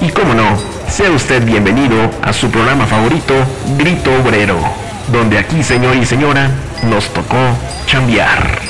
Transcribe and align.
Y 0.00 0.08
cómo 0.10 0.34
no, 0.34 0.58
sea 0.88 1.10
usted 1.12 1.44
bienvenido 1.44 2.10
a 2.22 2.32
su 2.32 2.50
programa 2.50 2.86
favorito, 2.86 3.34
Grito 3.78 4.10
Obrero, 4.20 4.58
donde 5.12 5.38
aquí, 5.38 5.62
señor 5.62 5.94
y 5.96 6.04
señora, 6.04 6.50
nos 6.82 7.08
tocó 7.14 7.36
chambear. 7.86 8.60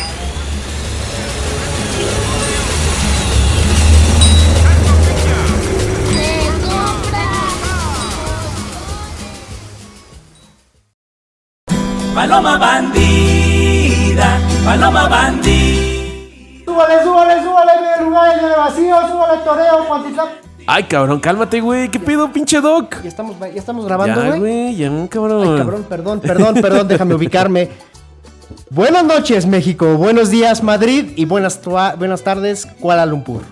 Paloma 12.15 12.59
bandida, 12.59 14.39
paloma 14.65 15.09
bandida. 15.09 15.72
Súbale, 16.73 17.03
súbale, 17.03 17.43
súbale, 17.43 17.73
mi 17.99 18.05
lugar 18.07 18.41
de 18.41 18.57
vacío, 18.57 18.97
súbale, 19.11 19.43
toreo, 19.45 19.87
Cuantitlán. 19.87 20.29
Ay, 20.67 20.85
cabrón, 20.85 21.21
cálmate, 21.21 21.61
güey. 21.61 21.91
¿Qué 21.91 22.01
pedo, 22.01 22.33
pinche 22.33 22.63
doc? 22.63 23.03
Ya 23.03 23.09
estamos, 23.11 23.39
ya 23.39 23.47
estamos 23.49 23.85
grabando, 23.85 24.23
Ya, 24.23 24.29
güey. 24.29 24.41
güey, 24.41 24.77
ya, 24.77 25.09
cabrón. 25.11 25.43
Ay, 25.53 25.59
cabrón, 25.59 25.87
perdón, 25.87 26.21
perdón, 26.21 26.55
perdón, 26.55 26.89
déjame 26.89 27.15
ubicarme. 27.15 27.69
Buenas 28.71 29.05
noches, 29.05 29.45
México. 29.45 29.97
Buenos 29.99 30.31
días, 30.31 30.63
Madrid. 30.63 31.13
Y 31.15 31.27
buenas, 31.27 31.61
buenas 31.99 32.23
tardes, 32.23 32.65
Kuala 32.81 33.05
Lumpur. 33.05 33.43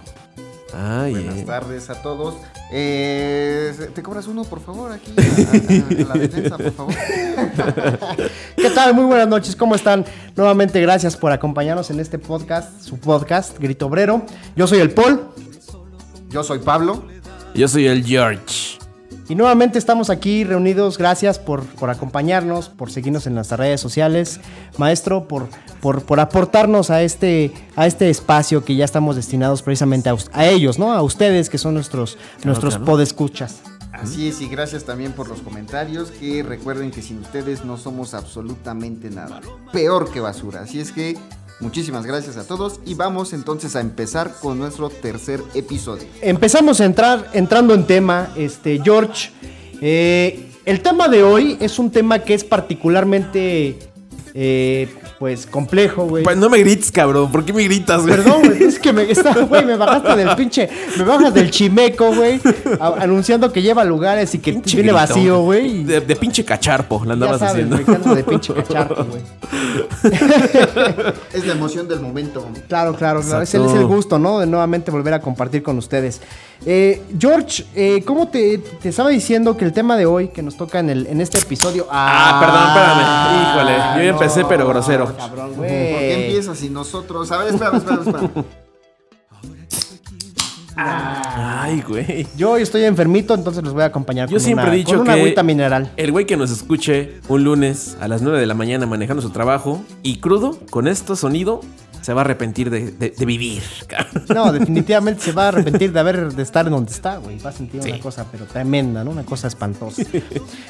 Ay, 0.72 1.12
Buenas 1.12 1.36
eh. 1.36 1.44
tardes 1.46 1.90
a 1.90 1.96
todos. 2.00 2.36
Eh, 2.72 3.72
¿Te 3.94 4.02
cobras 4.02 4.26
uno, 4.26 4.44
por 4.44 4.60
favor, 4.60 4.92
aquí? 4.92 5.12
A, 5.16 5.22
a- 5.22 6.12
a 6.12 6.14
la 6.14 6.20
defensa, 6.20 6.56
por 6.56 6.72
favor. 6.72 6.94
¿Qué 8.56 8.70
tal? 8.70 8.94
Muy 8.94 9.04
buenas 9.04 9.28
noches, 9.28 9.56
¿cómo 9.56 9.74
están? 9.74 10.04
Nuevamente, 10.36 10.80
gracias 10.80 11.16
por 11.16 11.32
acompañarnos 11.32 11.90
en 11.90 12.00
este 12.00 12.18
podcast, 12.18 12.80
su 12.82 12.98
podcast, 12.98 13.58
Grito 13.58 13.86
Obrero. 13.86 14.24
Yo 14.56 14.66
soy 14.66 14.78
el 14.80 14.90
Paul. 14.90 15.20
Yo 16.30 16.44
soy 16.44 16.60
Pablo. 16.60 17.04
Yo 17.54 17.66
soy 17.66 17.86
el 17.86 18.04
George. 18.04 18.79
Y 19.28 19.34
nuevamente 19.34 19.78
estamos 19.78 20.10
aquí 20.10 20.44
reunidos. 20.44 20.98
Gracias 20.98 21.38
por, 21.38 21.64
por 21.64 21.90
acompañarnos, 21.90 22.68
por 22.68 22.90
seguirnos 22.90 23.26
en 23.26 23.34
las 23.34 23.50
redes 23.52 23.80
sociales. 23.80 24.40
Maestro, 24.76 25.28
por, 25.28 25.48
por, 25.80 26.02
por 26.02 26.20
aportarnos 26.20 26.90
a 26.90 27.02
este, 27.02 27.52
a 27.76 27.86
este 27.86 28.10
espacio 28.10 28.64
que 28.64 28.74
ya 28.74 28.84
estamos 28.84 29.16
destinados 29.16 29.62
precisamente 29.62 30.10
a, 30.32 30.46
ellos, 30.46 30.78
¿no? 30.78 30.92
A 30.92 31.02
ustedes 31.02 31.48
que 31.48 31.58
son 31.58 31.74
nuestros, 31.74 32.18
nuestros 32.44 32.74
claro. 32.74 32.86
podescuchas. 32.86 33.60
Así 33.92 34.28
es, 34.28 34.40
y 34.40 34.48
gracias 34.48 34.84
también 34.84 35.12
por 35.12 35.28
los 35.28 35.42
comentarios. 35.42 36.10
Que 36.10 36.42
recuerden 36.42 36.90
que 36.90 37.02
sin 37.02 37.18
ustedes 37.18 37.64
no 37.64 37.76
somos 37.76 38.14
absolutamente 38.14 39.10
nada. 39.10 39.40
Peor 39.72 40.10
que 40.10 40.20
basura. 40.20 40.62
Así 40.62 40.80
es 40.80 40.90
que 40.90 41.18
muchísimas 41.60 42.06
gracias 42.06 42.36
a 42.36 42.46
todos. 42.46 42.80
Y 42.84 42.94
vamos 42.94 43.32
entonces 43.32 43.76
a 43.76 43.80
empezar 43.80 44.34
con 44.40 44.58
nuestro 44.58 44.90
tercer 44.90 45.40
episodio. 45.54 46.04
Empezamos 46.20 46.80
a 46.80 46.84
entrar, 46.84 47.30
entrando 47.32 47.74
en 47.74 47.86
tema, 47.86 48.32
este, 48.36 48.80
George. 48.82 49.30
eh, 49.80 50.46
el 50.66 50.82
tema 50.82 51.08
de 51.08 51.22
hoy 51.22 51.56
es 51.60 51.78
un 51.78 51.90
tema 51.90 52.18
que 52.20 52.34
es 52.34 52.44
particularmente, 52.44 53.78
eh, 54.34 54.88
pues, 55.20 55.46
complejo, 55.46 56.06
güey. 56.06 56.24
Pa- 56.24 56.34
No 56.34 56.48
me 56.48 56.56
grites, 56.58 56.90
cabrón. 56.90 57.30
¿Por 57.30 57.44
qué 57.44 57.52
me 57.52 57.62
gritas, 57.64 58.00
güey? 58.02 58.16
Perdón, 58.16 58.40
güey, 58.46 58.62
es 58.64 58.78
que 58.78 58.90
me, 58.92 59.02
está, 59.10 59.34
güey, 59.44 59.66
me 59.66 59.76
bajaste 59.76 60.16
del 60.16 60.34
pinche, 60.34 60.68
me 60.96 61.04
bajas 61.04 61.34
del 61.34 61.50
chimeco, 61.50 62.12
güey, 62.14 62.40
a- 62.80 62.94
anunciando 63.02 63.52
que 63.52 63.60
lleva 63.60 63.84
lugares 63.84 64.34
y 64.34 64.38
que 64.38 64.52
Pinche 64.54 64.76
viene 64.78 64.92
vacío, 64.92 65.42
güey. 65.42 65.84
De, 65.84 66.00
de 66.00 66.16
pinche 66.16 66.42
cacharpo, 66.44 67.00
la 67.04 67.08
Ya 67.08 67.12
andabas 67.12 67.38
sabes, 67.38 67.66
haciendo. 67.70 67.76
ando 67.94 68.14
de 68.14 68.24
pinche 68.24 68.54
cacharpo, 68.54 69.04
güey. 69.04 69.22
Es 71.34 71.46
la 71.46 71.52
emoción 71.52 71.86
del 71.86 72.00
momento. 72.00 72.46
Claro, 72.68 72.94
claro, 72.94 73.20
claro. 73.20 73.42
Es 73.42 73.54
el, 73.54 73.64
es 73.66 73.72
el 73.74 73.84
gusto, 73.86 74.18
¿no? 74.18 74.40
De 74.40 74.46
nuevamente 74.46 74.90
volver 74.90 75.14
a 75.14 75.20
compartir 75.20 75.62
con 75.62 75.76
ustedes. 75.78 76.20
Eh, 76.66 77.02
George, 77.18 77.64
eh, 77.74 78.02
¿cómo 78.04 78.28
te, 78.28 78.58
te 78.58 78.90
estaba 78.90 79.08
diciendo 79.08 79.56
que 79.56 79.64
el 79.64 79.72
tema 79.72 79.96
de 79.96 80.04
hoy 80.06 80.28
que 80.28 80.42
nos 80.42 80.56
toca 80.56 80.78
en, 80.78 80.90
el, 80.90 81.06
en 81.06 81.20
este 81.20 81.38
episodio... 81.38 81.86
Ah, 81.90 82.38
perdón, 82.38 82.68
espérame. 82.68 83.78
Híjole, 83.78 83.96
yo 83.98 84.04
ya 84.04 84.10
empecé, 84.18 84.44
pero 84.44 84.68
grosero. 84.68 85.16
Cabrón, 85.16 85.52
¿Por 85.54 85.66
qué 85.66 85.94
güey. 85.94 86.24
empiezas 86.24 86.62
y 86.62 86.68
nosotros? 86.68 87.32
A 87.32 87.38
ver, 87.38 87.48
espérame, 87.54 87.76
espérame, 87.76 88.00
espérame. 88.06 88.44
Ay, 90.76 91.82
güey. 91.86 92.26
Yo 92.36 92.52
hoy 92.52 92.62
estoy 92.62 92.84
enfermito, 92.84 93.34
entonces 93.34 93.62
los 93.62 93.72
voy 93.74 93.82
a 93.82 93.86
acompañar 93.86 94.28
Yo 94.28 94.36
con 94.36 94.40
siempre 94.44 94.64
una, 94.66 94.74
he 94.74 94.78
dicho 94.78 94.92
con 94.92 95.00
una 95.02 95.14
que 95.14 95.20
agüita 95.20 95.42
mineral. 95.42 95.92
el 95.96 96.12
güey 96.12 96.24
que 96.26 96.36
nos 96.36 96.50
escuche 96.50 97.20
un 97.28 97.44
lunes 97.44 97.96
a 98.00 98.08
las 98.08 98.22
9 98.22 98.38
de 98.40 98.46
la 98.46 98.54
mañana 98.54 98.86
manejando 98.86 99.22
su 99.22 99.30
trabajo 99.30 99.82
y 100.02 100.20
crudo 100.20 100.58
con 100.70 100.88
este 100.88 101.16
sonido 101.16 101.60
se 102.10 102.14
va 102.14 102.22
a 102.22 102.24
arrepentir 102.24 102.70
de, 102.70 102.90
de- 102.90 103.10
de 103.10 103.24
vivir. 103.24 103.62
cabrón. 103.86 104.24
No, 104.34 104.50
definitivamente 104.52 105.22
se 105.22 105.30
va 105.30 105.44
a 105.44 105.48
arrepentir 105.50 105.92
de 105.92 106.00
haber 106.00 106.32
de 106.34 106.42
estar 106.42 106.66
en 106.66 106.72
donde 106.72 106.90
está, 106.90 107.18
güey. 107.18 107.38
Va 107.38 107.50
a 107.50 107.52
sentir 107.52 107.80
Sí. 107.84 107.90
una 107.92 108.00
cosa, 108.00 108.26
pero 108.32 108.46
tremenda, 108.46 109.04
¿no? 109.04 109.12
Una 109.12 109.22
cosa 109.24 109.46
espantosa. 109.46 110.02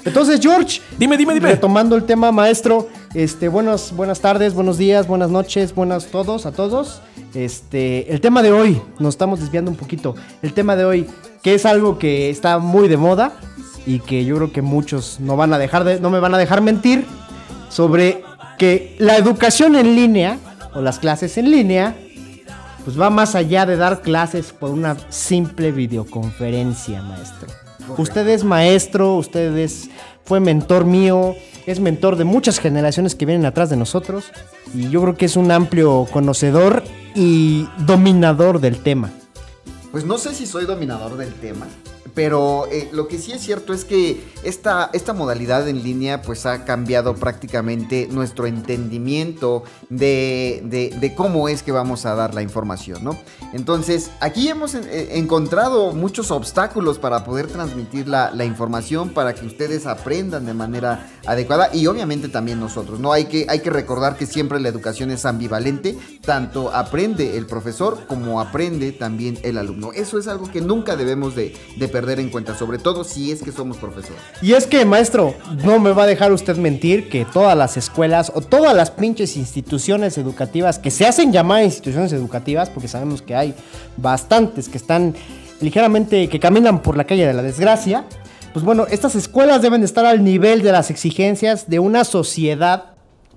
Entonces, 0.04 0.38
George, 0.42 0.82
Dime, 0.98 1.16
dime, 1.16 1.32
dime. 1.32 1.48
retomando 1.48 1.96
el 1.96 2.04
tema, 2.04 2.30
maestro, 2.30 2.90
este, 3.14 3.48
buenas, 3.48 3.96
buenas 3.96 4.20
tardes, 4.20 4.52
buenos 4.52 4.76
días, 4.76 5.06
buenas 5.06 5.30
noches, 5.30 5.74
buenas 5.74 6.08
todos, 6.08 6.44
a 6.44 6.52
todos. 6.52 7.00
Este, 7.32 8.12
el 8.12 8.20
tema 8.20 8.42
de 8.42 8.52
hoy, 8.52 8.82
nos 8.98 9.14
estamos 9.14 9.40
desviando 9.40 9.70
un 9.70 9.78
poquito. 9.78 10.14
El 10.42 10.52
tema 10.52 10.76
de 10.76 10.84
hoy, 10.84 11.06
que 11.42 11.54
es 11.54 11.64
algo 11.64 11.98
que 11.98 12.28
está 12.28 12.58
muy 12.58 12.86
de 12.86 12.98
moda 12.98 13.32
y 13.86 14.00
que 14.00 14.26
yo 14.26 14.36
creo 14.36 14.52
que 14.52 14.60
muchos 14.60 15.20
no 15.20 15.36
van 15.38 15.54
a 15.54 15.58
dejar 15.58 15.84
de, 15.84 16.00
no 16.00 16.10
me 16.10 16.20
van 16.20 16.34
a 16.34 16.38
dejar 16.38 16.60
mentir 16.60 17.06
sobre 17.70 18.22
que 18.58 18.94
la 18.98 19.16
educación 19.16 19.74
en 19.74 19.96
línea 19.96 20.36
o 20.74 20.80
las 20.80 20.98
clases 20.98 21.38
en 21.38 21.50
línea 21.50 21.94
pues 22.84 22.98
va 22.98 23.10
más 23.10 23.34
allá 23.34 23.66
de 23.66 23.76
dar 23.76 24.00
clases 24.02 24.52
por 24.52 24.70
una 24.70 24.96
simple 25.10 25.72
videoconferencia, 25.72 27.02
maestro. 27.02 27.48
Usted 27.98 28.26
es 28.28 28.44
maestro, 28.44 29.16
usted 29.16 29.56
es, 29.56 29.90
fue 30.24 30.40
mentor 30.40 30.84
mío, 30.84 31.34
es 31.66 31.80
mentor 31.80 32.16
de 32.16 32.24
muchas 32.24 32.58
generaciones 32.58 33.14
que 33.14 33.26
vienen 33.26 33.46
atrás 33.46 33.68
de 33.70 33.76
nosotros 33.76 34.32
y 34.74 34.88
yo 34.88 35.02
creo 35.02 35.16
que 35.16 35.26
es 35.26 35.36
un 35.36 35.50
amplio 35.50 36.06
conocedor 36.10 36.82
y 37.14 37.68
dominador 37.78 38.60
del 38.60 38.78
tema. 38.78 39.10
Pues 39.90 40.04
no 40.04 40.18
sé 40.18 40.34
si 40.34 40.46
soy 40.46 40.66
dominador 40.66 41.16
del 41.16 41.34
tema, 41.34 41.66
pero 42.14 42.66
eh, 42.70 42.88
lo 42.92 43.08
que 43.08 43.18
sí 43.18 43.32
es 43.32 43.40
cierto 43.42 43.72
es 43.72 43.84
que 43.84 44.22
esta, 44.42 44.90
esta 44.92 45.12
modalidad 45.12 45.68
en 45.68 45.82
línea 45.82 46.22
pues 46.22 46.46
ha 46.46 46.64
cambiado 46.64 47.14
prácticamente 47.14 48.08
nuestro 48.10 48.46
entendimiento 48.46 49.62
de, 49.88 50.62
de- 50.64 51.14
cómo 51.14 51.48
es 51.48 51.62
que 51.62 51.72
vamos 51.72 52.06
a 52.06 52.14
dar 52.14 52.34
la 52.34 52.42
información, 52.42 53.02
¿no? 53.04 53.18
Entonces, 53.52 54.10
aquí 54.20 54.48
hemos 54.48 54.74
eh, 54.74 55.18
encontrado 55.18 55.92
muchos 55.92 56.30
obstáculos 56.30 56.98
para 56.98 57.24
poder 57.24 57.46
transmitir 57.48 58.08
la, 58.08 58.32
información, 58.44 59.10
para 59.10 59.34
que 59.34 59.46
ustedes 59.46 59.86
aprendan 59.86 60.46
de 60.46 60.54
manera 60.54 61.10
adecuada 61.26 61.74
y 61.74 61.86
obviamente 61.86 62.28
también 62.28 62.60
nosotros, 62.60 63.00
¿no? 63.00 63.12
Hay 63.12 63.26
que, 63.26 63.46
hay 63.48 63.60
que 63.60 63.70
recordar 63.70 64.16
que 64.16 64.26
siempre 64.26 64.60
la 64.60 64.68
educación 64.68 65.10
es 65.10 65.24
ambivalente, 65.26 65.98
tanto 66.24 66.72
aprende 66.72 67.36
el 67.36 67.46
profesor 67.46 67.98
como 68.06 68.40
aprende 68.40 68.92
también 68.92 69.38
el 69.42 69.58
alumno. 69.58 69.92
Eso 69.92 70.18
es 70.18 70.28
algo 70.28 70.50
que 70.50 70.60
nunca 70.60 70.96
debemos 70.96 71.34
de, 71.34 71.54
de 71.76 71.88
perder 71.88 71.99
en 72.08 72.30
cuenta, 72.30 72.56
sobre 72.56 72.78
todo 72.78 73.04
si 73.04 73.30
es 73.30 73.42
que 73.42 73.52
somos 73.52 73.76
profesores. 73.76 74.20
Y 74.42 74.52
es 74.52 74.66
que, 74.66 74.84
maestro, 74.84 75.34
no 75.64 75.78
me 75.78 75.92
va 75.92 76.04
a 76.04 76.06
dejar 76.06 76.32
usted 76.32 76.56
mentir 76.56 77.08
que 77.08 77.24
todas 77.24 77.56
las 77.56 77.76
escuelas 77.76 78.32
o 78.34 78.40
todas 78.40 78.74
las 78.74 78.90
pinches 78.90 79.36
instituciones 79.36 80.18
educativas 80.18 80.78
que 80.78 80.90
se 80.90 81.06
hacen 81.06 81.32
llamar 81.32 81.64
instituciones 81.64 82.12
educativas, 82.12 82.70
porque 82.70 82.88
sabemos 82.88 83.22
que 83.22 83.34
hay 83.34 83.54
bastantes 83.96 84.68
que 84.68 84.78
están 84.78 85.14
ligeramente, 85.60 86.28
que 86.28 86.40
caminan 86.40 86.82
por 86.82 86.96
la 86.96 87.04
calle 87.04 87.26
de 87.26 87.34
la 87.34 87.42
desgracia, 87.42 88.04
pues 88.52 88.64
bueno, 88.64 88.86
estas 88.90 89.14
escuelas 89.14 89.62
deben 89.62 89.80
de 89.80 89.86
estar 89.86 90.04
al 90.04 90.24
nivel 90.24 90.62
de 90.62 90.72
las 90.72 90.90
exigencias 90.90 91.68
de 91.68 91.78
una 91.78 92.04
sociedad 92.04 92.94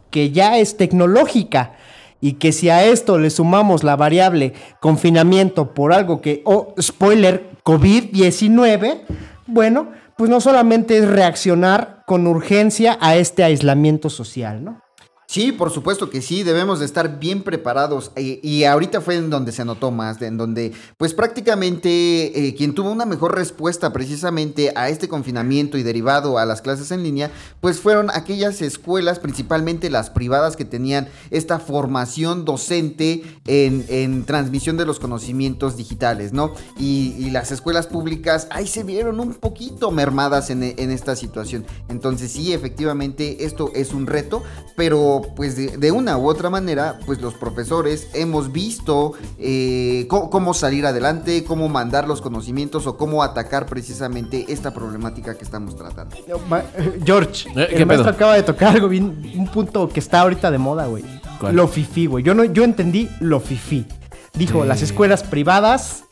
que 0.09 0.31
ya 0.31 0.57
es 0.57 0.77
tecnológica 0.77 1.73
y 2.23 2.35
que 2.35 2.53
si 2.53 2.69
a 2.69 2.85
esto 2.85 3.19
le 3.19 3.29
sumamos 3.29 3.83
la 3.83 3.97
variable 3.97 4.53
confinamiento 4.79 5.73
por 5.73 5.91
algo 5.91 6.21
que, 6.21 6.41
o 6.45 6.73
spoiler, 6.81 7.49
COVID-19, 7.65 9.01
bueno, 9.45 9.91
pues 10.15 10.29
no 10.29 10.39
solamente 10.39 10.97
es 10.97 11.05
reaccionar 11.05 12.01
con 12.07 12.25
urgencia 12.25 12.97
a 13.01 13.17
este 13.17 13.43
aislamiento 13.43 14.09
social, 14.09 14.63
¿no? 14.63 14.79
Sí, 15.25 15.51
por 15.51 15.71
supuesto 15.71 16.09
que 16.09 16.21
sí, 16.21 16.43
debemos 16.43 16.79
de 16.79 16.85
estar 16.85 17.19
bien 17.19 17.41
preparados 17.43 18.11
y, 18.15 18.39
y 18.47 18.65
ahorita 18.65 19.01
fue 19.01 19.15
en 19.15 19.29
donde 19.29 19.51
se 19.51 19.65
notó 19.65 19.89
más, 19.89 20.21
en 20.21 20.37
donde 20.37 20.73
pues 20.97 21.13
prácticamente 21.13 22.47
eh, 22.47 22.55
quien 22.55 22.75
tuvo 22.75 22.91
una 22.91 23.05
mejor 23.05 23.35
respuesta 23.35 23.91
precisamente 23.93 24.73
a 24.75 24.89
este 24.89 25.07
confinamiento 25.07 25.77
y 25.77 25.83
derivado 25.83 26.37
a 26.37 26.45
las 26.45 26.61
clases 26.61 26.91
en 26.91 27.03
línea, 27.03 27.31
pues 27.61 27.79
fueron 27.79 28.09
aquellas 28.11 28.61
escuelas, 28.61 29.19
principalmente 29.19 29.89
las 29.89 30.09
privadas 30.09 30.55
que 30.55 30.65
tenían 30.65 31.07
esta 31.31 31.57
formación 31.57 32.45
docente 32.45 33.23
en, 33.47 33.85
en 33.87 34.25
transmisión 34.25 34.77
de 34.77 34.85
los 34.85 34.99
conocimientos 34.99 35.77
digitales, 35.77 36.33
¿no? 36.33 36.53
Y, 36.77 37.15
y 37.17 37.31
las 37.31 37.51
escuelas 37.51 37.87
públicas 37.87 38.47
ahí 38.51 38.67
se 38.67 38.83
vieron 38.83 39.19
un 39.19 39.33
poquito 39.35 39.89
mermadas 39.89 40.49
en, 40.49 40.63
en 40.63 40.91
esta 40.91 41.15
situación. 41.15 41.65
Entonces 41.89 42.31
sí, 42.31 42.53
efectivamente, 42.53 43.45
esto 43.45 43.71
es 43.73 43.93
un 43.93 44.05
reto, 44.05 44.43
pero 44.75 45.12
pues 45.21 45.55
de, 45.55 45.77
de 45.77 45.91
una 45.91 46.17
u 46.17 46.27
otra 46.27 46.49
manera, 46.49 46.99
pues 47.05 47.21
los 47.21 47.33
profesores 47.35 48.07
hemos 48.13 48.51
visto 48.51 49.13
eh, 49.37 50.07
cómo 50.09 50.53
salir 50.53 50.85
adelante, 50.85 51.43
cómo 51.43 51.69
mandar 51.69 52.07
los 52.07 52.21
conocimientos 52.21 52.87
o 52.87 52.97
cómo 52.97 53.23
atacar 53.23 53.65
precisamente 53.67 54.45
esta 54.49 54.73
problemática 54.73 55.35
que 55.35 55.43
estamos 55.43 55.75
tratando. 55.75 56.15
Eh, 56.15 56.99
George, 57.05 57.49
Eh, 57.55 57.67
¿qué 57.69 57.75
el 57.77 57.85
maestro 57.85 58.05
pedo? 58.11 58.15
acaba 58.15 58.35
de 58.35 58.43
tocar 58.43 58.75
algo 58.75 58.87
bien, 58.89 59.33
un 59.35 59.47
punto 59.47 59.87
que 59.89 59.99
está 59.99 60.21
ahorita 60.21 60.51
de 60.51 60.57
moda, 60.57 60.87
güey. 60.87 61.03
Lo 61.51 61.67
fifí, 61.67 62.05
güey. 62.05 62.23
Yo 62.23 62.33
no, 62.33 62.45
yo 62.45 62.63
entendí 62.63 63.09
lo 63.19 63.39
fifí. 63.39 63.85
Dijo, 64.33 64.63
las 64.65 64.81
escuelas 64.81 65.23
privadas. 65.23 66.05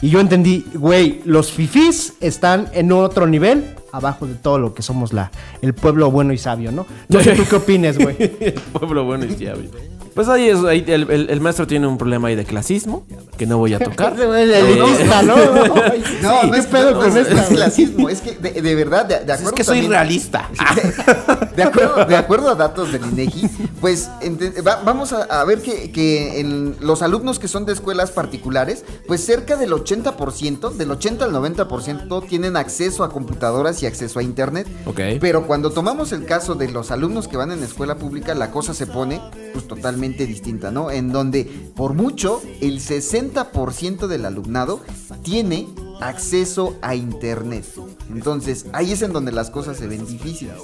Y 0.00 0.10
yo 0.10 0.20
entendí, 0.20 0.64
güey, 0.74 1.20
los 1.24 1.52
fifís 1.52 2.14
están 2.20 2.68
en 2.72 2.92
otro 2.92 3.26
nivel, 3.26 3.74
abajo 3.92 4.26
de 4.26 4.34
todo 4.34 4.58
lo 4.58 4.74
que 4.74 4.82
somos 4.82 5.12
la, 5.12 5.30
el 5.62 5.74
pueblo 5.74 6.10
bueno 6.10 6.32
y 6.32 6.38
sabio, 6.38 6.72
¿no? 6.72 6.86
No 7.08 7.20
sé 7.20 7.34
tú 7.34 7.44
qué 7.48 7.56
opines, 7.56 7.98
güey. 7.98 8.16
El 8.40 8.54
pueblo 8.54 9.04
bueno 9.04 9.24
y 9.24 9.30
sabio. 9.30 9.70
Pues 10.16 10.28
ahí, 10.28 10.48
es, 10.48 10.64
ahí 10.64 10.82
el, 10.88 11.08
el- 11.08 11.30
el 11.30 11.40
maestro 11.40 11.66
tiene 11.68 11.86
un 11.86 11.96
problema 11.98 12.26
ahí 12.28 12.34
de 12.34 12.44
clasismo 12.44 13.06
que 13.38 13.46
no 13.46 13.58
voy 13.58 13.74
a 13.74 13.78
tocar. 13.78 14.14
El 14.20 14.50
elitista, 14.50 15.22
¿no? 15.22 15.36
No, 15.36 15.74
¿Qué 15.74 16.46
no 16.48 16.54
es, 16.54 16.66
pedo 16.66 16.90
no, 16.92 16.98
con 17.00 17.16
es 17.16 17.30
güey? 17.32 17.44
clasismo, 17.48 18.08
es 18.08 18.20
que 18.22 18.32
de, 18.32 18.60
de 18.62 18.74
verdad, 18.74 19.04
de, 19.06 19.20
de 19.24 19.32
acuerdo 19.32 19.50
es 19.50 19.54
que 19.54 19.62
soy 19.64 19.76
también- 19.82 19.92
realista. 19.92 20.50
De 21.56 21.62
acuerdo, 21.62 22.04
de 22.04 22.16
acuerdo 22.16 22.50
a 22.50 22.54
datos 22.54 22.92
del 22.92 23.02
INEGI, 23.06 23.48
pues 23.80 24.10
ente- 24.20 24.60
va- 24.62 24.82
vamos 24.84 25.14
a, 25.14 25.22
a 25.22 25.42
ver 25.46 25.62
que, 25.62 25.90
que 25.90 26.38
en 26.40 26.76
los 26.80 27.00
alumnos 27.00 27.38
que 27.38 27.48
son 27.48 27.64
de 27.64 27.72
escuelas 27.72 28.10
particulares, 28.10 28.84
pues 29.06 29.24
cerca 29.24 29.56
del 29.56 29.70
80%, 29.72 30.72
del 30.72 30.90
80 30.90 31.24
al 31.24 31.32
90% 31.32 32.26
tienen 32.28 32.58
acceso 32.58 33.04
a 33.04 33.08
computadoras 33.10 33.82
y 33.82 33.86
acceso 33.86 34.18
a 34.18 34.22
internet. 34.22 34.66
Ok. 34.84 35.00
Pero 35.18 35.46
cuando 35.46 35.70
tomamos 35.70 36.12
el 36.12 36.26
caso 36.26 36.54
de 36.56 36.68
los 36.68 36.90
alumnos 36.90 37.26
que 37.26 37.38
van 37.38 37.50
en 37.52 37.62
escuela 37.62 37.96
pública, 37.96 38.34
la 38.34 38.50
cosa 38.50 38.74
se 38.74 38.86
pone 38.86 39.22
pues 39.54 39.66
totalmente 39.66 40.05
distinta, 40.14 40.70
¿no? 40.70 40.90
En 40.90 41.10
donde 41.10 41.44
por 41.74 41.94
mucho 41.94 42.40
el 42.60 42.80
60% 42.80 44.06
del 44.06 44.24
alumnado 44.24 44.80
tiene 45.22 45.68
acceso 46.00 46.76
a 46.82 46.94
internet. 46.94 47.64
Entonces, 48.10 48.66
ahí 48.72 48.92
es 48.92 49.02
en 49.02 49.12
donde 49.12 49.32
las 49.32 49.50
cosas 49.50 49.76
se 49.76 49.86
ven 49.86 50.06
difíciles. 50.06 50.56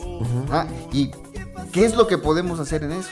Ah, 0.50 0.66
¿Y 0.92 1.10
qué 1.72 1.84
es 1.84 1.96
lo 1.96 2.06
que 2.06 2.18
podemos 2.18 2.60
hacer 2.60 2.84
en 2.84 2.92
eso? 2.92 3.10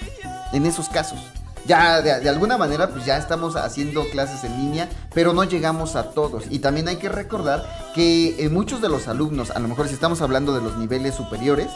En 0.53 0.67
esos 0.67 0.89
casos. 0.89 1.19
Ya 1.67 2.01
de, 2.01 2.21
de 2.21 2.29
alguna 2.29 2.57
manera 2.57 2.89
pues 2.89 3.05
ya 3.05 3.19
estamos 3.19 3.55
haciendo 3.55 4.09
clases 4.11 4.45
en 4.45 4.57
línea, 4.57 4.89
pero 5.15 5.33
no 5.35 5.45
llegamos 5.45 5.95
a 5.95 6.11
todos. 6.11 6.45
Y 6.51 6.61
también 6.61 6.89
hay 6.89 6.97
que 6.97 7.09
recordar 7.09 7.65
que 7.95 8.45
eh, 8.45 8.49
muchos 8.49 8.81
de 8.81 8.89
los 8.89 9.09
alumnos, 9.09 9.51
a 9.51 9.59
lo 9.59 9.69
mejor 9.69 9.89
si 9.89 9.95
estamos 9.95 10.23
hablando 10.23 10.55
de 10.55 10.63
los 10.63 10.79
niveles 10.79 11.15
superiores, 11.15 11.69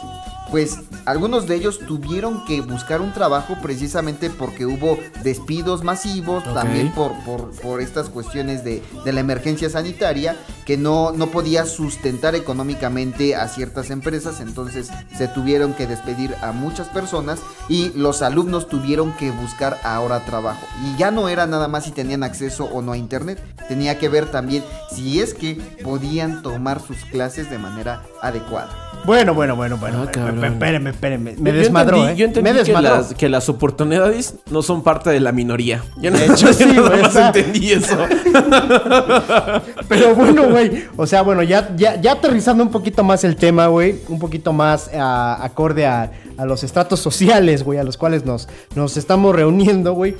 pues 0.51 0.79
algunos 1.05 1.47
de 1.47 1.55
ellos 1.55 1.79
tuvieron 1.79 2.45
que 2.45 2.61
buscar 2.61 3.01
un 3.01 3.13
trabajo 3.13 3.57
precisamente 3.61 4.29
porque 4.29 4.65
hubo 4.65 4.97
despidos 5.23 5.83
masivos, 5.83 6.43
también 6.53 6.91
por, 6.93 7.13
por, 7.23 7.51
por 7.61 7.81
estas 7.81 8.09
cuestiones 8.09 8.63
de, 8.63 8.83
de 9.03 9.13
la 9.13 9.19
emergencia 9.19 9.69
sanitaria, 9.69 10.37
que 10.65 10.77
no, 10.77 11.11
no 11.11 11.27
podía 11.27 11.65
sustentar 11.65 12.35
económicamente 12.35 13.35
a 13.35 13.47
ciertas 13.47 13.89
empresas, 13.89 14.39
entonces 14.39 14.89
se 15.15 15.27
tuvieron 15.27 15.73
que 15.73 15.87
despedir 15.87 16.35
a 16.41 16.51
muchas 16.51 16.87
personas 16.89 17.39
y 17.69 17.91
los 17.95 18.21
alumnos 18.21 18.67
tuvieron 18.67 19.13
que 19.17 19.31
buscar 19.31 19.79
ahora 19.83 20.25
trabajo. 20.25 20.65
Y 20.83 20.97
ya 20.97 21.11
no 21.11 21.29
era 21.29 21.45
nada 21.45 21.67
más 21.67 21.85
si 21.85 21.91
tenían 21.91 22.23
acceso 22.23 22.65
o 22.65 22.81
no 22.81 22.93
a 22.93 22.97
internet, 22.97 23.41
tenía 23.67 23.97
que 23.99 24.09
ver 24.09 24.31
también 24.31 24.63
si 24.91 25.19
es 25.19 25.33
que 25.33 25.55
podían 25.83 26.41
tomar 26.41 26.81
sus 26.81 26.97
clases 27.05 27.49
de 27.49 27.57
manera 27.57 28.03
adecuada. 28.27 28.69
Bueno, 29.05 29.35
bueno, 29.35 29.55
bueno, 29.55 29.77
bueno. 29.77 30.03
Ah, 30.07 30.11
cabrón. 30.11 30.43
Espéreme, 30.43 30.89
espéreme. 30.89 31.35
Me 31.37 31.51
Yo 31.51 31.57
desmadró, 31.59 31.97
entendí- 31.97 32.09
¿eh? 32.11 32.15
Yo 32.15 32.25
entendí 32.25 32.51
me 32.51 32.63
que 32.63 32.73
las, 32.73 33.13
que 33.13 33.29
las 33.29 33.49
oportunidades 33.49 34.33
no 34.49 34.63
son 34.63 34.81
parte 34.81 35.11
de 35.11 35.19
la 35.19 35.31
minoría. 35.31 35.83
Yo 36.01 36.09
no, 36.09 36.17
De 36.17 36.25
hecho, 36.25 36.51
sí, 36.53 36.65
nada 36.65 36.89
güey, 36.89 37.01
más 37.03 37.15
entendí 37.15 37.71
eso. 37.73 37.95
Pero 39.87 40.15
bueno, 40.15 40.49
güey. 40.49 40.85
O 40.97 41.05
sea, 41.05 41.21
bueno, 41.21 41.43
ya, 41.43 41.75
ya, 41.75 42.01
ya 42.01 42.13
aterrizando 42.13 42.63
un 42.63 42.71
poquito 42.71 43.03
más 43.03 43.23
el 43.23 43.35
tema, 43.35 43.67
güey. 43.67 43.99
Un 44.09 44.17
poquito 44.17 44.53
más 44.53 44.89
ah, 44.95 45.37
acorde 45.41 45.85
a, 45.85 46.11
a 46.37 46.45
los 46.45 46.63
estratos 46.63 46.99
sociales, 46.99 47.63
güey, 47.63 47.77
a 47.79 47.83
los 47.83 47.97
cuales 47.97 48.25
nos, 48.25 48.47
nos 48.75 48.97
estamos 48.97 49.35
reuniendo, 49.35 49.93
güey. 49.93 50.15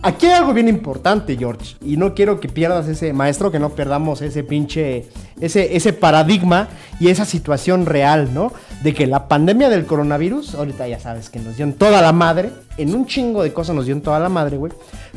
Aquí 0.00 0.26
hay 0.26 0.32
algo 0.32 0.54
bien 0.54 0.68
importante, 0.68 1.36
George. 1.36 1.74
Y 1.84 1.96
no 1.96 2.14
quiero 2.14 2.38
que 2.38 2.48
pierdas 2.48 2.86
ese 2.86 3.12
maestro, 3.12 3.50
que 3.50 3.58
no 3.58 3.70
perdamos 3.70 4.22
ese 4.22 4.44
pinche. 4.44 5.06
Ese, 5.40 5.76
ese 5.76 5.92
paradigma 5.92 6.68
y 7.00 7.08
esa 7.08 7.24
situación 7.24 7.84
real, 7.84 8.32
¿no? 8.32 8.52
De 8.82 8.94
que 8.94 9.06
la 9.06 9.26
pandemia 9.26 9.68
del 9.68 9.86
coronavirus, 9.86 10.54
ahorita 10.54 10.86
ya 10.86 11.00
sabes 11.00 11.30
que 11.30 11.40
nos 11.40 11.56
dio 11.56 11.64
en 11.64 11.72
toda 11.72 12.00
la 12.00 12.12
madre. 12.12 12.50
En 12.76 12.94
un 12.94 13.06
chingo 13.06 13.42
de 13.42 13.52
cosas 13.52 13.74
nos 13.74 13.86
dio 13.86 13.94
en 13.94 14.00
toda 14.00 14.20
la 14.20 14.28
madre, 14.28 14.56
güey. 14.56 14.72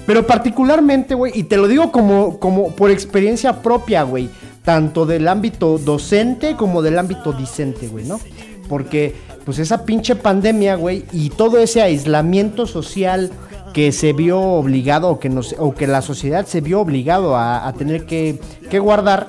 Pero 0.08 0.26
particularmente, 0.26 1.14
güey, 1.14 1.32
y 1.36 1.44
te 1.44 1.58
lo 1.58 1.68
digo 1.68 1.92
como, 1.92 2.40
como 2.40 2.72
por 2.72 2.90
experiencia 2.90 3.62
propia, 3.62 4.02
güey. 4.02 4.30
Tanto 4.64 5.06
del 5.06 5.28
ámbito 5.28 5.78
docente 5.78 6.56
como 6.56 6.82
del 6.82 6.98
ámbito 6.98 7.34
discente, 7.34 7.88
güey, 7.88 8.06
¿no? 8.06 8.20
Porque, 8.68 9.16
pues 9.46 9.60
esa 9.60 9.86
pinche 9.86 10.16
pandemia, 10.16 10.76
güey, 10.76 11.06
y 11.12 11.30
todo 11.30 11.60
ese 11.60 11.82
aislamiento 11.82 12.66
social 12.66 13.32
que 13.74 13.92
se 13.92 14.14
vio 14.14 14.40
obligado 14.40 15.10
o 15.10 15.20
que, 15.20 15.30
nos, 15.30 15.56
o 15.58 15.74
que 15.74 15.88
la 15.88 16.02
sociedad 16.02 16.46
se 16.46 16.62
vio 16.62 16.82
obligado 16.82 17.36
a, 17.36 17.68
a 17.68 17.74
tener 17.74 18.06
que, 18.06 18.40
que 18.70 18.80
guardar, 18.80 19.28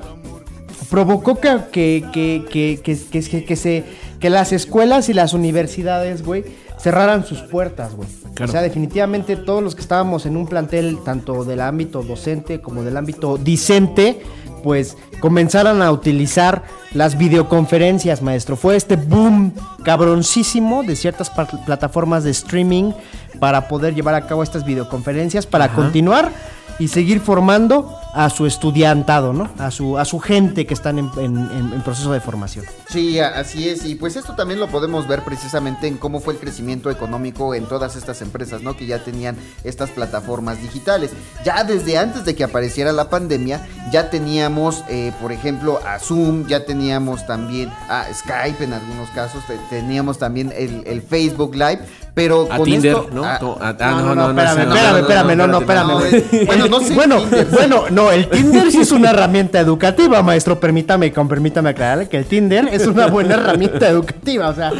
provocó 0.91 1.37
que, 1.41 1.59
que, 1.73 2.05
que, 2.13 2.45
que, 2.51 2.81
que, 2.83 2.99
que- 3.11 3.23
que- 3.31 3.45
que 3.45 3.57
se, 3.57 3.85
que 4.21 4.31
las 4.31 4.53
escuelas 4.53 5.09
y 5.09 5.15
las 5.15 5.33
universidades, 5.33 6.25
güey, 6.25 6.45
cerraran 6.79 7.25
sus 7.25 7.41
puertas, 7.43 7.95
güey. 7.95 8.09
Claro. 8.35 8.51
O 8.51 8.53
sea, 8.53 8.63
definitivamente 8.63 9.37
todos 9.37 9.63
los 9.63 9.75
que 9.75 9.83
estábamos 9.83 10.27
en 10.27 10.37
un 10.37 10.47
plantel, 10.47 10.99
tanto 11.05 11.45
del 11.45 11.61
ámbito 11.61 12.03
docente 12.03 12.61
como 12.61 12.83
del 12.83 12.97
ámbito 12.97 13.37
discente, 13.37 14.21
pues 14.63 14.97
comenzaran 15.21 15.83
a 15.83 15.91
utilizar 15.93 16.63
las 16.95 17.19
videoconferencias, 17.19 18.23
maestro. 18.23 18.57
Fue 18.57 18.77
este 18.77 18.97
boom 18.97 19.53
cabroncísimo 19.85 20.83
de 20.83 20.97
ciertas 20.97 21.31
plataformas 21.67 22.25
de 22.25 22.31
streaming 22.31 22.93
para 23.39 23.69
poder 23.69 23.95
llevar 23.95 24.15
a 24.15 24.27
cabo 24.27 24.43
estas 24.43 24.65
videoconferencias, 24.65 25.47
para 25.47 25.69
continuar 25.69 26.31
y 26.79 26.89
seguir 26.89 27.21
formando 27.21 27.95
a 28.15 28.29
su 28.29 28.45
estudiantado, 28.47 29.33
¿no? 29.33 29.49
A 29.59 29.71
su, 29.71 29.99
a 29.99 30.05
su 30.05 30.19
gente 30.21 30.67
que 30.67 30.75
están 30.75 30.99
en, 30.99 31.11
en- 31.17 31.37
en- 31.39 31.73
en 31.73 31.83
proceso 31.83 32.13
de 32.13 32.21
formación. 32.21 32.65
Sí, 32.89 33.19
así 33.21 33.69
es. 33.69 33.87
Y 33.87 33.95
pues 33.95 34.17
esto 34.17 34.35
también 34.35 34.61
lo 34.61 34.69
podemos 34.69 35.09
ver 35.09 35.23
precisamente 35.23 35.87
en 35.87 35.97
cómo 35.97 36.21
fue 36.21 36.35
el 36.35 36.41
crecimiento 36.41 36.91
económico 36.91 37.55
en 37.55 37.65
todas 37.65 37.97
estas 37.97 38.21
empresas, 38.21 38.61
¿no? 38.63 38.77
Que 38.77 38.85
ya 38.87 39.03
tenían 39.03 39.37
estas 39.65 39.91
plataformas 39.91 40.61
digitales. 40.61 41.11
Ya 41.45 41.65
desde 41.65 41.97
antes 41.97 42.25
de 42.27 42.35
que 42.35 42.45
apareciera 42.45 42.93
la 42.93 43.09
pandemia, 43.09 43.67
ya 43.91 44.11
teníamos, 44.11 44.85
eh, 44.89 45.13
por 45.21 45.33
ejemplo, 45.33 45.81
a 45.87 45.99
Zoom, 45.99 46.47
ya 46.47 46.67
teníamos 46.67 47.27
también 47.27 47.71
a 47.89 48.07
Skype 48.13 48.63
en 48.65 48.75
algunos 48.75 49.09
casos, 49.11 49.43
te- 49.47 49.59
teníamos 49.71 50.19
también 50.19 50.53
el, 50.55 50.83
el 50.87 51.01
Facebook 51.01 51.55
Live, 51.55 51.81
pero 52.15 52.47
A 52.53 52.57
con 52.59 52.67
Tinder, 52.67 52.95
esto- 52.95 53.09
¿no? 53.11 53.25
a- 53.25 53.37
ah, 53.37 53.75
no, 53.81 54.15
no, 54.15 54.33
no, 54.33 54.43
espérame, 54.43 54.69
no, 54.69 54.75
espérame, 54.75 54.93
no, 54.93 54.99
espérame, 54.99 55.37
no, 55.37 55.47
no, 55.47 55.59
espérame. 55.61 56.49
bueno, 56.59 56.79
no 56.79 56.87
sé, 56.87 56.95
Bueno, 56.95 57.21
Tinder. 57.23 57.47
bueno, 57.47 57.85
no, 57.91 58.11
el 58.11 58.29
Tinder 58.29 58.71
sí 58.71 58.81
es 58.81 58.93
una 58.93 59.11
herramienta 59.11 59.61
educativa, 59.61 60.23
maestro. 60.23 60.59
Permítame, 60.59 61.13
con, 61.13 61.29
permítame 61.29 61.71
aclararle 61.71 62.09
que 62.09 62.17
el 62.17 62.25
Tinder 62.27 62.69
es 62.73 62.87
una 62.87 63.07
buena 63.07 63.35
herramienta 63.35 63.89
educativa. 63.91 64.49
O 64.49 64.55
sea, 64.55 64.73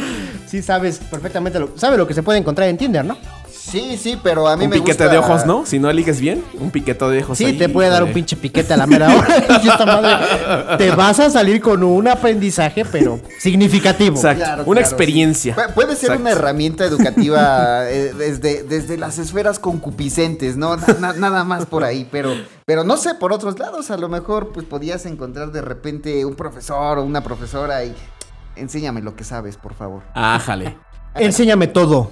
sí 0.47 0.61
sabes 0.61 0.99
perfectamente 0.99 1.59
lo, 1.59 1.71
sabe 1.75 1.97
lo 1.97 2.07
que 2.07 2.13
se 2.13 2.23
puede 2.23 2.39
encontrar 2.39 2.69
en 2.69 2.77
Tinder, 2.77 3.03
¿no? 3.05 3.17
Sí, 3.65 3.97
sí, 3.97 4.19
pero 4.21 4.47
a 4.47 4.57
mí 4.57 4.65
Un 4.65 4.71
me 4.71 4.75
piquete 4.75 5.05
gusta... 5.05 5.07
de 5.09 5.17
ojos, 5.17 5.45
¿no? 5.45 5.65
Si 5.65 5.79
no 5.79 5.89
eliges 5.89 6.19
bien, 6.19 6.43
un 6.59 6.69
piquete 6.69 7.05
de 7.05 7.23
ojos. 7.23 7.37
Sí, 7.37 7.45
ahí, 7.45 7.57
te 7.57 7.69
puede 7.69 7.89
dar 7.89 8.03
un 8.03 8.11
pinche 8.11 8.35
piquete 8.35 8.73
a 8.73 8.77
la 8.77 8.85
mera 8.85 9.07
hora. 9.15 9.27
Y 9.63 9.67
esta 9.69 9.85
madre, 9.85 10.77
te 10.77 10.91
vas 10.91 11.19
a 11.21 11.29
salir 11.29 11.61
con 11.61 11.81
un 11.81 12.07
aprendizaje, 12.07 12.83
pero 12.83 13.19
significativo. 13.39 14.15
Exacto. 14.17 14.43
Claro, 14.43 14.63
una 14.65 14.81
claro, 14.81 14.87
experiencia. 14.87 15.55
sí. 15.55 15.61
Puede 15.73 15.95
ser 15.95 16.11
Exacto. 16.11 16.21
una 16.21 16.31
herramienta 16.31 16.83
educativa 16.85 17.89
eh, 17.89 18.13
desde, 18.17 18.63
desde 18.63 18.97
las 18.97 19.17
esferas 19.17 19.59
concupiscentes, 19.59 20.57
¿no? 20.57 20.75
Na- 20.75 20.97
na- 20.99 21.13
nada 21.13 21.43
más 21.45 21.65
por 21.65 21.83
ahí, 21.85 22.07
pero, 22.11 22.33
pero 22.65 22.83
no 22.83 22.97
sé, 22.97 23.15
por 23.15 23.31
otros 23.31 23.57
lados, 23.59 23.89
a 23.91 23.97
lo 23.97 24.09
mejor 24.09 24.51
pues 24.51 24.65
podías 24.65 25.05
encontrar 25.05 25.51
de 25.53 25.61
repente 25.61 26.25
un 26.25 26.35
profesor 26.35 26.99
o 26.99 27.03
una 27.03 27.23
profesora 27.23 27.83
y 27.85 27.95
enséñame 28.57 29.01
lo 29.01 29.15
que 29.15 29.23
sabes, 29.23 29.55
por 29.57 29.73
favor. 29.73 30.03
Ájale. 30.13 30.77
Enséñame 31.15 31.67
todo. 31.67 32.11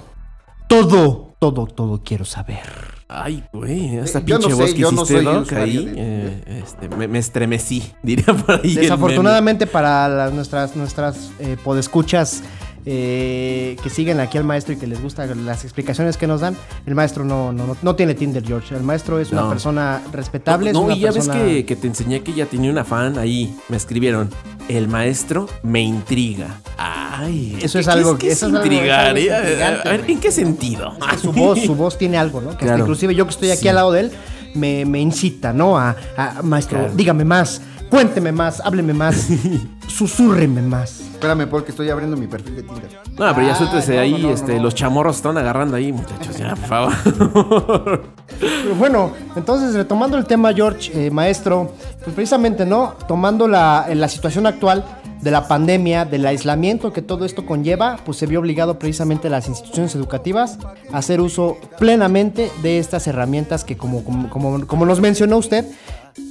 Todo, 0.76 1.34
todo, 1.38 1.66
todo 1.66 2.00
quiero 2.02 2.24
saber. 2.24 2.60
Ay, 3.06 3.44
güey, 3.52 3.96
esta 3.98 4.20
Eh, 4.20 4.22
yo 4.24 4.38
no 4.38 4.46
pinche 4.46 4.56
sé, 4.56 4.62
voz 4.62 4.72
que 4.74 4.80
no 4.80 4.88
hiciste, 5.02 5.14
de- 5.20 5.94
eh, 5.98 6.62
este, 6.64 6.88
me, 6.88 7.06
me 7.08 7.18
estremecí, 7.18 7.92
diría 8.02 8.32
por 8.32 8.58
ahí. 8.64 8.74
Desafortunadamente 8.74 9.66
para 9.66 10.08
las- 10.08 10.32
nuestras, 10.32 10.74
nuestras 10.74 11.30
eh, 11.40 11.58
podescuchas 11.62 12.42
eh, 12.84 13.76
que 13.82 13.90
siguen 13.90 14.18
aquí 14.20 14.38
al 14.38 14.44
maestro 14.44 14.74
y 14.74 14.76
que 14.76 14.86
les 14.86 15.00
gustan 15.02 15.46
las 15.46 15.64
explicaciones 15.64 16.16
que 16.16 16.26
nos 16.26 16.40
dan, 16.40 16.56
el 16.86 16.94
maestro 16.94 17.24
no, 17.24 17.52
no, 17.52 17.66
no, 17.66 17.76
no 17.80 17.94
tiene 17.96 18.14
Tinder, 18.14 18.44
George. 18.44 18.74
El 18.74 18.82
maestro 18.82 19.18
es 19.20 19.30
una 19.32 19.48
persona 19.48 20.02
respetable. 20.12 20.72
No, 20.72 20.90
es 20.90 20.96
y 20.96 21.00
ya 21.00 21.12
persona... 21.12 21.34
ves 21.34 21.44
que, 21.44 21.66
que 21.66 21.76
te 21.76 21.86
enseñé 21.86 22.22
que 22.22 22.32
ya 22.32 22.46
tenía 22.46 22.70
una 22.70 22.84
fan 22.84 23.18
ahí. 23.18 23.54
Me 23.68 23.76
escribieron, 23.76 24.30
el 24.68 24.88
maestro 24.88 25.48
me 25.62 25.80
intriga. 25.82 26.60
Ay, 26.76 27.58
Eso 27.62 27.78
es 27.78 27.86
¿qué- 27.86 27.92
algo 27.92 28.18
que- 28.18 28.32
es 28.32 28.42
es 28.42 28.48
intrigar, 28.48 29.16
es 29.16 29.30
A 29.30 29.88
ver. 29.90 30.04
¿en 30.08 30.18
qué 30.20 30.32
sentido? 30.32 30.96
que 31.10 31.18
su 31.18 31.32
voz, 31.32 31.60
su 31.60 31.74
voz 31.76 31.96
tiene 31.98 32.16
algo, 32.18 32.40
¿no? 32.40 32.50
Que 32.56 32.64
Claro. 32.66 32.80
inclusive 32.80 33.14
yo 33.14 33.24
que 33.26 33.30
estoy 33.30 33.50
aquí 33.50 33.62
Sí. 33.62 33.68
al 33.68 33.76
lado 33.76 33.92
de 33.92 34.00
él, 34.00 34.12
me, 34.54 34.84
me 34.84 35.00
incita, 35.00 35.52
¿no? 35.52 35.78
A, 35.78 35.94
a- 36.16 36.42
maestro, 36.42 36.78
Claro. 36.80 36.94
dígame 36.96 37.24
más, 37.24 37.62
cuénteme 37.92 38.32
más, 38.32 38.60
hábleme 38.64 38.94
más, 38.94 39.28
susúrreme 39.86 40.62
más. 40.62 41.00
Espérame, 41.12 41.46
porque 41.46 41.72
estoy 41.72 41.90
abriendo 41.90 42.16
mi 42.16 42.26
perfil 42.26 42.56
de 42.56 42.62
Tinder. 42.62 42.88
No, 43.18 43.34
pero 43.34 43.42
ya 43.46 43.52
Ah, 43.52 43.56
suéltese 43.56 43.94
no, 43.96 44.00
ahí, 44.00 44.12
no, 44.12 44.18
no, 44.18 44.30
este, 44.30 44.56
no. 44.56 44.62
los 44.62 44.74
chamorros 44.74 45.16
están 45.16 45.36
agarrando 45.36 45.76
ahí, 45.76 45.92
muchachos, 45.92 46.38
ya, 46.38 46.56
por 46.56 46.66
favor. 46.68 48.02
Pero 48.40 48.74
bueno, 48.78 49.12
entonces 49.36 49.74
retomando 49.74 50.16
el 50.16 50.24
tema, 50.24 50.54
George, 50.54 50.90
eh, 51.06 51.10
maestro, 51.10 51.72
pues 52.02 52.14
precisamente, 52.14 52.64
¿no? 52.64 52.94
Tomando 53.06 53.46
la, 53.46 53.86
la 53.94 54.08
situación 54.08 54.46
actual 54.46 54.84
de 55.20 55.30
la 55.30 55.46
pandemia, 55.46 56.06
del 56.06 56.24
aislamiento 56.26 56.92
que 56.94 57.02
todo 57.02 57.26
esto 57.26 57.44
conlleva, 57.44 57.98
pues 58.06 58.16
se 58.16 58.26
vio 58.26 58.40
obligado 58.40 58.78
precisamente 58.78 59.28
las 59.28 59.48
instituciones 59.48 59.94
educativas 59.94 60.58
a 60.92 60.98
hacer 60.98 61.20
uso 61.20 61.58
plenamente 61.78 62.50
de 62.62 62.78
estas 62.78 63.06
herramientas 63.06 63.64
que 63.64 63.76
como, 63.76 64.02
como, 64.02 64.30
como, 64.30 64.66
como 64.66 64.86
nos 64.86 65.00
mencionó 65.00 65.36
usted, 65.36 65.66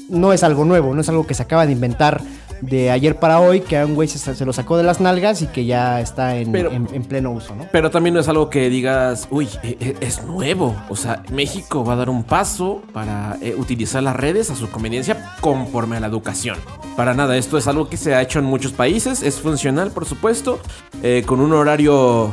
no 0.10 0.34
es 0.34 0.44
algo 0.44 0.66
nuevo, 0.66 0.94
no 0.94 1.02
es 1.02 1.10
algo 1.10 1.26
que 1.26 1.34
se 1.34 1.44
acaba 1.44 1.66
de 1.66 1.72
inventar 1.72 2.22
de 2.62 2.92
ayer 2.92 3.16
para 3.18 3.40
hoy, 3.40 3.62
que 3.62 3.76
a 3.76 3.86
un 3.88 3.96
güey 3.96 4.08
se, 4.08 4.20
se 4.36 4.46
lo 4.46 4.54
sacó 4.54 4.78
de 4.78 4.84
las 4.84 5.02
nalgas 5.02 5.42
y 5.42 5.48
que 5.48 5.66
ya 5.66 6.00
está 6.00 6.36
en, 6.38 6.52
Pero- 6.52 6.72
en- 6.72 6.88
en 6.94 7.04
pleno 7.06 7.32
uso, 7.32 7.56
¿no? 7.56 7.66
Pero 7.72 7.90
también 7.90 8.14
no 8.14 8.20
es 8.20 8.28
algo 8.28 8.52
que 8.52 8.70
digas, 8.70 9.28
uy, 9.32 9.50
e- 9.64 9.78
e- 9.80 9.96
es 10.02 10.24
nuevo. 10.26 10.76
O 10.88 10.96
sea, 10.96 11.24
México 11.34 11.84
va 11.84 11.94
a 11.94 11.96
dar 11.96 12.10
un 12.12 12.24
paso 12.24 12.84
para 12.94 13.38
eh, 13.42 13.56
utilizar 13.58 14.04
las 14.04 14.16
redes 14.16 14.52
a 14.52 14.56
su 14.56 14.70
conveniencia 14.70 15.32
conforme 15.42 15.98
a 15.98 16.02
la 16.02 16.06
educación. 16.08 16.58
Para 16.96 17.16
nada, 17.16 17.36
esto 17.36 17.58
es 17.58 17.66
algo 17.68 17.90
que 17.90 17.98
se 17.98 18.14
ha 18.14 18.22
hecho 18.22 18.38
en 18.38 18.46
muchos 18.46 18.74
países, 18.74 19.24
es 19.24 19.40
funcional, 19.40 19.90
por 19.90 20.06
supuesto, 20.06 20.60
eh, 21.02 21.24
con 21.26 21.40
un 21.40 21.54
horario... 21.54 22.32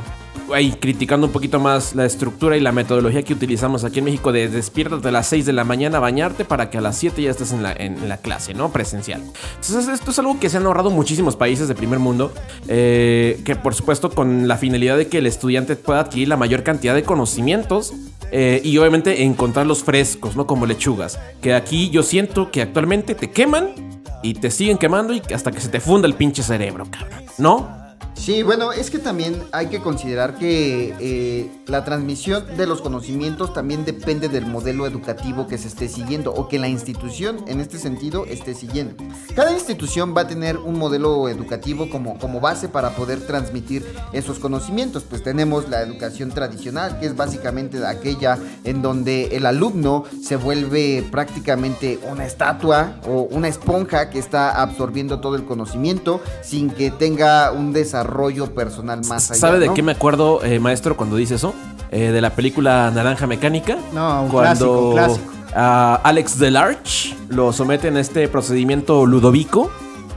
Ahí 0.55 0.73
criticando 0.73 1.27
un 1.27 1.33
poquito 1.33 1.61
más 1.61 1.95
la 1.95 2.07
estructura 2.07 2.57
y 2.57 2.61
la 2.61 2.73
metodología 2.73 3.23
que 3.23 3.35
utilizamos 3.35 3.85
aquí 3.85 3.99
en 3.99 4.07
México 4.07 4.33
de 4.33 4.49
despiértate 4.49 5.09
a 5.09 5.11
las 5.11 5.27
6 5.29 5.47
de 5.47 5.53
la 5.53 5.65
mañana 5.65 5.99
a 5.99 6.01
bañarte 6.01 6.45
para 6.45 6.71
que 6.71 6.79
a 6.79 6.81
las 6.81 6.97
7 6.97 7.23
ya 7.23 7.31
estés 7.31 7.53
en 7.53 7.63
la, 7.63 7.73
en 7.73 8.09
la 8.09 8.17
clase, 8.19 8.55
¿no? 8.55 8.71
Presencial. 8.73 9.23
Entonces 9.57 9.89
esto 9.89 10.11
es 10.11 10.19
algo 10.19 10.39
que 10.41 10.49
se 10.49 10.57
han 10.57 10.67
ahorrado 10.67 10.91
muchísimos 10.91 11.37
países 11.37 11.69
de 11.69 11.75
primer 11.75 11.99
mundo, 11.99 12.33
eh, 12.67 13.41
que 13.45 13.57
por 13.57 13.75
supuesto 13.75 14.11
con 14.11 14.49
la 14.49 14.57
finalidad 14.57 14.97
de 14.97 15.09
que 15.09 15.19
el 15.19 15.27
estudiante 15.27 15.77
pueda 15.77 16.01
adquirir 16.01 16.29
la 16.29 16.37
mayor 16.37 16.63
cantidad 16.63 16.95
de 16.95 17.03
conocimientos 17.03 17.93
eh, 18.31 18.61
y 18.65 18.77
obviamente 18.79 19.23
encontrarlos 19.23 19.83
frescos, 19.83 20.37
¿no? 20.37 20.47
Como 20.47 20.67
lechugas. 20.67 21.19
Que 21.41 21.55
aquí 21.55 21.91
yo 21.91 22.03
siento 22.03 22.51
que 22.51 22.63
actualmente 22.63 23.15
te 23.15 23.31
queman 23.31 23.71
y 24.23 24.35
te 24.35 24.51
siguen 24.51 24.79
quemando 24.79 25.13
y 25.13 25.23
hasta 25.35 25.51
que 25.51 25.61
se 25.61 25.69
te 25.69 25.81
funda 25.81 26.07
el 26.09 26.15
pinche 26.15 26.43
cerebro, 26.43 26.87
cabrón. 26.91 27.25
¿No? 27.39 27.78
Sí, 28.19 28.43
bueno, 28.43 28.73
es 28.73 28.91
que 28.91 28.99
también 28.99 29.43
hay 29.53 29.69
que 29.69 29.79
considerar 29.79 30.37
que 30.39 30.93
eh, 30.99 31.51
la 31.67 31.85
transmisión 31.85 32.45
de 32.57 32.67
los 32.67 32.83
conocimientos 32.83 33.55
también 33.55 33.85
depende 33.85 34.29
del 34.29 34.45
modelo 34.45 34.87
educativo 34.87 35.47
que 35.47 35.57
se 35.57 35.69
esté 35.69 35.89
siguiendo 35.89 36.35
o 36.35 36.49
que 36.49 36.59
la 36.59 36.69
institución 36.69 37.45
en 37.47 37.61
este 37.61 37.79
sentido 37.79 38.27
esté 38.27 38.55
siguiendo. 38.55 38.97
Cada 39.37 39.53
institución 39.53 40.15
va 40.17 40.23
a 40.23 40.29
tener 40.29 40.59
un 40.59 40.79
modelo 40.79 41.29
educativo 41.29 41.89
como, 41.89 42.19
como 42.19 42.41
base 42.41 42.69
para 42.69 42.91
poder 42.91 43.21
transmitir 43.21 43.87
esos 44.13 44.41
conocimientos. 44.41 45.05
Pues 45.09 45.23
tenemos 45.23 45.69
la 45.69 45.81
educación 45.81 46.31
tradicional, 46.31 46.99
que 46.99 47.07
es 47.07 47.17
básicamente 47.17 47.87
aquella 47.87 48.37
en 48.65 48.83
donde 48.83 49.37
el 49.37 49.47
alumno 49.47 50.05
se 50.23 50.37
vuelve 50.37 51.07
prácticamente 51.11 52.01
una 52.11 52.27
estatua 52.27 52.97
o 53.07 53.23
una 53.31 53.47
esponja 53.49 54.11
que 54.11 54.19
está 54.19 54.61
absorbiendo 54.61 55.21
todo 55.21 55.37
el 55.37 55.45
conocimiento 55.45 56.21
sin 56.43 56.69
que 56.69 56.91
tenga 56.91 57.53
un 57.53 57.73
desarrollo 57.73 58.08
personal 58.55 59.01
más 59.07 59.31
allá. 59.31 59.41
¿Sabe 59.41 59.59
de 59.59 59.67
¿no? 59.67 59.75
qué 59.75 59.83
me 59.83 59.93
acuerdo, 59.93 60.43
eh, 60.45 60.59
maestro, 60.61 60.97
cuando 60.97 61.17
dice 61.17 61.35
eso? 61.37 61.55
Eh, 61.91 62.11
de 62.11 62.21
la 62.21 62.31
película 62.31 62.91
Naranja 62.95 63.27
Mecánica. 63.27 63.79
No, 63.93 64.23
un 64.25 64.29
cuando 64.29 64.33
clásico, 64.33 64.89
un 64.89 64.95
clásico. 64.95 65.33
a 65.55 65.95
Alex 66.05 66.39
Delarge 66.39 67.17
lo 67.29 67.53
someten 67.53 67.97
a 67.97 68.01
este 68.01 68.29
procedimiento 68.29 69.07
ludovico. 69.07 69.71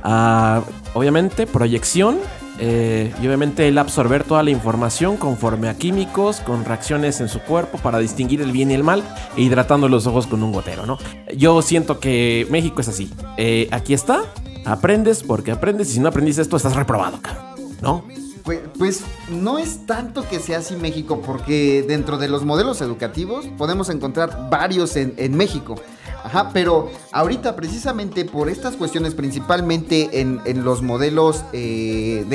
A, 0.03 0.61
obviamente, 0.93 1.45
proyección. 1.47 2.17
eh, 2.59 3.11
y 3.21 3.25
obviamente 3.25 3.67
él 3.67 3.77
absorber 3.79 4.23
toda 4.23 4.43
la 4.43 4.51
información 4.51 5.17
conforme 5.17 5.67
a 5.67 5.73
químicos, 5.75 6.41
con 6.41 6.63
reacciones 6.63 7.19
en 7.19 7.27
su 7.27 7.39
cuerpo 7.39 7.79
para 7.79 7.97
distinguir 7.97 8.41
el 8.41 8.51
bien 8.51 8.69
y 8.69 8.75
el 8.75 8.83
mal, 8.83 9.01
e 9.35 9.41
hidratando 9.41 9.89
los 9.89 10.05
ojos 10.05 10.27
con 10.27 10.43
un 10.43 10.51
gotero, 10.51 10.85
¿no? 10.85 10.99
Yo 11.35 11.61
siento 11.63 11.99
que 11.99 12.45
México 12.51 12.81
es 12.81 12.87
así. 12.87 13.11
Eh, 13.37 13.67
aquí 13.71 13.95
está, 13.95 14.21
aprendes 14.65 15.23
porque 15.23 15.51
aprendes, 15.51 15.89
y 15.89 15.93
si 15.93 15.99
no 16.01 16.09
aprendiste 16.09 16.41
esto, 16.43 16.55
estás 16.55 16.75
reprobado, 16.75 17.19
cabrón, 17.21 17.45
¿no? 17.81 18.05
Pues, 18.43 18.59
pues 18.77 19.01
no 19.29 19.59
es 19.59 19.85
tanto 19.85 20.27
que 20.27 20.39
sea 20.39 20.59
así 20.59 20.75
México, 20.75 21.21
porque 21.21 21.83
dentro 21.87 22.17
de 22.17 22.27
los 22.27 22.43
modelos 22.45 22.81
educativos 22.81 23.47
podemos 23.57 23.89
encontrar 23.89 24.49
varios 24.49 24.95
en, 24.95 25.13
en 25.17 25.35
México. 25.35 25.75
Ajá, 26.23 26.51
pero 26.53 26.91
ahorita 27.11 27.55
precisamente 27.55 28.25
por 28.25 28.49
estas 28.49 28.75
cuestiones, 28.75 29.15
principalmente 29.15 30.21
en, 30.21 30.63
los 30.63 30.81
modelos 30.81 31.43
eh, 31.51 32.25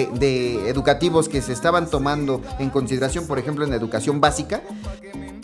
educativos 0.67 1.29
que 1.29 1.41
se 1.41 1.53
estaban 1.53 1.89
tomando 1.89 2.43
en 2.59 2.71
consideración, 2.71 3.27
por 3.27 3.39
ejemplo, 3.39 3.65
en 3.65 3.73
educación 3.73 4.21
básica, 4.21 4.63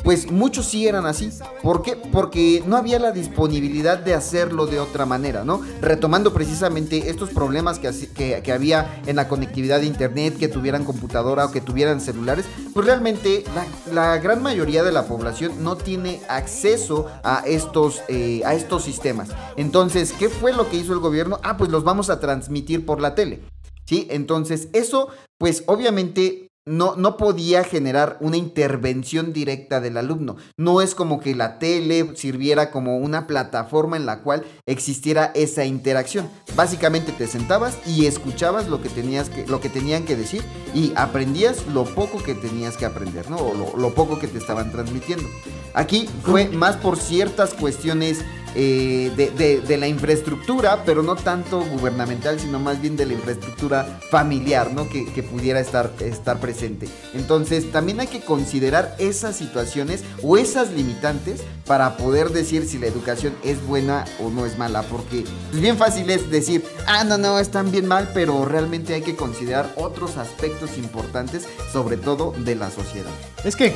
pues 0.03 0.31
muchos 0.31 0.67
sí 0.67 0.87
eran 0.87 1.07
así. 1.07 1.31
¿Por 1.63 1.83
qué? 1.83 1.97
Porque 1.97 2.63
no 2.67 2.77
había 2.77 2.99
la 2.99 3.13
disponibilidad 3.13 3.99
de 3.99 4.15
hacerlo 4.15 4.67
de 4.67 4.81
otra 4.81 5.07
manera, 5.07 5.45
¿no? 5.45 5.63
Retomando 5.81 6.33
precisamente 6.33 7.11
estos 7.11 7.31
problemas 7.31 7.79
que, 7.79 8.53
había 8.53 9.03
en 9.07 9.17
la 9.17 9.29
conectividad 9.29 9.81
de 9.81 9.87
internet, 9.87 10.37
que 10.39 10.49
tuvieran 10.49 10.85
computadora 10.85 11.47
o 11.47 11.53
que 11.53 11.61
tuvieran 11.61 12.01
celulares, 12.01 12.45
pues 12.75 12.87
realmente 12.87 13.45
la, 13.55 13.67
la 13.93 14.19
gran 14.19 14.43
mayoría 14.43 14.83
de 14.83 14.93
la 14.93 15.07
población 15.07 15.63
no 15.63 15.77
tiene 15.77 16.21
acceso 16.29 17.07
a 17.23 17.43
estos, 17.47 18.03
eh, 18.09 18.43
a 18.45 18.55
estos 18.55 18.85
sistemas. 18.85 19.31
Entonces, 19.57 20.13
¿qué 20.13 20.29
fue 20.29 20.53
lo 20.53 20.69
que 20.69 20.77
hizo 20.77 20.93
el 20.93 20.99
gobierno? 20.99 21.39
Ah, 21.43 21.57
pues 21.57 21.71
los 21.71 21.85
vamos 21.85 22.11
a 22.11 22.21
transmitir 22.21 22.85
por 22.85 23.01
la 23.01 23.15
tele. 23.15 23.41
¿Sí? 23.85 24.07
Entonces, 24.11 24.69
eso, 24.73 25.09
pues 25.39 25.65
obviamente 25.67 26.52
no, 26.65 26.95
no 26.97 27.17
podía 27.17 27.65
generar 27.65 28.19
una 28.21 28.37
intervención 28.37 29.33
directa 29.33 29.81
del 29.81 29.97
alumno. 29.97 30.37
No 30.57 30.81
es 30.81 30.95
como 30.95 31.21
que 31.21 31.35
la 31.35 31.59
tele 31.59 32.15
sirviera 32.15 32.71
como 32.71 32.99
una 32.99 33.27
plataforma 33.27 33.97
en 33.97 34.07
la 34.07 34.23
cual 34.23 34.45
existiera 34.67 35.33
esa 35.35 35.65
interacción. 35.65 36.29
Básicamente 36.55 37.13
te 37.13 37.27
sentabas 37.27 37.79
y 37.87 38.07
escuchabas 38.07 38.69
lo 38.69 38.81
que, 38.81 38.89
tenías 38.89 39.29
que, 39.29 39.47
lo 39.47 39.61
que 39.61 39.69
tenían 39.69 40.05
que 40.05 40.17
decir 40.17 40.43
y 40.75 40.93
aprendías 40.95 41.67
lo 41.67 41.85
poco 41.85 42.23
que 42.23 42.35
tenías 42.35 42.77
que 42.77 42.87
aprender, 42.87 43.29
¿no? 43.29 43.37
O 43.39 43.55
lo, 43.55 43.77
lo 43.77 43.95
poco 43.95 44.19
que 44.19 44.29
te 44.29 44.39
estaban 44.39 44.71
transmitiendo. 44.71 45.29
Aquí 45.75 46.09
fue 46.23 46.49
más 46.49 46.77
por 46.77 46.99
ciertas 46.99 47.55
cuestiones 47.55 48.25
eh, 48.55 49.11
de, 49.17 49.31
de- 49.31 49.61
de 49.61 49.77
la 49.79 49.89
infraestructura, 49.89 50.83
pero 50.85 51.03
no 51.03 51.17
tanto 51.17 51.61
gubernamental, 51.65 52.39
sino 52.41 52.59
más 52.59 52.81
bien 52.81 52.97
de 52.97 53.07
la 53.07 53.15
infraestructura 53.15 54.01
familiar, 54.11 54.73
¿no? 54.73 54.89
Que, 54.89 55.05
que 55.13 55.23
pudiera 55.23 55.61
estar, 55.61 55.91
estar 56.01 56.39
presente. 56.41 56.89
Entonces, 57.15 57.71
también 57.73 58.01
hay 58.01 58.07
que 58.09 58.21
considerar 58.21 58.95
esas 58.99 59.37
situaciones 59.37 60.03
o 60.23 60.37
esas 60.37 60.71
limitantes 60.73 61.41
para 61.67 61.97
poder 61.97 62.31
decir 62.31 62.67
si 62.67 62.79
la 62.79 62.87
educación 62.87 63.35
es 63.45 63.65
buena 63.67 64.05
o 64.21 64.31
no 64.31 64.45
es 64.47 64.59
mala, 64.59 64.83
porque 64.83 65.21
es 65.53 65.61
bien 65.61 65.77
fácil 65.77 66.11
es 66.11 66.31
decir, 66.31 66.65
ah, 66.87 67.05
no, 67.05 67.19
no, 67.19 67.39
están 67.39 67.71
bien 67.71 67.87
mal, 67.87 68.11
pero 68.13 68.45
realmente 68.45 68.95
hay 68.95 69.03
que 69.03 69.17
considerar 69.17 69.73
otros 69.77 70.17
aspectos 70.17 70.77
importantes, 70.77 71.45
sobre 71.73 71.97
todo 71.97 72.35
de 72.39 72.55
la 72.57 72.71
sociedad. 72.71 73.11
Es 73.45 73.57
que, 73.57 73.73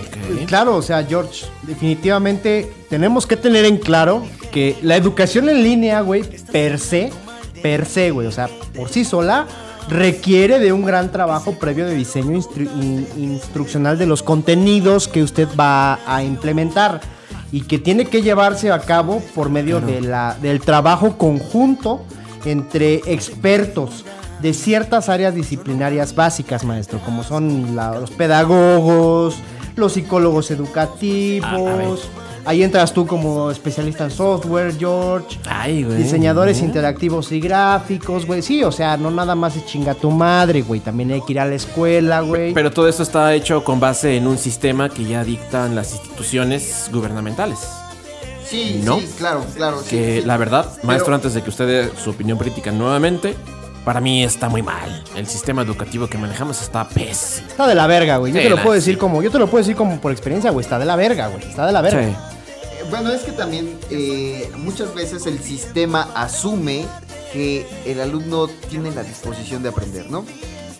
claro, 0.46 0.76
o 0.76 0.82
sea, 0.82 1.04
George, 1.04 1.46
definitivamente 1.62 2.70
tenemos 2.90 3.26
que 3.26 3.36
tener 3.36 3.64
en 3.64 3.78
claro 3.78 4.22
que 4.52 4.65
la 4.82 4.96
educación 4.96 5.48
en 5.48 5.62
línea, 5.62 6.00
güey, 6.00 6.22
per 6.52 6.78
se, 6.78 7.10
per 7.62 7.86
se, 7.86 8.10
güey, 8.10 8.26
o 8.26 8.32
sea, 8.32 8.48
por 8.74 8.88
sí 8.88 9.04
sola, 9.04 9.46
requiere 9.88 10.58
de 10.58 10.72
un 10.72 10.84
gran 10.84 11.12
trabajo 11.12 11.52
previo 11.58 11.86
de 11.86 11.94
diseño 11.94 12.32
instru- 12.36 12.68
in- 12.82 13.06
instruccional 13.16 13.98
de 13.98 14.06
los 14.06 14.22
contenidos 14.22 15.06
que 15.08 15.22
usted 15.22 15.48
va 15.58 16.00
a 16.06 16.22
implementar 16.24 17.00
y 17.52 17.60
que 17.62 17.78
tiene 17.78 18.06
que 18.06 18.22
llevarse 18.22 18.72
a 18.72 18.80
cabo 18.80 19.22
por 19.34 19.48
medio 19.50 19.80
de 19.80 20.00
la, 20.00 20.36
del 20.42 20.60
trabajo 20.60 21.16
conjunto 21.16 22.02
entre 22.44 22.96
expertos 23.06 24.04
de 24.42 24.52
ciertas 24.52 25.08
áreas 25.08 25.34
disciplinarias 25.34 26.14
básicas, 26.14 26.64
maestro, 26.64 26.98
como 27.04 27.22
son 27.22 27.76
la- 27.76 27.98
los 28.00 28.10
pedagogos, 28.10 29.36
los 29.76 29.92
psicólogos 29.92 30.50
educativos. 30.50 32.08
Ahí 32.46 32.62
entras 32.62 32.92
tú 32.92 33.06
como 33.06 33.50
especialista 33.50 34.04
en 34.04 34.10
software, 34.12 34.72
George. 34.78 35.36
Ay, 35.48 35.82
güey. 35.82 35.96
Diseñadores 35.98 36.60
interactivos 36.62 37.32
y 37.32 37.40
gráficos, 37.40 38.24
güey. 38.24 38.40
Sí, 38.40 38.62
o 38.62 38.70
sea, 38.70 38.96
no 38.96 39.10
nada 39.10 39.34
más 39.34 39.56
es 39.56 39.66
chinga 39.66 39.94
tu 39.94 40.12
madre, 40.12 40.62
güey. 40.62 40.78
También 40.80 41.10
hay 41.10 41.20
que 41.22 41.32
ir 41.32 41.40
a 41.40 41.44
la 41.44 41.56
escuela, 41.56 42.20
güey. 42.20 42.54
Pero 42.54 42.70
todo 42.70 42.88
esto 42.88 43.02
está 43.02 43.34
hecho 43.34 43.64
con 43.64 43.80
base 43.80 44.16
en 44.16 44.28
un 44.28 44.38
sistema 44.38 44.88
que 44.88 45.04
ya 45.04 45.24
dictan 45.24 45.74
las 45.74 45.92
instituciones 45.92 46.88
gubernamentales. 46.92 47.58
Sí, 48.48 48.80
¿No? 48.84 49.00
sí, 49.00 49.08
claro, 49.18 49.44
claro. 49.56 49.78
Que 49.90 50.20
sí. 50.20 50.26
la 50.26 50.36
verdad, 50.36 50.66
maestro, 50.84 51.06
Pero- 51.06 51.16
antes 51.16 51.34
de 51.34 51.42
que 51.42 51.50
usted 51.50 51.66
dé 51.66 51.90
su 52.00 52.10
opinión 52.10 52.38
política 52.38 52.70
nuevamente, 52.70 53.34
para 53.84 54.00
mí 54.00 54.22
está 54.22 54.48
muy 54.48 54.62
mal. 54.62 55.02
El 55.16 55.26
sistema 55.26 55.62
educativo 55.62 56.06
que 56.06 56.16
manejamos 56.16 56.62
está 56.62 56.88
pésimo. 56.88 57.48
Está 57.48 57.66
de 57.66 57.74
la 57.74 57.88
verga, 57.88 58.18
güey. 58.18 58.32
Yo 58.32 58.38
Sí, 58.38 58.44
te 58.44 58.50
lo 58.50 58.62
puedo 58.62 58.74
decir 58.74 58.98
como, 58.98 59.20
yo 59.20 59.32
te 59.32 59.38
lo 59.40 59.48
puedo 59.48 59.62
decir 59.64 59.74
como 59.74 60.00
por 60.00 60.12
experiencia, 60.12 60.52
güey. 60.52 60.62
Está 60.62 60.78
de 60.78 60.84
la 60.84 60.94
verga, 60.94 61.26
güey. 61.26 61.42
Está 61.42 61.66
de 61.66 61.72
la 61.72 61.80
verga. 61.82 62.32
Bueno, 62.90 63.10
es 63.10 63.22
que 63.22 63.32
también 63.32 63.78
eh, 63.90 64.50
muchas 64.58 64.94
veces 64.94 65.26
el 65.26 65.40
sistema 65.42 66.08
asume 66.14 66.86
que 67.32 67.66
el 67.84 68.00
alumno 68.00 68.46
tiene 68.70 68.90
la 68.92 69.02
disposición 69.02 69.62
de 69.62 69.70
aprender, 69.70 70.08
¿no? 70.10 70.24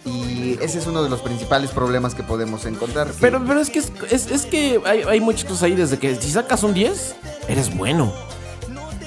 Y 0.04 0.56
ese 0.62 0.78
es 0.78 0.86
uno 0.86 1.02
de 1.02 1.08
los 1.10 1.20
principales 1.20 1.70
problemas 1.72 2.14
que 2.14 2.22
podemos 2.22 2.64
encontrar. 2.64 3.08
Pero, 3.20 3.42
pero 3.44 3.60
es 3.60 3.70
que, 3.70 3.80
es, 3.80 3.90
es- 4.10 4.30
es 4.30 4.46
que 4.46 4.80
hay, 4.84 5.02
hay 5.02 5.20
muchas 5.20 5.44
cosas 5.44 5.64
ahí 5.64 5.75
desde 5.75 5.98
que 5.98 6.14
si 6.14 6.30
sacas 6.30 6.62
un 6.62 6.75
10, 6.75 7.16
eres 7.48 7.76
bueno. 7.76 8.12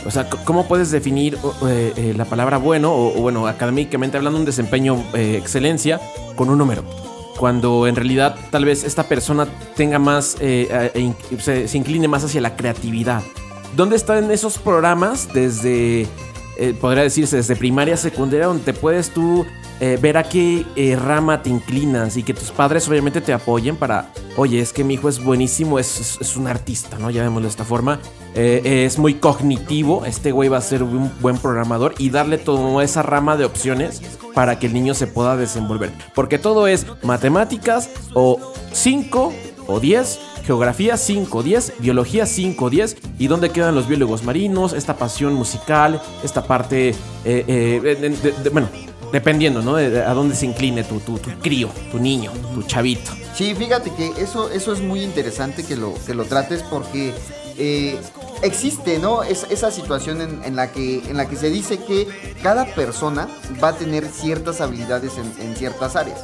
O 0.06 0.12
sea, 0.12 0.30
¿cómo 0.30 0.68
puedes 0.68 0.92
definir 0.92 1.38
eh, 1.68 1.94
eh, 1.96 2.14
la 2.16 2.26
palabra 2.26 2.58
bueno 2.58 2.92
o, 2.94 3.18
o, 3.18 3.22
bueno, 3.22 3.48
académicamente 3.48 4.18
hablando, 4.18 4.40
un 4.40 4.46
desempeño 4.46 5.02
eh, 5.14 5.38
excelencia 5.38 6.00
con 6.36 6.50
un 6.50 6.58
número? 6.58 6.84
Cuando 7.40 7.88
en 7.88 7.96
realidad 7.96 8.36
tal 8.52 8.66
vez 8.66 8.84
esta 8.84 9.04
persona 9.04 9.48
tenga 9.78 9.98
más, 9.98 10.36
eh, 10.42 10.92
eh, 10.94 11.66
se 11.66 11.78
incline 11.78 12.06
más 12.10 12.26
hacia 12.26 12.42
la 12.42 12.58
creatividad. 12.58 13.24
¿Dónde 13.78 13.96
están 13.96 14.30
esos 14.30 14.58
programas 14.58 15.32
desde, 15.34 16.06
eh, 16.58 16.76
podría 16.82 17.04
decirse, 17.04 17.38
desde 17.38 17.56
primaria, 17.56 17.96
secundaria, 17.96 18.48
donde 18.48 18.66
te 18.66 18.74
puedes 18.74 19.12
tú 19.14 19.46
eh, 19.80 19.98
ver 20.02 20.18
a 20.18 20.24
qué 20.24 20.66
eh, 20.76 20.96
rama 20.96 21.42
te 21.42 21.50
inclinas 21.50 22.18
y 22.18 22.24
que 22.24 22.34
tus 22.34 22.52
padres 22.52 22.88
obviamente 22.90 23.22
te 23.22 23.32
apoyen 23.34 23.76
para, 23.76 24.12
oye, 24.38 24.60
es 24.60 24.74
que 24.74 24.84
mi 24.84 24.96
hijo 24.96 25.08
es 25.10 25.24
buenísimo, 25.24 25.80
es, 25.80 26.18
es- 26.20 26.36
un 26.38 26.48
artista, 26.48 26.98
¿no? 27.00 27.10
Llamémoslo 27.10 27.44
de 27.48 27.50
esta 27.52 27.66
forma. 27.66 28.00
Eh, 28.36 28.86
es 28.86 28.98
muy 29.00 29.16
cognitivo, 29.16 30.06
este 30.06 30.32
güey 30.32 30.50
va 30.50 30.58
a 30.58 30.62
ser 30.62 30.84
un 30.84 31.12
buen 31.22 31.38
programador 31.38 31.96
y 31.98 32.10
darle 32.10 32.38
toda 32.38 32.84
esa 32.84 33.02
rama 33.04 33.36
de 33.38 33.46
opciones 33.46 34.02
para 34.34 34.60
que 34.60 34.68
el 34.68 34.74
niño 34.74 34.94
se 34.94 35.08
pueda 35.08 35.36
desenvolver. 35.38 35.92
Porque 36.16 36.38
todo 36.40 36.68
es 36.68 36.86
matemáticas 37.04 37.90
o 38.14 38.40
5 38.74 39.34
o 39.68 39.80
10 39.80 40.20
Geografía 40.46 40.98
5, 40.98 41.44
10, 41.44 41.74
biología 41.78 42.26
5, 42.26 42.70
10. 42.72 42.98
¿Y 43.20 43.28
dónde 43.28 43.52
quedan 43.52 43.76
los 43.76 43.88
biólogos 43.88 44.24
marinos? 44.24 44.74
Esta 44.74 44.96
pasión 44.98 45.36
musical, 45.36 46.02
esta 46.24 46.44
parte, 46.44 46.96
bueno, 48.52 48.68
dependiendo, 49.12 49.62
¿no? 49.62 49.76
De- 49.76 50.04
a 50.04 50.14
dónde 50.14 50.36
se 50.36 50.46
incline 50.46 50.84
tu, 50.84 51.00
tu, 51.00 51.18
tu 51.20 51.30
crío, 51.42 51.70
tu 51.92 52.00
niño, 52.00 52.32
tu 52.54 52.64
chavito. 52.64 53.12
Sí, 53.36 53.56
fíjate 53.56 53.92
que 53.92 54.12
eso, 54.22 54.50
eso 54.50 54.74
es 54.74 54.82
muy 54.82 55.02
interesante 55.04 55.64
que 55.64 55.76
lo, 55.76 55.94
que 56.06 56.14
lo 56.14 56.26
trates 56.26 56.62
porque 56.64 57.14
eh, 57.58 58.00
existe, 58.42 59.00
¿no? 59.00 59.24
Es, 59.24 59.46
esa 59.50 59.72
situación 59.72 60.22
en, 60.22 60.44
en 60.44 60.56
la 60.56 60.72
que, 60.72 61.02
en 61.10 61.18
la 61.18 61.28
que 61.28 61.36
se 61.36 61.50
dice 61.50 61.78
que 61.80 62.08
cada 62.44 62.66
persona 62.76 63.28
va 63.64 63.70
a 63.70 63.74
tener 63.76 64.08
ciertas 64.08 64.62
habilidades 64.62 65.14
en 65.18 65.56
ciertas 65.56 65.96
áreas. 65.96 66.20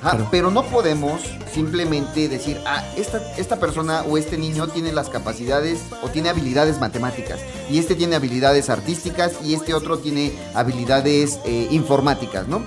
Ajá, 0.00 0.10
Claro. 0.16 0.28
Pero 0.30 0.50
no 0.50 0.64
podemos 0.64 1.20
simplemente 1.52 2.28
decir, 2.28 2.58
ah, 2.66 2.82
esta, 2.96 3.20
esta 3.36 3.56
persona 3.56 4.02
o 4.02 4.16
este 4.16 4.38
niño 4.38 4.66
tiene 4.68 4.92
las 4.92 5.08
capacidades 5.10 5.80
o 6.02 6.08
tiene 6.08 6.28
habilidades 6.30 6.78
matemáticas, 6.80 7.38
y 7.70 7.78
este 7.78 7.94
tiene 7.94 8.16
habilidades 8.16 8.70
artísticas, 8.70 9.32
y 9.44 9.54
este 9.54 9.74
otro 9.74 9.98
tiene 9.98 10.32
habilidades 10.54 11.38
eh, 11.44 11.68
informáticas, 11.70 12.48
¿no? 12.48 12.62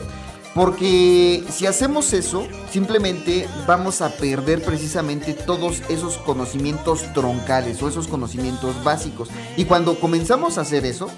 Porque 0.53 1.43
si 1.51 1.65
hacemos 1.65 2.13
eso, 2.13 2.45
simplemente 2.71 3.47
vamos 3.65 4.01
a 4.01 4.09
perder 4.09 4.61
precisamente 4.63 5.33
todos 5.33 5.81
esos 5.89 6.17
conocimientos 6.19 7.11
troncales 7.13 7.81
o 7.81 7.87
esos 7.89 8.07
conocimientos 8.07 8.83
básicos. 8.83 9.29
Y 9.57 9.65
cuando 9.65 9.99
comenzamos 9.99 10.59
a 10.59 10.61
hacer 10.61 10.85
eso, 10.85 11.09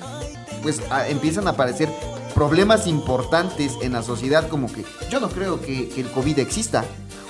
pues 0.64 0.80
a- 0.90 1.10
empiezan 1.10 1.48
a 1.48 1.52
aparecer 1.52 1.90
problemas 2.36 2.86
importantes 2.86 3.74
en 3.82 3.94
la 3.94 4.04
sociedad 4.04 4.48
como 4.50 4.72
que 4.72 4.86
yo 5.10 5.20
no 5.20 5.30
creo 5.30 5.60
que, 5.62 5.89
que 5.89 6.01
el 6.01 6.12
COVID 6.12 6.38
exista 6.38 6.86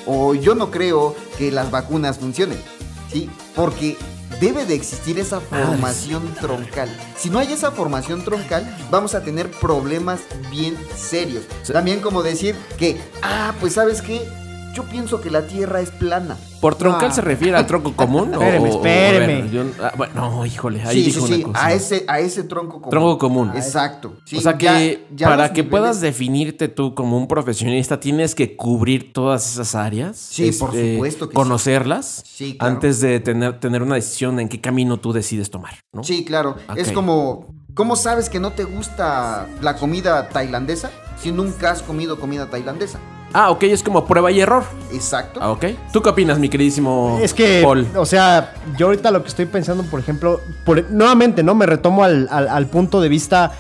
o 0.05 0.33
yo 0.33 0.55
no 0.55 0.71
creo 0.71 1.15
que 1.37 1.51
las 1.51 1.71
vacunas 1.71 2.17
funcionen, 2.17 2.59
¿sí? 3.11 3.29
Porque 3.55 3.97
debe 4.39 4.65
de 4.65 4.75
existir 4.75 5.19
esa 5.19 5.39
formación 5.39 6.33
troncal. 6.41 6.89
Si 7.17 7.29
no 7.29 7.39
hay 7.39 7.53
esa 7.53 7.71
formación 7.71 8.23
troncal, 8.23 8.77
vamos 8.91 9.15
a 9.15 9.23
tener 9.23 9.49
problemas 9.51 10.21
bien 10.51 10.77
serios. 10.95 11.43
También 11.71 12.01
como 12.01 12.23
decir 12.23 12.55
que, 12.77 12.99
ah, 13.21 13.53
pues 13.59 13.73
sabes 13.73 14.01
qué, 14.01 14.27
yo 14.75 14.83
pienso 14.83 15.21
que 15.21 15.31
la 15.31 15.47
Tierra 15.47 15.81
es 15.81 15.89
plana. 15.89 16.37
¿Por 16.61 16.75
troncal 16.75 17.09
Ah. 17.09 17.13
se 17.13 17.21
refiere 17.21 17.55
al 17.57 17.65
tronco 17.65 17.93
común? 17.95 18.33
o- 18.35 18.41
Espéreme, 18.41 18.69
espéreme. 18.69 19.41
bueno, 19.43 19.51
yo- 19.51 19.83
ah, 19.83 19.93
bueno, 19.97 20.13
no, 20.15 20.45
híjole, 20.45 20.81
ahí 20.83 20.97
sí, 21.03 21.11
dijo 21.11 21.25
sí, 21.25 21.33
una 21.33 21.35
sí, 21.37 21.43
cosa. 21.43 21.65
a 21.65 21.73
ese, 21.73 22.05
a 22.07 22.19
ese 22.19 22.43
tronco 22.43 22.73
común. 22.81 22.89
Tronco 22.89 23.17
común. 23.17 23.51
Exacto. 23.55 24.13
Sí, 24.25 24.37
o 24.37 24.41
sea 24.41 24.57
que 24.57 24.65
ya- 24.65 25.15
ya 25.15 25.27
para 25.29 25.53
que 25.53 25.63
niveles- 25.63 25.69
puedas 25.71 26.01
definirte 26.01 26.67
tú 26.67 26.93
como 26.93 27.17
un 27.17 27.27
profesionista 27.27 27.99
tienes 27.99 28.35
que 28.35 28.55
cubrir 28.55 29.13
todas 29.13 29.49
esas 29.51 29.73
áreas. 29.75 30.17
Sí, 30.17 30.51
por 30.51 30.71
supuesto 30.73 31.29
que. 31.29 31.33
Conocerlas 31.35 32.23
Sí, 32.25 32.57
claro. 32.57 32.75
antes 32.75 32.99
de 32.99 33.19
tener, 33.21 33.59
tener 33.59 33.81
una 33.81 33.95
decisión 33.95 34.39
en 34.39 34.49
qué 34.49 34.59
camino 34.59 34.97
tú 34.97 35.13
decides 35.13 35.49
tomar, 35.49 35.79
¿no? 35.93 36.03
Sí, 36.03 36.25
claro. 36.25 36.55
Es 36.75 36.91
como, 36.91 37.47
¿cómo 37.73 37.95
sabes 37.95 38.29
que 38.29 38.39
no 38.39 38.51
te 38.51 38.65
gusta 38.65 39.47
la 39.61 39.75
comida 39.77 40.27
tailandesa 40.29 40.91
si 41.21 41.31
nunca 41.31 41.71
has 41.71 41.81
comido 41.81 42.19
comida 42.19 42.49
tailandesa? 42.49 42.99
Ah, 43.33 43.49
ok, 43.51 43.63
es 43.63 43.83
como 43.83 44.05
prueba 44.05 44.31
y 44.31 44.39
error. 44.39 44.63
Exacto. 44.93 45.39
Ah, 45.43 45.51
ok. 45.51 45.65
¿Tú 45.91 46.01
qué 46.01 46.09
opinas, 46.09 46.39
mi 46.39 46.47
queridísimo 46.47 47.19
Es 47.21 47.33
que, 47.33 47.61
Paul? 47.63 47.85
o 47.97 48.05
sea, 48.05 48.53
yo 48.77 48.85
ahorita 48.87 49.11
lo 49.11 49.21
que 49.23 49.27
estoy 49.29 49.45
pensando, 49.45 49.83
por 49.83 49.99
ejemplo, 49.99 50.39
por- 50.65 50.89
nuevamente, 50.89 51.43
¿no? 51.43 51.53
Me 51.53 51.65
retomo 51.65 52.03
al, 52.03 52.27
al- 52.31 52.47
al 52.47 52.67
punto 52.67 53.01
de 53.01 53.09
vista 53.09 53.51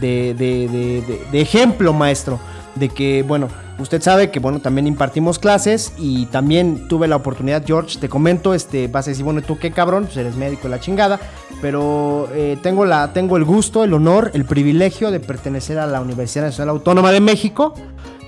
de, 0.00 0.34
de- 0.38 0.68
de- 0.68 1.02
de- 1.02 1.26
de 1.32 1.40
ejemplo, 1.40 1.92
maestro. 1.92 2.38
De 2.76 2.88
que, 2.88 3.22
bueno, 3.22 3.48
usted 3.78 4.02
sabe 4.02 4.30
que, 4.32 4.40
bueno, 4.40 4.60
también 4.60 4.86
impartimos 4.88 5.38
clases 5.38 5.92
y 5.96 6.26
también 6.26 6.88
tuve 6.88 7.06
la 7.08 7.14
oportunidad, 7.16 7.62
George, 7.64 7.98
te 8.00 8.08
comento, 8.08 8.52
este, 8.52 8.88
vas 8.88 9.06
a 9.06 9.10
decir, 9.10 9.24
bueno, 9.24 9.42
¿tú 9.42 9.58
qué 9.58 9.70
cabrón? 9.70 10.04
Pues 10.06 10.16
eres 10.16 10.34
médico 10.36 10.64
de 10.64 10.70
la 10.70 10.80
chingada, 10.80 11.20
pero 11.62 12.28
eh, 12.34 12.58
tengo, 12.62 12.84
la, 12.84 13.12
tengo 13.12 13.36
el 13.36 13.44
gusto, 13.44 13.84
el 13.84 13.94
honor, 13.94 14.30
el 14.34 14.44
privilegio 14.44 15.10
de 15.12 15.20
pertenecer 15.20 15.78
a 15.78 15.86
la 15.86 16.00
Universidad 16.00 16.46
Nacional 16.46 16.70
Autónoma 16.76 17.12
de 17.12 17.20
México. 17.20 17.74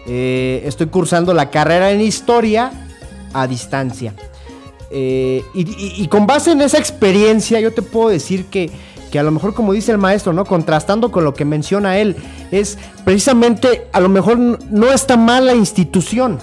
Eh, 0.06 0.62
estoy 0.64 0.86
cursando 0.86 1.34
la 1.34 1.50
carrera 1.50 1.90
en 1.90 2.00
historia 2.00 2.70
a 3.32 3.46
distancia. 3.46 4.14
Eh, 4.90 5.42
y, 5.52 6.06
con 6.08 6.26
base 6.26 6.52
en 6.52 6.62
esa 6.62 6.78
experiencia, 6.78 7.58
yo 7.60 7.72
te 7.72 7.82
puedo 7.82 8.08
decir 8.08 8.44
que, 8.46 8.70
que 9.10 9.18
a 9.18 9.22
lo 9.24 9.32
mejor, 9.32 9.52
como 9.52 9.72
dice 9.72 9.90
el 9.92 9.98
maestro, 9.98 10.32
¿no? 10.32 10.44
Contrastando 10.44 11.10
con 11.10 11.24
lo 11.24 11.34
que 11.34 11.44
menciona 11.44 11.98
él, 11.98 12.14
es 12.52 12.78
precisamente, 13.04 13.88
a 13.92 14.00
lo 14.00 14.08
mejor 14.08 14.38
no 14.38 14.92
está 14.92 15.16
mal 15.16 15.46
la 15.46 15.54
institución, 15.54 16.38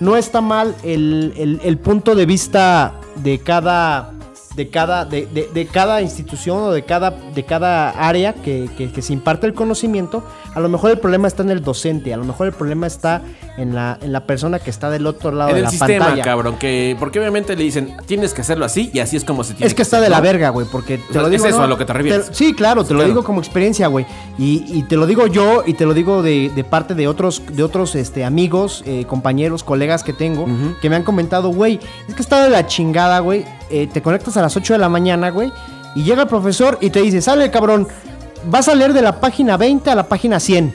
no 0.00 0.16
está 0.16 0.40
mal 0.40 0.74
el- 0.82 1.60
el 1.62 1.78
punto 1.78 2.14
de 2.14 2.24
vista 2.26 2.94
de 3.16 3.38
cada. 3.40 4.14
De 4.56 4.68
cada, 4.68 5.06
de, 5.06 5.26
de- 5.32 5.48
de 5.54 5.66
cada 5.66 6.02
institución 6.02 6.58
o 6.58 6.70
de 6.72 6.82
cada, 6.84 7.10
de 7.10 7.42
cada 7.44 7.88
área 7.90 8.34
que, 8.34 8.68
que- 8.76 8.92
que 8.92 9.00
se 9.00 9.12
imparte 9.14 9.46
el 9.46 9.54
conocimiento, 9.54 10.22
a 10.54 10.60
lo 10.60 10.68
mejor 10.68 10.90
el 10.90 10.98
problema 10.98 11.26
está 11.26 11.42
en 11.42 11.50
el 11.50 11.62
docente, 11.62 12.12
a 12.12 12.18
lo 12.18 12.24
mejor 12.24 12.48
el 12.48 12.52
problema 12.52 12.86
está 12.86 13.22
en 13.56 13.74
la, 13.74 13.98
en 14.02 14.12
la 14.12 14.26
persona 14.26 14.58
que 14.58 14.68
está 14.68 14.90
del 14.90 15.06
otro 15.06 15.32
lado 15.32 15.50
En 15.50 15.54
de 15.54 15.60
el 15.60 15.64
la 15.64 15.70
sistema, 15.70 16.04
pantalla. 16.04 16.22
cabrón, 16.22 16.56
que 16.58 16.96
porque 16.98 17.18
obviamente 17.18 17.56
le 17.56 17.62
dicen, 17.64 17.96
tienes 18.04 18.34
que 18.34 18.42
hacerlo 18.42 18.64
así 18.66 18.90
y 18.92 18.98
así 18.98 19.16
es 19.16 19.24
como 19.24 19.42
se 19.42 19.54
tiene 19.54 19.66
Es 19.66 19.74
que 19.74 19.80
está 19.82 19.96
hacer, 19.96 20.08
de 20.08 20.10
la 20.10 20.20
verga, 20.20 20.50
güey, 20.50 20.66
porque 20.70 20.98
te 20.98 21.12
sea, 21.14 21.22
lo 21.22 21.28
es 21.28 21.32
digo. 21.32 21.46
eso 21.46 21.58
¿no? 21.58 21.64
a 21.64 21.66
lo 21.66 21.78
que 21.78 21.84
te 21.86 21.92
refieres. 21.94 22.28
sí, 22.32 22.52
claro, 22.54 22.84
te 22.84 22.92
lo 22.92 23.04
digo 23.04 23.24
como 23.24 23.40
experiencia, 23.40 23.86
güey. 23.86 24.04
Y, 24.38 24.64
y 24.68 24.82
te 24.82 24.96
lo 24.96 25.06
digo 25.06 25.26
yo 25.28 25.62
y 25.66 25.72
te 25.74 25.86
lo 25.86 25.94
digo 25.94 26.22
de, 26.22 26.50
de 26.54 26.64
parte 26.64 26.94
de 26.94 27.08
otros, 27.08 27.42
de 27.50 27.62
otros 27.62 27.94
este, 27.94 28.24
amigos, 28.24 28.82
eh, 28.86 29.06
compañeros, 29.06 29.64
colegas 29.64 30.02
que 30.04 30.12
tengo, 30.12 30.46
que 30.82 30.90
me 30.90 30.96
han 30.96 31.04
comentado, 31.04 31.48
güey, 31.48 31.80
es 32.08 32.14
que 32.14 32.20
está 32.22 32.42
de 32.44 32.50
la 32.50 32.66
chingada, 32.66 33.18
güey. 33.20 33.44
Eh, 33.72 33.88
te 33.92 34.02
conectas 34.02 34.36
a 34.36 34.42
las 34.42 34.56
8 34.56 34.74
de 34.74 34.78
la 34.78 34.88
mañana, 34.88 35.30
güey, 35.30 35.52
y 35.96 36.04
llega 36.04 36.22
el 36.22 36.28
profesor 36.28 36.78
y 36.80 36.90
te 36.90 37.00
dice, 37.02 37.20
sale, 37.20 37.50
cabrón, 37.50 37.88
vas 38.48 38.68
a 38.68 38.74
leer 38.74 38.92
de 38.92 39.02
la 39.02 39.20
página 39.20 39.56
20 39.56 39.90
a 39.90 39.94
la 39.94 40.08
página 40.08 40.38
100. 40.38 40.72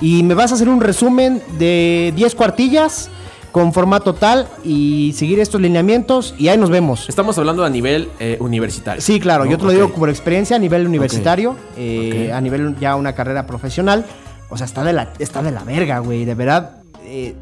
Y 0.00 0.22
me 0.22 0.34
vas 0.34 0.52
a 0.52 0.54
hacer 0.54 0.68
un 0.68 0.80
resumen 0.80 1.42
de 1.58 2.12
10 2.16 2.34
cuartillas 2.36 3.10
con 3.50 3.72
formato 3.72 4.14
tal 4.14 4.46
y 4.62 5.12
seguir 5.16 5.40
estos 5.40 5.60
lineamientos 5.60 6.34
y 6.38 6.48
ahí 6.48 6.58
nos 6.58 6.70
vemos. 6.70 7.08
Estamos 7.08 7.36
hablando 7.38 7.64
a 7.64 7.70
nivel 7.70 8.08
eh, 8.20 8.36
universitario. 8.40 9.00
Sí, 9.02 9.18
claro, 9.18 9.44
¿no? 9.44 9.50
yo 9.50 9.58
te 9.58 9.64
lo 9.64 9.70
digo 9.72 9.88
por 9.90 10.08
experiencia 10.10 10.54
a 10.56 10.58
nivel 10.58 10.86
universitario, 10.86 11.56
eh, 11.76 12.30
a 12.32 12.40
nivel 12.40 12.76
ya 12.78 12.94
una 12.94 13.14
carrera 13.14 13.46
profesional. 13.46 14.04
O 14.50 14.56
sea, 14.56 14.66
está 14.66 14.84
de 14.84 14.92
la, 14.92 15.12
está 15.18 15.42
de 15.42 15.50
la 15.50 15.64
verga, 15.64 15.98
güey, 15.98 16.24
de 16.24 16.34
verdad. 16.34 16.82
eh, 17.04 17.34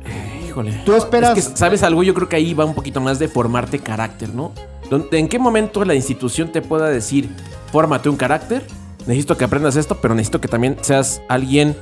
Híjole. 0.49 0.81
Tú 0.87 0.95
esperas- 0.95 1.37
Es 1.37 1.49
que, 1.49 1.57
¿sabes 1.57 1.83
algo? 1.83 2.03
Yo 2.03 2.15
creo 2.15 2.29
que 2.29 2.37
ahí 2.37 2.55
va 2.55 2.65
un 2.65 2.75
poquito 2.75 3.01
más 3.01 3.19
de 3.19 3.29
formarte 3.29 3.79
carácter, 3.81 4.33
¿no? 4.35 4.53
¿En 4.91 5.29
qué 5.29 5.39
momento 5.39 5.85
la 5.85 5.95
institución 5.95 6.53
te 6.53 6.63
pueda 6.63 6.89
decir, 6.89 7.29
fórmate 7.73 8.09
un 8.09 8.17
carácter? 8.17 8.65
Necesito 9.07 9.37
que 9.37 9.45
aprendas 9.45 9.77
esto, 9.77 9.99
pero 10.01 10.15
necesito 10.15 10.41
que 10.41 10.49
también 10.49 10.77
seas 10.81 11.21
alguien 11.29 11.77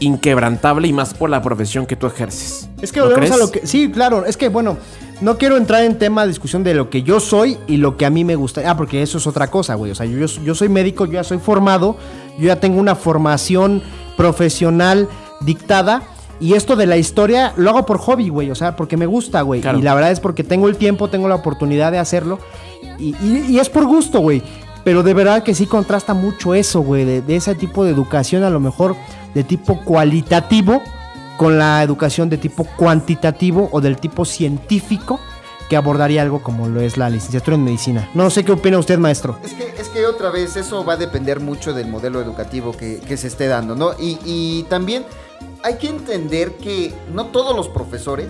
inquebrantable 0.00 0.88
y 0.88 0.92
más 0.92 1.14
por 1.14 1.30
la 1.30 1.40
profesión 1.42 1.86
que 1.86 1.96
tú 1.96 2.06
ejerces. 2.06 2.68
es 2.82 2.92
que 2.92 3.00
¿No 3.00 3.06
volvemos 3.06 3.30
a 3.30 3.36
lo 3.36 3.50
que. 3.50 3.66
Sí, 3.66 3.90
claro, 3.90 4.26
es 4.26 4.36
que 4.36 4.48
bueno, 4.48 4.76
no 5.20 5.38
quiero 5.38 5.56
entrar 5.56 5.84
en 5.84 5.98
tema 5.98 6.22
de 6.22 6.28
discusión 6.28 6.64
de 6.64 6.74
lo 6.74 6.90
que 6.90 7.02
yo 7.02 7.20
soy 7.20 7.58
y 7.66 7.76
lo 7.76 7.96
que 7.96 8.06
a 8.06 8.10
mí 8.10 8.24
me 8.24 8.34
gusta. 8.34 8.62
Ah, 8.68 8.76
porque 8.76 9.02
eso 9.02 9.18
es 9.18 9.26
otra 9.26 9.50
cosa, 9.50 9.74
güey. 9.74 9.92
O 9.92 9.94
sea, 9.94 10.06
yo, 10.06 10.18
yo, 10.18 10.26
yo 10.42 10.54
soy 10.54 10.68
médico, 10.68 11.06
yo 11.06 11.12
ya 11.12 11.24
soy 11.24 11.38
formado, 11.38 11.96
yo 12.38 12.46
ya 12.46 12.60
tengo 12.60 12.80
una 12.80 12.94
formación 12.94 13.82
profesional 14.16 15.08
dictada. 15.40 16.02
Y 16.44 16.54
esto 16.54 16.76
de 16.76 16.86
la 16.86 16.96
historia 16.96 17.54
lo 17.56 17.70
hago 17.70 17.86
por 17.86 17.98
hobby, 17.98 18.28
güey. 18.28 18.50
O 18.50 18.54
sea, 18.54 18.76
porque 18.76 18.96
me 18.96 19.06
gusta, 19.06 19.40
güey. 19.42 19.60
Claro. 19.62 19.78
Y 19.78 19.82
la 19.82 19.94
verdad 19.94 20.10
es 20.10 20.20
porque 20.20 20.44
tengo 20.44 20.68
el 20.68 20.76
tiempo, 20.76 21.08
tengo 21.08 21.26
la 21.28 21.36
oportunidad 21.36 21.90
de 21.90 21.98
hacerlo. 21.98 22.38
Y, 22.98 23.14
y- 23.24 23.46
y 23.48 23.58
es 23.58 23.70
por 23.70 23.86
gusto, 23.86 24.20
güey. 24.20 24.42
Pero 24.84 25.02
de 25.02 25.14
verdad 25.14 25.42
que 25.42 25.54
sí 25.54 25.64
contrasta 25.66 26.12
mucho 26.12 26.54
eso, 26.54 26.80
güey. 26.82 27.04
De, 27.06 27.22
de 27.22 27.36
ese 27.36 27.54
tipo 27.54 27.84
de 27.84 27.92
educación, 27.92 28.42
a 28.44 28.50
lo 28.50 28.60
mejor 28.60 28.94
de 29.34 29.42
tipo 29.42 29.80
cualitativo, 29.84 30.82
con 31.38 31.58
la 31.58 31.82
educación 31.82 32.28
de 32.28 32.36
tipo 32.36 32.64
cuantitativo 32.76 33.68
o 33.72 33.80
del 33.80 33.96
tipo 33.96 34.24
científico, 34.26 35.18
que 35.70 35.76
abordaría 35.76 36.20
algo 36.20 36.42
como 36.42 36.68
lo 36.68 36.82
es 36.82 36.98
la 36.98 37.08
licenciatura 37.08 37.56
en 37.56 37.64
medicina. 37.64 38.10
No 38.12 38.28
sé 38.28 38.44
qué 38.44 38.52
opina 38.52 38.78
usted, 38.78 38.98
maestro. 38.98 39.38
Es 39.42 39.54
que, 39.54 39.74
es 39.80 39.88
que 39.88 40.04
otra 40.06 40.28
vez 40.30 40.56
eso 40.56 40.84
va 40.84 40.92
a 40.92 40.96
depender 40.98 41.40
mucho 41.40 41.72
del 41.72 41.88
modelo 41.88 42.20
educativo 42.20 42.72
que, 42.72 43.00
que 43.00 43.16
se 43.16 43.28
esté 43.28 43.48
dando, 43.48 43.74
¿no? 43.74 43.92
Y, 43.98 44.18
y 44.26 44.64
también 44.68 45.04
hay 45.64 45.78
que 45.78 45.88
entender 45.88 46.52
que 46.58 46.94
no 47.12 47.26
todos 47.28 47.56
los 47.56 47.68
profesores 47.68 48.28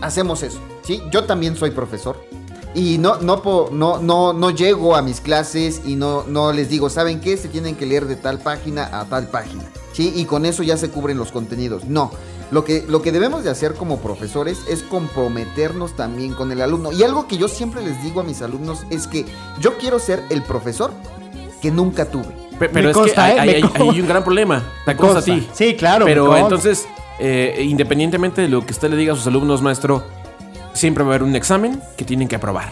hacemos 0.00 0.44
eso, 0.44 0.60
¿sí? 0.84 1.02
Yo 1.10 1.24
también 1.24 1.56
soy 1.56 1.72
profesor. 1.72 2.24
Y 2.72 2.98
no, 2.98 3.18
no, 3.18 3.68
no, 3.70 4.32
no 4.32 4.50
llego 4.50 4.94
a 4.94 5.02
mis 5.02 5.20
clases 5.20 5.82
y 5.84 5.96
no, 5.96 6.24
no 6.26 6.52
les 6.52 6.70
digo, 6.70 6.88
¿saben 6.88 7.20
qué? 7.20 7.36
Se 7.36 7.48
tienen 7.48 7.74
que 7.74 7.84
leer 7.84 8.06
de 8.06 8.16
tal 8.16 8.38
página 8.38 8.88
a 8.98 9.04
tal 9.06 9.28
página, 9.28 9.64
¿sí? 9.92 10.12
Y 10.16 10.24
con 10.24 10.46
eso 10.46 10.62
ya 10.62 10.76
se 10.76 10.88
cubren 10.88 11.18
los 11.18 11.32
contenidos. 11.32 11.84
No. 11.84 12.12
Lo 12.52 12.64
que, 12.64 12.84
lo 12.88 13.02
que 13.02 13.12
debemos 13.12 13.44
de 13.44 13.50
hacer 13.50 13.74
como 13.74 13.98
profesores 13.98 14.60
es 14.68 14.82
comprometernos 14.84 15.96
también 15.96 16.32
con 16.32 16.52
el 16.52 16.62
alumno. 16.62 16.92
Y 16.92 17.02
algo 17.02 17.26
que 17.26 17.38
yo 17.38 17.48
siempre 17.48 17.82
les 17.82 18.00
digo 18.02 18.20
a 18.20 18.24
mis 18.24 18.40
alumnos 18.40 18.84
es 18.88 19.06
que 19.06 19.26
yo 19.58 19.78
quiero 19.78 19.98
ser 19.98 20.22
el 20.30 20.42
profesor 20.42 20.92
que 21.60 21.70
nunca 21.70 22.06
tuve. 22.10 22.41
Pe- 22.62 22.68
Pero 22.68 22.84
Me 22.84 22.90
es 22.92 22.96
consta, 22.96 23.34
que 23.34 23.40
hay, 23.40 23.50
¿eh? 23.50 23.62
hay- 23.74 24.00
un 24.00 24.06
gran 24.06 24.22
problema. 24.22 24.62
Te 24.86 24.94
consta 24.94 25.18
a 25.18 25.22
ti. 25.22 25.48
Sí, 25.52 25.74
claro, 25.74 26.04
Pero 26.04 26.36
entonces, 26.36 26.86
eh, 27.18 27.64
independientemente 27.68 28.40
de 28.42 28.48
lo 28.48 28.64
que 28.64 28.70
usted 28.72 28.88
le 28.88 28.96
diga 28.96 29.14
a 29.14 29.16
sus 29.16 29.26
alumnos, 29.26 29.60
maestro, 29.62 30.04
siempre 30.72 31.02
va 31.02 31.10
a 31.10 31.14
haber 31.16 31.24
un 31.24 31.34
examen 31.34 31.82
que 31.96 32.04
tienen 32.04 32.28
que 32.28 32.36
aprobar. 32.36 32.68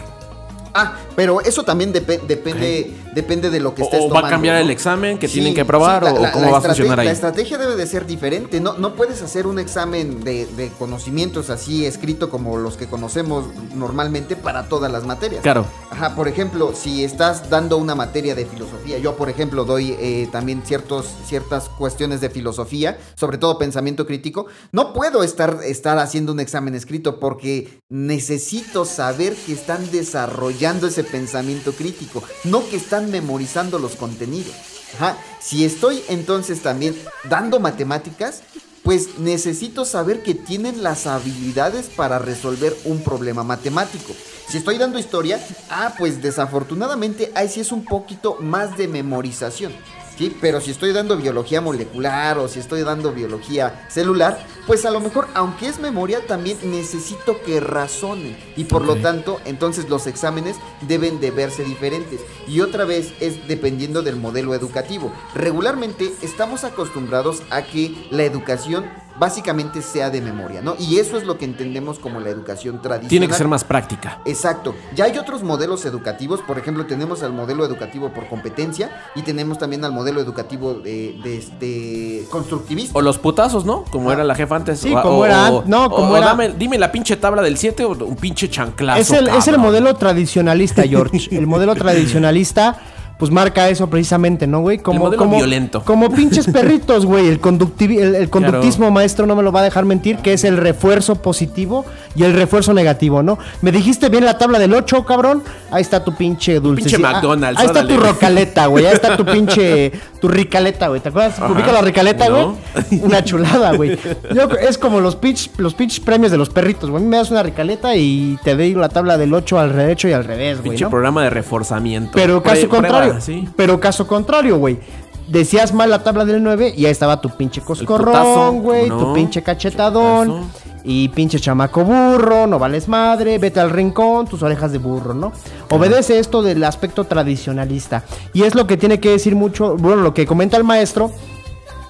Ah, 0.73 0.93
pero 1.15 1.41
eso 1.41 1.63
también 1.63 1.93
depe- 1.93 2.21
depende, 2.21 2.91
depende 3.13 3.49
de 3.49 3.59
lo 3.59 3.73
que 3.75 3.81
O- 3.81 3.85
estés 3.85 3.99
o 4.01 4.03
va 4.03 4.07
a 4.07 4.09
tomando, 4.21 4.29
cambiar 4.29 4.55
¿no? 4.55 4.61
el 4.61 4.69
examen 4.69 5.17
que 5.17 5.27
tienen 5.27 5.53
que 5.53 5.61
aprobar, 5.61 6.03
o- 6.03 6.07
o 6.13 6.31
cómo 6.31 6.51
va 6.51 6.57
a 6.59 6.61
funcionar 6.61 6.99
ahí. 6.99 7.05
La 7.07 7.11
estrategia 7.13 7.57
debe 7.57 7.75
de 7.75 7.85
ser 7.87 8.05
diferente. 8.05 8.59
No, 8.59 8.73
no 8.77 8.95
puedes 8.95 9.21
hacer 9.21 9.47
un 9.47 9.59
examen 9.59 10.23
de, 10.23 10.45
de 10.45 10.69
conocimientos 10.79 11.49
así 11.49 11.85
escrito 11.85 12.29
como 12.29 12.57
los 12.57 12.77
que 12.77 12.87
conocemos 12.87 13.45
normalmente 13.75 14.35
para 14.35 14.67
todas 14.69 14.91
las 14.91 15.05
materias. 15.05 15.41
Claro. 15.41 15.65
Ajá, 15.89 16.15
por 16.15 16.27
ejemplo, 16.27 16.73
si 16.75 17.03
estás 17.03 17.49
dando 17.49 17.77
una 17.77 17.95
materia 17.95 18.35
de 18.35 18.45
filosofía, 18.45 18.97
yo 18.97 19.15
por 19.15 19.29
ejemplo 19.29 19.65
doy 19.65 19.95
eh, 19.99 20.27
también 20.31 20.61
ciertos, 20.65 21.07
ciertas 21.25 21.69
cuestiones 21.69 22.21
de 22.21 22.29
filosofía, 22.29 22.97
sobre 23.15 23.37
todo 23.37 23.57
pensamiento 23.57 24.05
crítico, 24.05 24.45
no 24.71 24.93
puedo 24.93 25.23
estar, 25.23 25.59
estar 25.65 25.97
haciendo 25.99 26.31
un 26.31 26.39
examen 26.39 26.75
escrito 26.75 27.19
porque 27.19 27.79
necesito 27.89 28.85
saber 28.85 29.35
que 29.35 29.53
están 29.53 29.89
desarrollando 29.91 30.87
ese 30.87 31.03
pensamiento 31.11 31.73
crítico, 31.73 32.23
no 32.45 32.67
que 32.67 32.77
están 32.77 33.11
memorizando 33.11 33.77
los 33.77 33.95
contenidos. 33.95 34.53
Ajá, 34.95 35.17
si 35.39 35.63
estoy 35.65 36.03
entonces 36.09 36.61
también 36.61 36.95
dando 37.29 37.59
matemáticas, 37.59 38.41
pues 38.83 39.19
necesito 39.19 39.85
saber 39.85 40.23
que 40.23 40.33
tienen 40.33 40.83
las 40.83 41.07
habilidades 41.07 41.87
para 41.87 42.19
resolver 42.19 42.75
un 42.85 43.03
problema 43.03 43.43
matemático. 43.43 44.13
Si 44.49 44.57
estoy 44.57 44.77
dando 44.77 44.99
historia, 44.99 45.39
ah, 45.69 45.93
pues 45.97 46.21
desafortunadamente 46.21 47.31
ahí 47.35 47.47
sí 47.47 47.61
es 47.61 47.71
un 47.71 47.85
poquito 47.85 48.37
más 48.39 48.77
de 48.77 48.87
memorización. 48.87 49.73
¿Sí? 50.17 50.35
Pero 50.41 50.59
si 50.59 50.71
estoy 50.71 50.91
dando 50.91 51.15
biología 51.15 51.61
molecular 51.61 52.37
o 52.37 52.47
si 52.47 52.59
estoy 52.59 52.81
dando 52.81 53.13
biología 53.13 53.87
celular, 53.89 54.45
pues 54.71 54.85
a 54.85 54.89
lo 54.89 55.01
mejor, 55.01 55.27
aunque 55.33 55.67
es 55.67 55.81
memoria, 55.81 56.25
también 56.25 56.57
necesito 56.63 57.41
que 57.41 57.59
razonen. 57.59 58.37
Y 58.55 58.63
por 58.63 58.85
lo 58.85 58.95
tanto, 58.95 59.41
entonces 59.43 59.89
los 59.89 60.07
exámenes 60.07 60.55
deben 60.87 61.19
de 61.19 61.29
verse 61.29 61.65
diferentes. 61.65 62.21
Y 62.47 62.61
otra 62.61 62.85
vez 62.85 63.11
es 63.19 63.49
dependiendo 63.49 64.01
del 64.01 64.15
modelo 64.15 64.55
educativo. 64.55 65.11
Regularmente 65.35 66.13
estamos 66.21 66.63
acostumbrados 66.63 67.43
a 67.49 67.63
que 67.63 68.07
la 68.11 68.23
educación 68.23 68.85
básicamente 69.19 69.81
sea 69.81 70.09
de 70.09 70.21
memoria, 70.21 70.61
¿no? 70.61 70.75
Y 70.79 70.97
eso 70.97 71.17
es 71.17 71.25
lo 71.25 71.37
que 71.37 71.43
entendemos 71.45 71.99
como 71.99 72.21
la 72.21 72.29
educación 72.29 72.81
tradicional. 72.81 73.09
Tiene 73.09 73.27
que 73.27 73.33
ser 73.33 73.47
más 73.47 73.63
práctica. 73.65 74.21
Exacto. 74.25 74.73
Ya 74.95 75.03
hay 75.03 75.17
otros 75.17 75.43
modelos 75.43 75.85
educativos, 75.85 76.39
por 76.41 76.57
ejemplo, 76.57 76.85
tenemos 76.85 77.21
al 77.21 77.33
modelo 77.33 77.65
educativo 77.65 78.13
por 78.13 78.27
competencia 78.29 78.89
y 79.13 79.21
tenemos 79.21 79.59
también 79.59 79.83
al 79.83 79.91
modelo 79.91 80.21
educativo 80.21 80.75
de, 80.75 81.19
de 81.23 81.37
este 81.37 82.25
constructivista. 82.31 82.97
O 82.97 83.01
los 83.01 83.19
putazos, 83.19 83.65
¿no? 83.65 83.83
Como 83.91 84.09
Ah. 84.09 84.13
era 84.13 84.23
la 84.23 84.33
jefa 84.33 84.55
antes. 84.61 84.79
Sí, 84.79 84.93
O- 84.93 85.01
como 85.01 85.17
o- 85.19 85.25
era 85.25 85.51
o- 85.51 85.63
no, 85.65 85.89
como 85.89 86.15
era- 86.17 86.27
dame- 86.27 86.53
dime 86.57 86.77
la 86.77 86.91
pinche 86.91 87.17
tabla 87.17 87.41
del 87.41 87.57
7 87.57 87.83
o 87.85 87.91
un 88.05 88.15
pinche 88.15 88.49
chanclazo. 88.49 88.99
Es 89.01 89.11
el, 89.11 89.27
es 89.27 89.47
el 89.47 89.57
modelo 89.57 89.93
tradicionalista, 89.95 90.83
George. 90.83 91.27
El 91.35 91.45
modelo 91.47 91.75
tradicionalista, 91.83 92.77
pues 93.21 93.29
marca 93.29 93.69
eso 93.69 93.87
precisamente, 93.87 94.47
¿no, 94.47 94.61
güey? 94.61 94.79
Como, 94.79 95.15
como, 95.15 95.37
violento. 95.37 95.83
Como 95.85 96.09
pinches 96.09 96.47
perritos, 96.47 97.05
güey. 97.05 97.27
El, 97.27 97.39
el, 97.39 98.15
el 98.15 98.29
conductismo, 98.31 98.89
maestro, 98.89 99.27
no 99.27 99.35
me 99.35 99.43
lo 99.43 99.51
va 99.51 99.59
a 99.59 99.63
dejar 99.63 99.85
mentir, 99.85 100.17
que 100.17 100.33
es 100.33 100.43
el 100.43 100.57
refuerzo 100.57 101.21
positivo 101.21 101.85
y 102.15 102.23
el 102.23 102.33
refuerzo 102.33 102.73
negativo, 102.73 103.21
¿no? 103.21 103.37
Me 103.61 103.71
dijiste 103.71 104.09
bien 104.09 104.25
la 104.25 104.39
tabla 104.39 104.57
del 104.57 104.73
8, 104.73 105.05
cabrón. 105.05 105.43
Ahí 105.69 105.83
está 105.83 106.03
tu 106.03 106.15
pinche 106.15 106.59
dulce. 106.59 106.81
Pinche 106.85 106.97
McDonald's, 106.97 107.59
Ahí 107.59 107.67
está 107.67 107.81
órale, 107.81 107.95
tu 107.95 108.01
rocaleta, 108.01 108.65
güey. 108.65 108.87
Ahí 108.87 108.93
está 108.95 109.15
tu 109.15 109.23
pinche. 109.31 109.91
Tu 110.19 110.27
ricaleta, 110.27 110.87
güey. 110.87 110.99
¿Te 110.99 111.09
acuerdas? 111.09 111.37
Ajá. 111.39 111.51
¿Ubica 111.51 111.71
la 111.71 111.81
ricaleta, 111.81 112.27
No. 112.27 112.55
güey? 112.89 113.01
Una 113.03 113.23
chulada, 113.23 113.73
güey. 113.75 113.99
Yo- 114.33 114.49
Es 114.59 114.79
como 114.79 114.99
los 114.99 115.15
pinch, 115.15 115.51
los 115.57 115.75
pinches 115.75 115.99
premios 115.99 116.31
de 116.31 116.39
los 116.39 116.49
perritos, 116.49 116.89
güey. 116.89 117.03
A 117.03 117.05
mí 117.05 117.09
me 117.09 117.17
das 117.17 117.29
una 117.29 117.43
ricaleta 117.43 117.95
y 117.95 118.39
te 118.43 118.55
doy 118.55 118.73
la 118.73 118.89
tabla 118.89 119.19
del 119.19 119.31
8 119.31 119.59
al 119.59 119.75
derecho 119.75 120.07
y 120.07 120.13
al 120.13 120.23
revés, 120.25 120.57
güey. 120.57 120.71
Pinche 120.71 120.85
¿no? 120.85 120.89
programa 120.89 121.23
de 121.23 121.29
reforzamiento. 121.29 122.11
Pero 122.15 122.41
caso 122.41 122.67
Pre- 122.69 123.10
sí. 123.19 123.49
Pero 123.55 123.79
caso 123.79 124.07
contrario, 124.07 124.57
güey. 124.57 124.79
Decías 125.27 125.73
mal 125.73 125.89
la 125.89 126.03
tabla 126.03 126.25
del 126.25 126.43
9 126.43 126.73
y 126.75 126.85
ahí 126.85 126.91
estaba 126.91 127.19
tu 127.21 127.29
pinche 127.29 127.61
coscorrón, 127.61 128.61
güey. 128.61 128.89
¿no? 128.89 128.97
Tu 128.97 129.13
pinche 129.13 129.41
cachetadón. 129.43 130.27
Putazo. 130.27 130.61
Y 130.83 131.09
pinche 131.09 131.39
chamaco 131.39 131.83
burro, 131.83 132.47
no 132.47 132.57
vales 132.57 132.87
madre, 132.87 133.37
vete 133.37 133.59
al 133.59 133.69
rincón, 133.69 134.25
tus 134.25 134.41
orejas 134.41 134.71
de 134.71 134.79
burro, 134.79 135.13
¿no? 135.13 135.31
Obedece 135.69 136.17
esto 136.17 136.41
del 136.41 136.63
aspecto 136.63 137.03
tradicionalista. 137.03 138.03
Y 138.33 138.43
es 138.43 138.55
lo 138.55 138.65
que 138.65 138.77
tiene 138.77 138.99
que 138.99 139.09
decir 139.11 139.35
mucho, 139.35 139.77
bueno, 139.77 140.01
lo 140.01 140.15
que 140.15 140.25
comenta 140.25 140.57
el 140.57 140.63
maestro, 140.63 141.11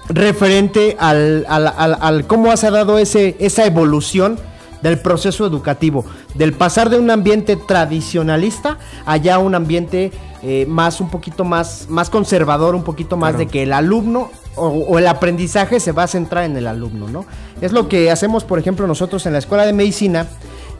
referente 0.08 0.96
al, 1.00 1.46
al- 1.48 1.72
al- 1.76 1.98
al 2.00 2.26
cómo 2.26 2.54
se 2.56 2.66
ha 2.66 2.70
dado 2.70 2.98
ese, 2.98 3.36
esa 3.38 3.64
evolución 3.64 4.38
del 4.82 4.98
proceso 4.98 5.46
educativo, 5.46 6.04
del 6.34 6.52
pasar 6.52 6.90
de 6.90 6.98
un 6.98 7.10
ambiente 7.10 7.56
tradicionalista 7.56 8.78
allá 9.06 9.36
a 9.36 9.38
un 9.38 9.54
ambiente 9.54 10.10
eh, 10.42 10.66
más, 10.66 11.00
un 11.00 11.08
poquito 11.08 11.44
más, 11.44 11.86
más 11.88 12.10
conservador, 12.10 12.74
un 12.74 12.82
poquito 12.82 13.16
más 13.16 13.38
de 13.38 13.46
que 13.46 13.62
el 13.62 13.72
alumno 13.72 14.30
o, 14.56 14.66
o 14.66 14.98
el 14.98 15.06
aprendizaje 15.06 15.80
se 15.80 15.92
va 15.92 16.04
a 16.04 16.08
centrar 16.08 16.44
en 16.44 16.56
el 16.56 16.66
alumno, 16.66 17.08
¿no? 17.08 17.24
Es 17.60 17.72
lo 17.72 17.88
que 17.88 18.10
hacemos, 18.10 18.44
por 18.44 18.58
ejemplo, 18.58 18.86
nosotros 18.86 19.24
en 19.26 19.32
la 19.32 19.38
escuela 19.38 19.64
de 19.64 19.72
medicina. 19.72 20.26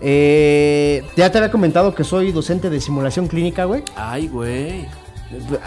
Eh, 0.00 1.04
ya 1.16 1.30
te 1.30 1.38
había 1.38 1.52
comentado 1.52 1.94
que 1.94 2.02
soy 2.02 2.32
docente 2.32 2.70
de 2.70 2.80
simulación 2.80 3.28
clínica, 3.28 3.64
güey. 3.64 3.84
Ay, 3.94 4.26
güey. 4.26 4.86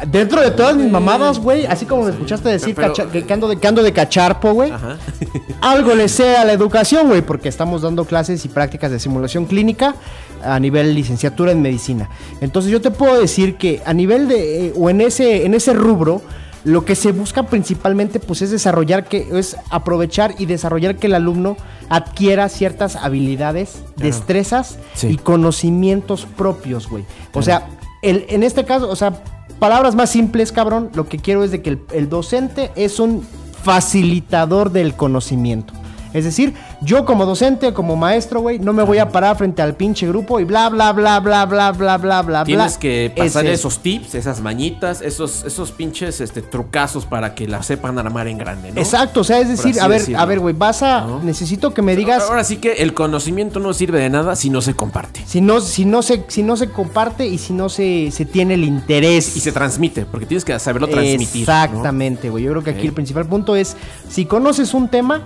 Dentro 0.07 0.41
de 0.41 0.51
todas 0.51 0.75
mis 0.75 0.91
mamadas, 0.91 1.39
güey, 1.39 1.65
así 1.65 1.85
como 1.85 2.03
me 2.03 2.11
escuchaste 2.11 2.49
decir 2.49 2.75
Pero- 2.75 2.89
cacha- 2.93 3.07
que, 3.09 3.33
ando 3.33 3.47
de, 3.47 3.57
que 3.57 3.67
ando 3.67 3.81
de 3.83 3.91
cacharpo, 3.93 4.53
güey, 4.53 4.71
algo 5.61 5.95
le 5.95 6.07
sé 6.07 6.35
a 6.37 6.45
la 6.45 6.53
educación, 6.53 7.07
güey, 7.07 7.21
porque 7.21 7.49
estamos 7.49 7.81
dando 7.81 8.05
clases 8.05 8.43
y 8.45 8.49
prácticas 8.49 8.91
de 8.91 8.99
simulación 8.99 9.45
clínica 9.45 9.95
a 10.43 10.59
nivel 10.59 10.93
licenciatura 10.93 11.51
en 11.51 11.61
medicina. 11.61 12.09
Entonces 12.41 12.71
yo 12.71 12.81
te 12.81 12.91
puedo 12.91 13.19
decir 13.19 13.55
que 13.55 13.81
a 13.85 13.93
nivel 13.93 14.27
de, 14.27 14.67
eh, 14.67 14.73
o 14.77 14.89
en 14.89 15.01
ese, 15.01 15.45
en 15.45 15.53
ese 15.55 15.73
rubro, 15.73 16.21
lo 16.63 16.83
que 16.83 16.95
se 16.95 17.11
busca 17.11 17.43
principalmente 17.43 18.19
pues 18.19 18.41
es 18.41 18.49
desarrollar 18.51 19.05
que 19.05 19.27
es 19.33 19.55
aprovechar 19.69 20.33
y 20.39 20.45
desarrollar 20.47 20.95
que 20.97 21.07
el 21.07 21.13
alumno 21.15 21.57
adquiera 21.89 22.49
ciertas 22.49 22.95
habilidades, 22.95 23.83
destrezas 23.97 24.79
Sí. 24.95 25.07
y 25.09 25.17
conocimientos 25.17 26.25
propios, 26.35 26.87
güey. 26.89 27.05
O 27.33 27.41
sea, 27.43 27.67
el- 28.01 28.25
en 28.29 28.41
este 28.43 28.65
caso, 28.65 28.89
o 28.89 28.95
sea, 28.95 29.13
palabras 29.59 29.95
más 29.95 30.09
simples, 30.09 30.51
cabrón, 30.51 30.89
lo 30.93 31.07
que 31.07 31.19
quiero 31.19 31.43
es 31.43 31.51
de 31.51 31.61
que 31.61 31.77
el, 31.93 32.09
docente 32.09 32.71
es 32.75 32.99
un 32.99 33.25
facilitador 33.63 34.71
del 34.71 34.95
conocimiento. 34.95 35.73
Es 36.15 36.23
decir, 36.23 36.53
yo 36.79 37.03
como 37.03 37.25
docente, 37.25 37.73
como 37.73 37.97
maestro, 37.97 38.39
güey, 38.39 38.57
no 38.57 38.71
me 38.71 38.83
voy 38.83 38.99
a 38.99 39.09
parar 39.09 39.35
frente 39.35 39.61
al 39.61 39.75
pinche 39.75 40.07
grupo 40.07 40.39
y 40.39 40.45
bla, 40.45 40.69
bla, 40.69 40.93
bla, 40.93 41.19
bla, 41.19 41.45
bla, 41.45 41.73
bla, 41.73 41.97
bla, 41.97 42.21
bla. 42.21 42.43
Tienes 42.45 42.77
que 42.77 43.11
pasar 43.13 43.45
esos 43.47 43.79
tips, 43.79 44.15
esas 44.15 44.39
mañitas, 44.39 45.01
esos, 45.01 45.43
esos 45.43 45.73
pinches 45.73 46.21
este, 46.21 46.41
trucazos 46.41 47.05
para 47.05 47.35
que 47.35 47.49
la 47.49 47.61
sepan 47.63 47.99
armar 47.99 48.29
en 48.29 48.37
grande, 48.37 48.71
¿no? 48.71 48.79
Exacto, 48.79 49.19
o 49.19 49.23
sea, 49.25 49.41
es 49.41 49.49
decir, 49.49 49.77
a 49.81 49.89
ver, 49.89 50.03
a 50.15 50.25
ver, 50.25 50.39
güey, 50.39 50.55
vas 50.57 50.83
a. 50.83 51.05
Necesito 51.21 51.73
que 51.73 51.81
me 51.81 51.97
digas. 51.97 52.23
Ahora 52.29 52.45
sí 52.45 52.57
que 52.57 52.75
el 52.75 52.93
conocimiento 52.93 53.59
no 53.59 53.73
sirve 53.73 53.99
de 53.99 54.09
nada 54.09 54.37
si 54.37 54.49
no 54.49 54.61
se 54.61 54.73
comparte. 54.73 55.21
Si 55.25 55.41
no, 55.41 55.59
si 55.59 55.83
no, 55.83 56.01
se, 56.01 56.23
si 56.29 56.43
no 56.43 56.55
se 56.55 56.69
comparte 56.69 57.27
y 57.27 57.37
si 57.37 57.51
no 57.51 57.67
se, 57.67 58.09
se 58.11 58.23
tiene 58.23 58.53
el 58.53 58.63
interés. 58.63 59.35
Y 59.35 59.41
se 59.41 59.51
transmite, 59.51 60.05
porque 60.05 60.25
tienes 60.25 60.45
que 60.45 60.57
saberlo 60.59 60.87
transmitir. 60.87 61.41
Exactamente, 61.41 62.29
güey. 62.29 62.45
Yo 62.45 62.51
creo 62.51 62.63
que 62.63 62.69
aquí 62.69 62.87
el 62.87 62.93
principal 62.93 63.25
punto 63.25 63.57
es: 63.57 63.75
si 64.07 64.25
conoces 64.25 64.73
un 64.73 64.87
tema 64.87 65.21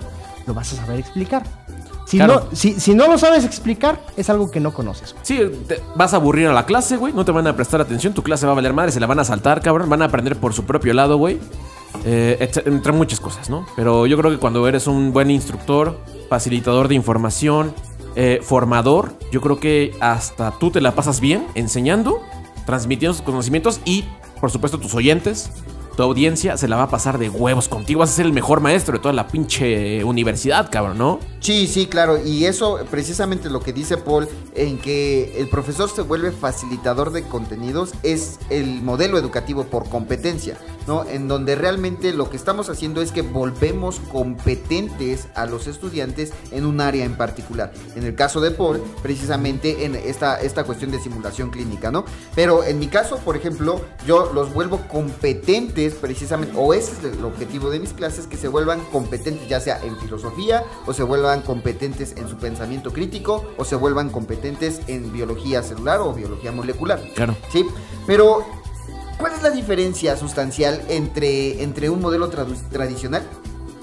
lo 0.46 0.54
vas 0.54 0.72
a 0.72 0.76
saber 0.76 0.98
explicar. 1.00 1.42
Si, 2.06 2.16
Claro. 2.16 2.46
no, 2.50 2.56
si, 2.56 2.80
si 2.80 2.94
no 2.94 3.06
lo 3.06 3.18
sabes 3.18 3.44
explicar, 3.44 4.00
es 4.16 4.28
algo 4.30 4.50
que 4.50 4.58
no 4.58 4.72
conoces. 4.74 5.12
güey. 5.12 5.24
Sí, 5.24 5.38
te- 5.68 5.80
vas 5.94 6.12
a 6.12 6.16
aburrir 6.16 6.48
a 6.48 6.52
la 6.52 6.66
clase, 6.66 6.96
güey. 6.96 7.12
No 7.12 7.24
te 7.24 7.30
van 7.30 7.46
a 7.46 7.54
prestar 7.54 7.80
atención. 7.80 8.12
Tu 8.14 8.22
clase 8.24 8.46
va 8.46 8.52
a 8.52 8.54
valer 8.56 8.72
madre. 8.72 8.90
Se 8.90 8.98
la 8.98 9.06
van 9.06 9.20
a 9.20 9.24
saltar, 9.24 9.60
cabrón. 9.62 9.88
Van 9.88 10.02
a 10.02 10.06
aprender 10.06 10.36
por 10.36 10.52
su 10.52 10.64
propio 10.64 10.92
lado, 10.92 11.18
güey. 11.18 11.38
Eh, 12.04 12.50
entre 12.66 12.92
muchas 12.92 13.20
cosas, 13.20 13.48
¿no? 13.50 13.64
Pero 13.76 14.06
yo 14.06 14.16
creo 14.16 14.30
que 14.30 14.38
cuando 14.38 14.66
eres 14.66 14.86
un 14.88 15.12
buen 15.12 15.30
instructor, 15.30 16.00
facilitador 16.28 16.88
de 16.88 16.94
información, 16.96 17.74
eh, 18.16 18.40
formador, 18.42 19.12
yo 19.30 19.40
creo 19.40 19.60
que 19.60 19.94
hasta 20.00 20.50
tú 20.58 20.70
te 20.72 20.80
la 20.80 20.96
pasas 20.96 21.20
bien 21.20 21.46
enseñando, 21.54 22.20
transmitiendo 22.66 23.14
sus 23.14 23.22
conocimientos 23.22 23.80
y, 23.84 24.04
por 24.40 24.50
supuesto, 24.50 24.78
tus 24.78 24.94
oyentes. 24.94 25.50
Tu 26.00 26.04
audiencia 26.04 26.56
se 26.56 26.66
la 26.66 26.76
va 26.76 26.84
a 26.84 26.88
pasar 26.88 27.18
de 27.18 27.28
huevos 27.28 27.68
contigo. 27.68 28.00
Vas 28.00 28.08
a 28.08 28.14
ser 28.14 28.24
el 28.24 28.32
mejor 28.32 28.62
maestro 28.62 28.94
de 28.94 29.00
toda 29.00 29.12
la 29.12 29.28
pinche 29.28 30.02
universidad, 30.02 30.70
cabrón, 30.70 30.96
¿no? 30.96 31.20
Sí, 31.40 31.66
sí, 31.66 31.84
claro. 31.88 32.18
Y 32.24 32.46
eso 32.46 32.78
precisamente 32.90 33.50
lo 33.50 33.60
que 33.60 33.74
dice 33.74 33.98
Paul, 33.98 34.26
en 34.54 34.78
que 34.78 35.38
el 35.38 35.50
profesor 35.50 35.90
se 35.90 36.00
vuelve 36.00 36.32
facilitador 36.32 37.12
de 37.12 37.22
contenidos, 37.24 37.92
es 38.02 38.38
el 38.48 38.80
modelo 38.80 39.18
educativo 39.18 39.64
por 39.64 39.90
competencia, 39.90 40.56
¿no? 40.86 41.04
En 41.04 41.28
donde 41.28 41.54
realmente 41.54 42.14
lo 42.14 42.30
que 42.30 42.38
estamos 42.38 42.70
haciendo 42.70 43.02
es 43.02 43.12
que 43.12 43.20
volvemos 43.20 44.00
competentes 44.10 45.28
a 45.34 45.44
los 45.44 45.66
estudiantes 45.66 46.32
en 46.50 46.64
un 46.64 46.80
área 46.80 47.04
en 47.04 47.16
particular. 47.16 47.72
En 47.94 48.04
el 48.04 48.14
caso 48.14 48.40
de 48.40 48.52
Paul, 48.52 48.82
precisamente 49.02 49.84
en 49.84 49.96
esta, 49.96 50.40
esta 50.40 50.64
cuestión 50.64 50.90
de 50.90 51.00
simulación 51.00 51.50
clínica, 51.50 51.90
¿no? 51.90 52.06
Pero 52.34 52.64
en 52.64 52.78
mi 52.78 52.88
caso, 52.88 53.18
por 53.18 53.36
ejemplo, 53.36 53.82
yo 54.06 54.30
los 54.32 54.52
vuelvo 54.54 54.88
competentes 54.88 55.89
precisamente, 55.94 56.54
o 56.56 56.74
ese 56.74 56.92
es 56.92 57.16
el 57.16 57.24
objetivo 57.24 57.70
de 57.70 57.80
mis 57.80 57.92
clases, 57.92 58.26
que 58.26 58.36
se 58.36 58.48
vuelvan 58.48 58.80
competentes 58.92 59.48
ya 59.48 59.60
sea 59.60 59.80
en 59.82 59.98
filosofía, 59.98 60.64
o 60.86 60.92
se 60.92 61.02
vuelvan 61.02 61.42
competentes 61.42 62.14
en 62.16 62.28
su 62.28 62.36
pensamiento 62.36 62.92
crítico, 62.92 63.44
o 63.56 63.64
se 63.64 63.76
vuelvan 63.76 64.10
competentes 64.10 64.80
en 64.86 65.12
biología 65.12 65.62
celular 65.62 66.00
o 66.00 66.12
biología 66.12 66.52
molecular. 66.52 67.00
Claro. 67.14 67.36
¿Sí? 67.52 67.66
Pero, 68.06 68.44
¿cuál 69.18 69.32
es 69.32 69.42
la 69.42 69.50
diferencia 69.50 70.16
sustancial 70.16 70.82
entre, 70.88 71.62
entre 71.62 71.90
un 71.90 72.00
modelo 72.00 72.28
tradicional 72.28 73.22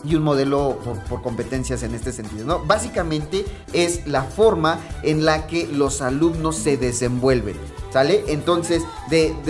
y 0.03 0.15
un 0.15 0.23
modelo 0.23 0.79
por, 0.83 1.03
por 1.05 1.21
competencias 1.21 1.83
en 1.83 1.93
este 1.95 2.11
sentido? 2.11 2.45
¿no? 2.45 2.65
Básicamente 2.65 3.45
es 3.73 4.07
la 4.07 4.23
forma 4.23 4.79
en 5.03 5.25
la 5.25 5.47
que 5.47 5.67
los 5.67 6.01
alumnos 6.01 6.55
se 6.57 6.77
desenvuelven. 6.77 7.55
¿Sale? 7.97 8.25
Entonces, 8.27 8.83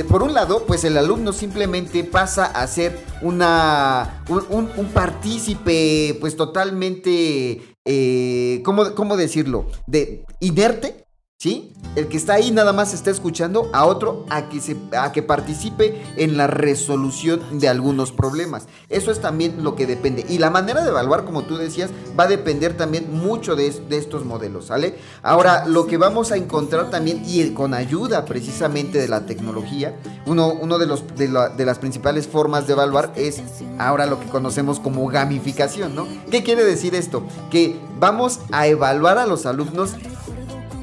por 0.08 0.24
un 0.24 0.34
lado, 0.34 0.64
pues 0.66 0.86
el 0.86 0.96
alumno 0.98 1.34
simplemente 1.34 2.06
pasa 2.06 2.46
a 2.46 2.66
ser 2.68 2.98
un, 3.22 3.42
un- 3.42 4.70
un 4.78 4.86
partícipe, 4.94 6.16
pues 6.22 6.38
totalmente, 6.38 7.62
eh, 7.86 8.62
¿cómo, 8.64 8.96
¿cómo 8.96 9.18
decirlo? 9.18 9.66
De 9.86 10.24
inerte, 10.40 11.04
¿Sí? 11.40 11.72
El 11.96 12.08
que 12.08 12.18
está 12.18 12.34
ahí 12.34 12.50
nada 12.50 12.74
más 12.74 12.96
está 12.96 13.12
escuchando 13.12 13.70
a 13.72 13.86
otro 13.86 14.26
a 14.32 14.50
que, 14.50 14.60
se, 14.60 14.76
a 14.98 15.12
que 15.12 15.22
participe 15.22 16.02
en 16.16 16.36
la 16.36 16.48
resolución 16.48 17.60
de 17.60 17.70
algunos 17.70 18.12
problemas. 18.12 18.66
Eso 18.90 19.12
es 19.12 19.22
también 19.22 19.64
lo 19.64 19.76
que 19.76 19.86
depende. 19.86 20.26
Y 20.28 20.40
la 20.40 20.50
manera 20.50 20.82
de 20.82 20.90
evaluar, 20.90 21.26
como 21.26 21.44
tú 21.44 21.58
decías, 21.58 21.92
va 22.20 22.24
a 22.24 22.28
depender 22.28 22.76
también 22.76 23.16
mucho 23.16 23.56
de, 23.56 23.70
de 23.70 23.98
estos 23.98 24.26
modelos, 24.26 24.66
¿sale? 24.66 24.98
Ahora, 25.22 25.68
lo 25.68 25.86
que 25.86 25.98
vamos 25.98 26.32
a 26.32 26.38
encontrar 26.38 26.90
también, 26.90 27.22
y 27.28 27.48
con 27.52 27.76
ayuda 27.76 28.26
precisamente 28.26 28.98
de 28.98 29.08
la 29.08 29.28
tecnología, 29.28 29.96
uno, 30.26 30.54
uno 30.54 30.80
de, 30.80 30.88
de, 30.88 31.50
de 31.56 31.66
las 31.66 31.78
principales 31.78 32.28
formas 32.28 32.66
de 32.66 32.74
evaluar 32.74 33.14
es 33.16 33.44
ahora 33.78 34.08
lo 34.08 34.20
que 34.20 34.26
conocemos 34.26 34.80
como 34.80 35.06
gamificación, 35.08 35.94
¿no? 35.94 36.08
¿Qué 36.32 36.42
quiere 36.42 36.64
decir 36.64 36.96
esto? 36.96 37.22
Que 37.52 37.80
vamos 38.00 38.40
a 38.52 38.66
evaluar 38.66 39.20
a 39.20 39.28
los 39.28 39.46
alumnos 39.46 39.92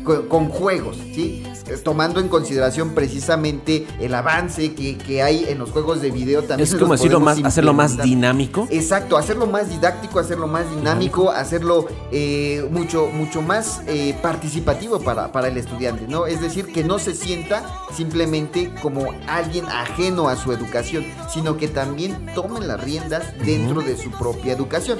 co- 0.05 0.29
con 0.29 0.49
juegos, 0.49 0.97
¿sí? 0.97 1.43
Eh, 1.67 1.77
Tomando 1.83 2.21
en 2.21 2.29
consideración 2.29 2.91
precisamente 2.95 3.87
el 4.01 4.15
avance 4.15 4.75
que, 4.75 4.97
que 4.99 5.23
hay 5.23 5.47
en 5.49 5.59
los 5.59 5.71
juegos 5.71 6.01
de 6.03 6.11
video 6.11 6.43
también. 6.43 6.69
Es 6.69 6.75
como 6.75 6.93
decirlo 6.93 7.21
más, 7.21 7.39
hacerlo 7.43 7.73
más 7.73 7.97
dinámico. 8.03 8.69
Exacto, 8.71 9.17
hacerlo 9.17 9.47
más 9.47 9.69
didáctico, 9.71 10.19
hacerlo 10.19 10.47
más 10.47 10.69
dinámico, 10.71 11.31
hacerlo 11.31 11.87
eh, 12.13 12.67
mucho, 12.71 13.07
mucho 13.13 13.41
más 13.43 13.81
eh, 13.87 14.15
participativo 14.23 15.01
para, 15.01 15.33
para 15.33 15.49
el 15.49 15.57
estudiante, 15.57 16.07
¿no? 16.07 16.27
Es 16.27 16.41
decir, 16.41 16.67
que 16.67 16.85
no 16.85 16.99
se 16.99 17.15
sienta 17.15 17.65
simplemente 17.97 18.71
como 18.83 19.13
alguien 19.27 19.65
ajeno 19.67 20.29
a 20.29 20.37
su 20.37 20.53
educación, 20.53 21.05
sino 21.33 21.57
que 21.57 21.69
también 21.69 22.27
tomen 22.35 22.69
las 22.69 22.83
riendas 22.83 23.25
dentro 23.45 23.81
de 23.81 23.97
su 23.97 24.11
propia 24.11 24.53
educación. 24.53 24.99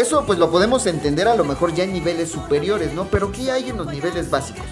Eso 0.00 0.24
pues 0.24 0.38
lo 0.38 0.50
podemos 0.50 0.86
entender 0.86 1.28
a 1.28 1.34
lo 1.34 1.44
mejor 1.44 1.74
ya 1.74 1.84
en 1.84 1.92
niveles 1.92 2.30
superiores, 2.30 2.94
¿no? 2.94 3.04
Pero 3.10 3.30
¿qué 3.32 3.50
hay 3.50 3.68
en 3.68 3.76
los 3.76 3.86
niveles 3.86 4.30
básicos? 4.30 4.64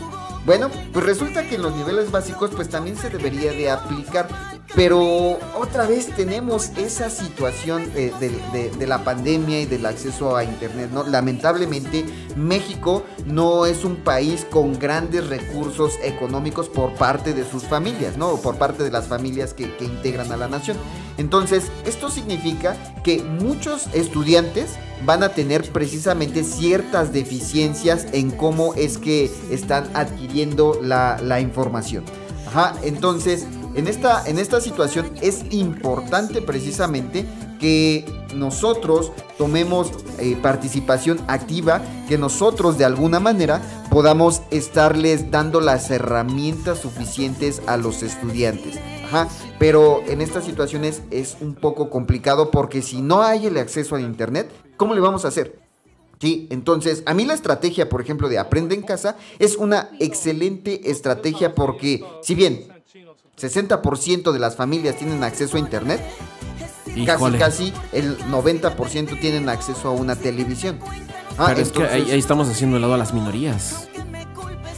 Bueno, 0.47 0.71
pues 0.95 1.05
resulta 1.05 1.47
que 1.47 1.57
en 1.57 1.62
los 1.62 1.77
niveles 1.77 2.11
básicos 2.11 2.51
pues 2.57 2.71
también 2.71 2.97
se 2.97 3.11
debería 3.11 3.53
de 3.53 3.71
aplicar, 3.71 4.27
pero 4.75 5.38
otra 5.61 5.87
vez 5.87 6.07
tenemos 6.17 6.71
esa 6.79 7.11
situación 7.11 7.93
eh, 7.95 8.11
de, 8.19 8.87
la 8.87 9.05
pandemia 9.05 9.61
y 9.61 9.67
del 9.67 9.85
acceso 9.85 10.35
a 10.35 10.45
internet, 10.45 10.88
¿no? 10.95 11.05
Lamentablemente 11.05 12.07
México 12.35 13.03
no 13.27 13.67
es 13.67 13.85
un 13.85 13.97
país 13.97 14.47
con 14.49 14.79
grandes 14.79 15.27
recursos 15.27 15.93
económicos 16.03 16.71
por 16.71 16.95
parte 16.95 17.35
de 17.35 17.45
sus 17.45 17.64
familias, 17.64 18.17
¿no? 18.17 18.37
Por 18.37 18.57
parte 18.57 18.83
de 18.83 18.91
las 18.91 19.09
familias 19.09 19.53
que 19.53 19.64
integran 19.81 20.33
a 20.33 20.38
la 20.38 20.49
nación. 20.49 20.79
Entonces, 21.19 21.64
esto 21.85 22.09
significa 22.09 22.79
que 23.05 23.23
muchos 23.23 23.88
estudiantes 23.93 24.79
van 25.05 25.23
a 25.23 25.31
tener 25.31 25.71
precisamente 25.73 26.45
ciertas 26.45 27.13
deficiencias 27.13 28.07
en 28.13 28.31
cómo 28.31 28.75
es 28.75 28.99
que 28.99 29.31
están 29.51 29.89
adquiriendo 29.95 30.79
la, 30.83 31.41
información. 31.41 32.05
Ajá, 32.47 32.75
entonces, 32.83 33.47
en 33.75 33.87
esta, 33.87 34.27
en 34.27 34.39
esta 34.39 34.61
situación 34.61 35.11
es 35.21 35.45
importante 35.51 36.43
precisamente 36.43 37.27
que 37.61 38.05
nosotros 38.35 39.13
tomemos 39.37 39.93
eh, 40.19 40.37
participación 40.41 41.21
activa, 41.29 41.83
que 42.09 42.19
nosotros 42.19 42.79
de 42.79 42.85
alguna 42.85 43.21
manera 43.21 43.61
podamos 43.91 44.43
estarles 44.51 45.31
dando 45.31 45.61
las 45.61 45.91
herramientas 45.91 46.79
suficientes 46.79 47.63
a 47.67 47.77
los 47.77 48.03
estudiantes. 48.03 48.79
Ajá, 49.09 49.29
pero 49.59 50.03
en 50.07 50.21
estas 50.21 50.44
situaciones 50.44 51.03
es 51.11 51.38
un 51.40 51.55
poco 51.55 51.88
complicado 51.88 52.51
porque 52.51 52.83
si 52.83 53.01
no 53.01 53.23
hay 53.23 53.47
el 53.47 53.57
acceso 53.57 53.97
a 53.97 54.01
internet, 54.01 54.51
¿cómo 54.77 54.94
le 54.94 55.01
vamos 55.01 55.25
a 55.25 55.29
hacer? 55.29 55.59
Sí, 56.21 56.47
entonces 56.51 57.03
a 57.07 57.14
mí 57.14 57.25
la 57.25 57.33
estrategia, 57.33 57.88
por 57.88 58.03
ejemplo, 58.03 58.29
de 58.29 58.38
Aprende 58.38 58.75
en 58.75 58.83
Casa 58.83 59.16
es 59.38 59.57
una 59.57 59.88
excelente 59.99 60.90
estrategia 60.90 61.55
porque 61.55 62.05
si 62.23 62.35
bien 62.35 62.66
60% 63.40 64.33
de 64.33 64.38
las 64.38 64.57
familias 64.57 64.97
tienen 64.97 65.25
acceso 65.25 65.57
a 65.57 65.61
internet, 65.61 66.03
casi 66.85 67.01
Híjole. 67.01 67.38
casi 67.38 67.73
el 67.92 68.18
90% 68.18 69.21
tienen 69.21 69.49
acceso 69.49 69.88
a 69.88 69.92
una 69.92 70.16
televisión. 70.16 70.79
Ah, 71.38 71.47
Pero 71.49 71.61
es 71.61 71.71
que 71.71 71.83
ahí, 71.83 71.87
entonces, 71.92 72.12
ahí 72.12 72.18
estamos 72.18 72.49
haciendo 72.49 72.77
de 72.77 72.81
lado 72.81 72.94
a 72.94 72.99
las 72.99 73.14
minorías. 73.14 73.88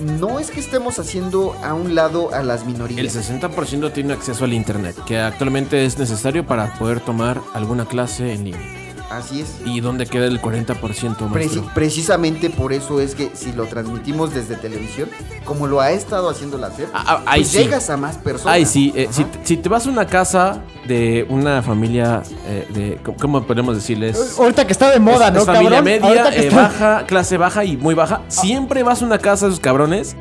No 0.01 0.39
es 0.39 0.51
que 0.51 0.61
estemos 0.61 0.99
haciendo 0.99 1.55
a 1.63 1.75
un 1.75 1.95
lado 1.95 2.33
a 2.33 2.43
las 2.43 2.63
El 2.63 2.69
minorías. 2.69 3.17
60% 3.17 3.93
tiene 3.93 4.13
acceso 4.13 4.45
al 4.45 4.53
internet, 4.53 4.97
que 5.07 5.19
actualmente 5.19 5.85
es 5.85 5.99
necesario 5.99 6.47
para 6.47 6.75
poder 6.75 7.01
tomar 7.01 7.41
alguna 7.55 7.87
clase 7.87 8.33
en 8.33 8.45
línea. 8.45 8.80
Así 9.11 9.41
es. 9.41 9.57
¿Y 9.65 9.81
dónde 9.81 10.07
queda 10.07 10.27
el 10.27 10.41
40% 10.41 10.77
Preci- 10.77 11.29
maestro? 11.31 11.71
precisamente 11.75 12.49
por 12.49 12.73
eso 12.73 13.01
es 13.01 13.15
que 13.17 13.31
si 13.35 13.53
lo 13.53 13.67
transmitimos 13.67 14.33
desde 14.33 14.55
televisión, 14.57 15.09
como 15.45 15.67
lo 15.67 15.81
ha 15.81 15.91
estado 15.91 16.31
haciendo 16.31 16.59
la 16.59 16.71
SEP, 16.71 16.89
Ah, 16.95 17.23
ah, 17.27 17.33
pues 17.35 17.49
sí. 17.49 17.59
llegas 17.59 17.91
a 17.91 17.97
más 17.97 18.17
personas. 18.19 18.55
Ay, 18.55 18.65
sí, 18.67 18.93
eh, 18.95 19.09
si, 19.11 19.27
si 19.43 19.57
te 19.57 19.69
vas 19.69 19.87
a 19.87 19.91
una 19.91 20.07
casa 20.07 20.63
de 20.87 21.27
una 21.29 21.61
familia 21.63 22.23
eh, 22.47 22.69
de, 22.73 22.99
¿cómo- 23.05 23.17
¿cómo 23.21 23.43
podemos 23.47 23.75
decirles? 23.75 24.37
Ahorita 24.39 24.65
que 24.67 24.73
está 24.73 24.91
de 24.91 25.01
moda, 25.01 25.27
Es- 25.29 25.35
¿no, 25.35 25.41
es 25.41 25.47
familia 25.47 25.71
cabrón? 25.79 25.85
media, 25.85 26.29
eh, 26.29 26.47
está- 26.47 26.57
baja, 26.63 27.07
clase 27.07 27.37
baja 27.37 27.65
y 27.65 27.77
muy 27.77 27.95
baja. 27.95 28.23
Siempre 28.29 28.83
vas 28.85 29.03
a 29.03 29.07
una 29.07 29.19
casa 29.19 29.47
de 29.47 29.53
esos 29.53 29.61
cabrones 29.61 30.15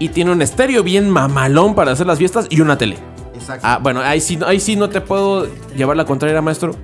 y 0.00 0.08
tiene 0.08 0.32
un 0.32 0.42
estéreo 0.42 0.82
bien 0.82 1.08
mamalón 1.08 1.76
para 1.76 1.92
hacer 1.92 2.08
las 2.08 2.18
fiestas 2.18 2.46
y 2.50 2.60
una 2.60 2.76
tele. 2.76 2.98
Exacto. 3.34 3.64
Ah, 3.66 3.78
bueno, 3.80 4.00
ahí 4.00 4.20
sí, 4.20 4.38
ahí 4.46 4.58
sí 4.60 4.74
no 4.76 4.88
te 4.88 5.00
puedo 5.00 5.46
llevar 5.76 5.96
la 5.96 6.04
contraria, 6.04 6.40
maestro. 6.42 6.74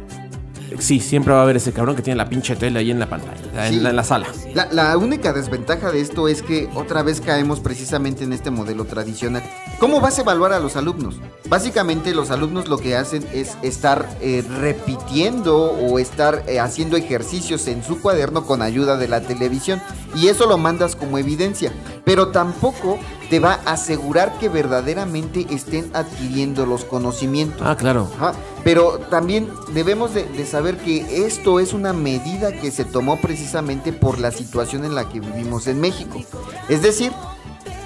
Sí, 0.79 1.01
siempre 1.01 1.33
va 1.33 1.41
a 1.41 1.43
haber 1.43 1.57
ese 1.57 1.73
cabrón 1.73 1.97
que 1.97 2.03
tiene 2.03 2.17
la 2.17 2.29
pinche 2.29 2.57
tele 2.57 2.79
ahí 2.79 2.91
en 2.91 2.99
la 2.99 3.09
pantalla, 3.09 3.69
en, 3.69 3.83
la, 3.83 3.91
en 3.91 3.97
la 3.97 4.05
sala. 4.05 4.27
La, 4.55 4.69
la 4.73 4.97
única 4.97 5.33
desventaja 5.33 5.91
de 5.91 6.01
esto 6.01 6.29
es 6.29 6.43
que 6.43 6.69
otra 6.75 7.03
vez 7.03 7.21
caemos 7.21 7.61
precisamente 7.61 8.25
en 8.25 8.33
este 8.33 8.51
modelo 8.51 8.85
tradicional. 8.85 9.43
¿Cómo 9.79 10.01
vas 10.01 10.19
a 10.19 10.23
evaluar 10.23 10.53
a 10.53 10.61
los 10.61 10.77
alumnos? 10.77 11.21
Básicamente 11.49 12.15
los 12.15 12.31
alumnos 12.31 12.69
lo 12.69 12.79
que 12.79 12.97
hacen 12.97 13.27
es 13.33 13.57
estar 13.63 14.09
eh, 14.21 14.45
repitiendo 14.61 15.73
o 15.73 15.99
estar 15.99 16.45
eh, 16.47 16.61
haciendo 16.61 16.97
ejercicios 16.97 17.67
en 17.69 17.83
su 17.83 18.01
cuaderno 18.01 18.45
con 18.45 18.63
ayuda 18.63 18.97
de 18.97 19.09
la 19.09 19.21
televisión 19.21 19.81
y 20.15 20.29
eso 20.29 20.47
lo 20.47 20.59
mandas 20.59 20.97
como 20.97 21.19
evidencia, 21.19 21.73
pero 22.05 22.29
tampoco 22.29 22.99
te 23.31 23.41
va 23.41 23.61
a 23.65 23.73
asegurar 23.73 24.39
que 24.39 24.49
verdaderamente 24.49 25.47
estén 25.51 25.91
adquiriendo 25.95 26.67
los 26.67 26.85
conocimientos. 26.85 27.63
Ah, 27.63 27.77
claro. 27.77 28.09
Ajá, 28.17 28.33
Pero 28.65 28.99
también 29.11 29.49
debemos 29.73 30.15
de, 30.15 30.25
de 30.25 30.47
saber 30.47 30.77
que 30.79 31.27
esto 31.27 31.61
es 31.61 31.73
una 31.73 31.93
medida 31.93 32.53
que 32.53 32.71
se 32.71 32.85
tomó 32.85 33.21
precisamente 33.21 33.93
por 33.93 34.19
la 34.19 34.31
situación 34.31 34.85
en 34.85 34.95
la 34.95 35.09
que 35.09 35.21
vivimos 35.21 35.67
en 35.67 35.81
México. 35.81 36.23
Es 36.69 36.83
decir, 36.83 37.13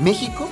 México 0.01 0.49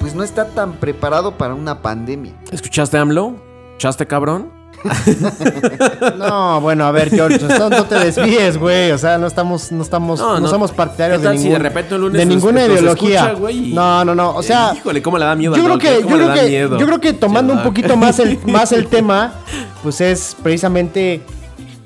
pues 0.00 0.14
no 0.14 0.22
está 0.22 0.48
tan 0.48 0.74
preparado 0.74 1.36
para 1.36 1.54
una 1.54 1.82
pandemia. 1.82 2.34
¿Escuchaste, 2.52 2.98
AMLO? 2.98 3.36
¿Escuchaste, 3.70 4.06
cabrón? 4.06 4.55
No, 6.18 6.60
bueno, 6.60 6.84
a 6.86 6.90
ver, 6.90 7.10
George, 7.10 7.38
no, 7.58 7.68
no 7.70 7.84
te 7.84 7.94
desvíes, 7.96 8.56
güey. 8.58 8.90
O 8.92 8.98
sea, 8.98 9.18
no 9.18 9.26
estamos, 9.26 9.70
no 9.72 9.82
estamos, 9.82 10.18
No, 10.20 10.34
no, 10.34 10.40
no. 10.40 10.48
somos 10.48 10.72
partidarios 10.72 11.20
¿Qué 11.20 11.28
de 11.28 11.36
si 11.38 11.44
ningún, 11.44 11.62
de 11.62 11.68
repente 11.68 11.94
un 11.94 12.00
lunes 12.02 12.18
de 12.18 12.26
nos- 12.26 12.34
ninguna 12.36 12.64
ideología. 12.66 13.20
escucha, 13.20 13.38
güey, 13.40 13.70
y- 13.70 13.74
no, 13.74 14.04
no, 14.04 14.14
no. 14.14 14.34
O 14.34 14.42
sea, 14.42 14.72
Híjole, 14.76 15.02
¿cómo 15.02 15.18
le 15.18 15.24
da 15.24 15.34
miedo 15.34 15.56
yo 15.56 15.64
creo 15.64 15.78
que, 15.78 15.88
eh? 15.88 15.96
yo 16.00 16.04
¿Cómo 16.04 16.16
le 16.16 16.24
creo 16.24 16.34
que, 16.34 16.48
miedo? 16.48 16.78
yo 16.78 16.86
creo 16.86 17.00
que 17.00 17.12
tomando 17.12 17.52
un 17.52 17.62
poquito 17.62 17.96
más 17.96 18.18
el, 18.18 18.38
más 18.46 18.72
el 18.72 18.86
tema, 18.88 19.34
pues 19.82 20.00
es 20.00 20.36
precisamente 20.42 21.22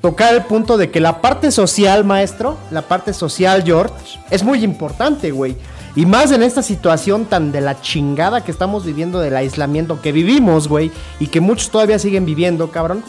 tocar 0.01 0.33
el 0.33 0.41
punto 0.43 0.77
de 0.77 0.89
que 0.89 0.99
la 0.99 1.21
parte 1.21 1.51
social, 1.51 2.03
maestro, 2.03 2.57
la 2.71 2.81
parte 2.81 3.13
social, 3.13 3.63
George, 3.65 3.93
es 4.29 4.43
muy 4.43 4.63
importante, 4.63 5.31
güey. 5.31 5.55
Y 5.95 6.05
más 6.05 6.31
en 6.31 6.41
esta 6.41 6.61
situación 6.63 7.25
tan 7.25 7.51
de 7.51 7.61
la 7.61 7.81
chingada 7.81 8.43
que 8.43 8.51
estamos 8.51 8.85
viviendo 8.85 9.19
del 9.19 9.35
aislamiento 9.35 10.01
que 10.01 10.11
vivimos, 10.11 10.67
güey, 10.67 10.91
y 11.19 11.27
que 11.27 11.41
muchos 11.41 11.69
todavía 11.69 11.99
siguen 11.99 12.25
viviendo, 12.25 12.71
cabrón. 12.71 13.03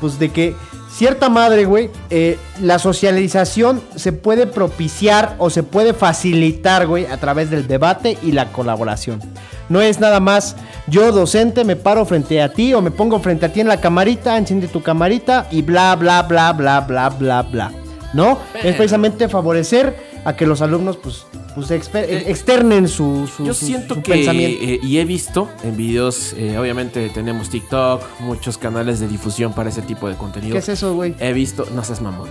Pues 0.00 0.18
de 0.18 0.30
que 0.30 0.54
cierta 0.90 1.30
madre, 1.30 1.64
güey, 1.64 1.90
eh, 2.10 2.38
la 2.60 2.78
socialización 2.78 3.82
se 3.94 4.12
puede 4.12 4.46
propiciar 4.46 5.34
o 5.38 5.48
se 5.48 5.62
puede 5.62 5.94
facilitar, 5.94 6.86
güey, 6.86 7.06
a 7.06 7.16
través 7.16 7.50
del 7.50 7.66
debate 7.66 8.18
y 8.22 8.32
la 8.32 8.52
colaboración. 8.52 9.20
No 9.68 9.80
es 9.80 9.98
nada 9.98 10.20
más 10.20 10.56
yo, 10.86 11.10
docente, 11.12 11.64
me 11.64 11.74
paro 11.74 12.04
frente 12.04 12.40
a 12.40 12.52
ti 12.52 12.72
o 12.72 12.82
me 12.82 12.90
pongo 12.90 13.18
frente 13.18 13.46
a 13.46 13.52
ti 13.52 13.60
en 13.60 13.68
la 13.68 13.80
camarita, 13.80 14.36
enciende 14.36 14.68
tu 14.68 14.82
camarita 14.82 15.46
y 15.50 15.62
bla, 15.62 15.96
bla, 15.96 16.22
bla, 16.22 16.52
bla, 16.52 16.80
bla, 16.80 17.08
bla, 17.08 17.42
bla. 17.42 17.72
¿No? 18.12 18.38
Es 18.54 18.76
precisamente 18.76 19.28
favorecer 19.28 20.05
a 20.26 20.34
que 20.34 20.44
los 20.44 20.60
alumnos, 20.60 20.96
pues, 20.96 21.24
pues 21.54 21.70
exper- 21.70 22.24
externen 22.26 22.88
su, 22.88 23.28
su, 23.34 23.46
Yo 23.46 23.54
su- 23.54 23.64
siento 23.64 23.94
su 23.94 24.02
que, 24.02 24.10
pensamiento. 24.12 24.64
eh, 24.64 24.80
y 24.82 24.98
he 24.98 25.04
visto 25.04 25.48
en 25.62 25.76
videos, 25.76 26.34
eh, 26.36 26.58
obviamente 26.58 27.08
tenemos 27.10 27.48
TikTok, 27.48 28.02
muchos 28.20 28.58
canales 28.58 28.98
de 28.98 29.06
difusión 29.06 29.52
para 29.52 29.68
ese 29.68 29.82
tipo 29.82 30.08
de 30.08 30.16
contenido. 30.16 30.52
¿Qué 30.54 30.58
es 30.58 30.68
eso, 30.68 30.94
güey? 30.94 31.14
He 31.20 31.32
visto, 31.32 31.64
no 31.76 31.84
seas 31.84 32.00
mamón. 32.00 32.28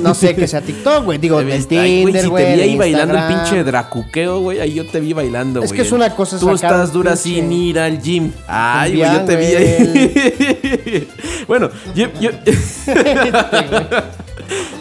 No 0.00 0.14
sé 0.14 0.34
que 0.34 0.48
sea 0.48 0.62
TikTok, 0.62 1.04
güey. 1.04 1.18
Digo, 1.18 1.38
el 1.38 1.52
ay, 1.52 1.60
güey, 1.60 2.04
Tinder, 2.04 2.24
si 2.24 2.30
te 2.30 2.54
vi 2.54 2.60
ahí 2.62 2.76
bailando 2.78 3.14
el 3.18 3.26
pinche 3.34 3.62
dracuqueo, 3.62 4.40
güey, 4.40 4.60
ahí 4.60 4.72
yo 4.72 4.86
te 4.86 5.00
vi 5.00 5.12
bailando, 5.12 5.60
Es 5.62 5.66
güey. 5.68 5.76
que 5.76 5.82
es 5.86 5.92
una 5.92 6.16
cosa 6.16 6.38
Tú 6.38 6.50
estás 6.50 6.94
dura 6.94 7.12
pinche- 7.12 7.22
sin 7.34 7.52
ir 7.52 7.78
al 7.78 8.00
gym. 8.00 8.32
Ay, 8.48 8.96
güey, 8.96 9.12
yo 9.12 9.20
te 9.26 9.36
vi 9.36 9.44
ahí. 9.44 11.08
bueno, 11.46 11.68
yo, 11.94 12.06
yo, 12.22 12.30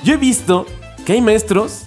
yo 0.04 0.14
he 0.14 0.18
visto 0.18 0.66
que 1.06 1.14
hay 1.14 1.22
maestros, 1.22 1.84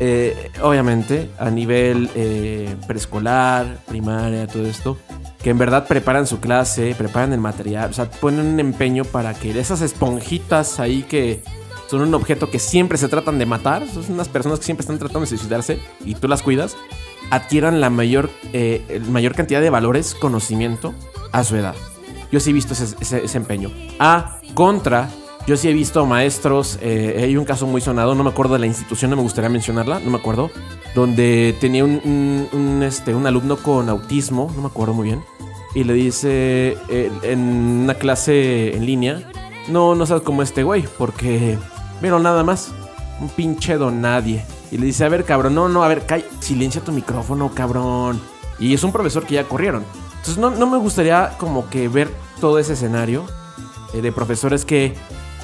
eh, 0.00 0.50
obviamente, 0.62 1.30
a 1.38 1.50
nivel 1.50 2.10
eh, 2.14 2.74
preescolar, 2.86 3.78
primaria, 3.86 4.46
todo 4.46 4.66
esto, 4.66 4.96
que 5.42 5.50
en 5.50 5.58
verdad 5.58 5.86
preparan 5.86 6.26
su 6.26 6.40
clase, 6.40 6.94
preparan 6.96 7.32
el 7.32 7.40
material, 7.40 7.90
o 7.90 7.92
sea, 7.92 8.10
ponen 8.10 8.46
un 8.46 8.60
empeño 8.60 9.04
para 9.04 9.34
que 9.34 9.58
esas 9.58 9.80
esponjitas 9.80 10.80
ahí 10.80 11.02
que 11.02 11.42
son 11.88 12.02
un 12.02 12.12
objeto 12.14 12.50
que 12.50 12.58
siempre 12.58 12.98
se 12.98 13.08
tratan 13.08 13.38
de 13.38 13.46
matar, 13.46 13.86
son 13.88 14.04
unas 14.10 14.28
personas 14.28 14.58
que 14.58 14.66
siempre 14.66 14.82
están 14.82 14.98
tratando 14.98 15.20
de 15.20 15.26
suicidarse 15.26 15.78
y 16.04 16.14
tú 16.14 16.28
las 16.28 16.42
cuidas, 16.42 16.76
adquieran 17.30 17.80
la 17.80 17.88
mayor, 17.90 18.30
eh, 18.52 19.00
mayor 19.08 19.34
cantidad 19.34 19.60
de 19.60 19.70
valores, 19.70 20.14
conocimiento 20.14 20.94
a 21.32 21.44
su 21.44 21.56
edad. 21.56 21.74
Yo 22.30 22.40
sí 22.40 22.50
he 22.50 22.52
visto 22.52 22.74
ese- 22.74 22.96
ese 23.24 23.38
empeño. 23.38 23.70
A 23.98 24.38
contra, 24.54 25.08
yo 25.48 25.56
sí 25.56 25.66
he 25.66 25.72
visto 25.72 26.04
maestros, 26.04 26.78
eh, 26.82 27.22
hay 27.24 27.34
un 27.38 27.46
caso 27.46 27.66
muy 27.66 27.80
sonado, 27.80 28.14
no 28.14 28.22
me 28.22 28.28
acuerdo 28.28 28.52
de 28.52 28.60
la 28.60 28.66
institución, 28.66 29.10
no 29.10 29.16
me 29.16 29.22
gustaría 29.22 29.48
mencionarla, 29.48 29.98
no 29.98 30.10
me 30.10 30.18
acuerdo, 30.18 30.50
donde 30.94 31.56
tenía 31.58 31.86
un, 31.86 32.82
este, 32.86 33.14
un 33.14 33.26
alumno 33.26 33.56
con 33.56 33.88
autismo, 33.88 34.52
no 34.54 34.60
me 34.60 34.68
acuerdo 34.68 34.92
muy 34.92 35.06
bien, 35.06 35.24
y 35.74 35.84
le 35.84 35.94
dice 35.94 36.76
eh, 36.90 37.10
en 37.22 37.38
una 37.38 37.94
clase 37.94 38.76
en 38.76 38.84
línea, 38.84 39.22
no, 39.68 39.94
no 39.94 40.04
seas 40.04 40.20
como 40.20 40.42
este 40.42 40.64
güey, 40.64 40.84
porque, 40.98 41.56
mira, 42.02 42.18
nada 42.18 42.44
más, 42.44 42.70
un 43.18 43.30
pinche 43.30 43.78
don 43.78 44.02
nadie. 44.02 44.44
Y 44.70 44.76
le 44.76 44.84
dice, 44.84 45.06
a 45.06 45.08
ver, 45.08 45.24
cabrón, 45.24 45.54
no, 45.54 45.70
no, 45.70 45.82
a 45.82 45.88
ver, 45.88 46.04
calla, 46.04 46.26
silencia 46.40 46.82
tu 46.82 46.92
micrófono, 46.92 47.52
cabrón. 47.54 48.20
Y 48.58 48.74
es 48.74 48.82
un 48.84 48.92
profesor 48.92 49.24
que 49.24 49.36
ya 49.36 49.44
corrieron. 49.44 49.82
Entonces 50.10 50.36
no, 50.36 50.50
no 50.50 50.66
me 50.66 50.76
gustaría 50.76 51.38
como 51.38 51.70
que 51.70 51.88
ver 51.88 52.10
todo 52.38 52.58
ese 52.58 52.74
escenario 52.74 53.24
eh, 53.94 54.02
de 54.02 54.12
profesores 54.12 54.66
que 54.66 54.94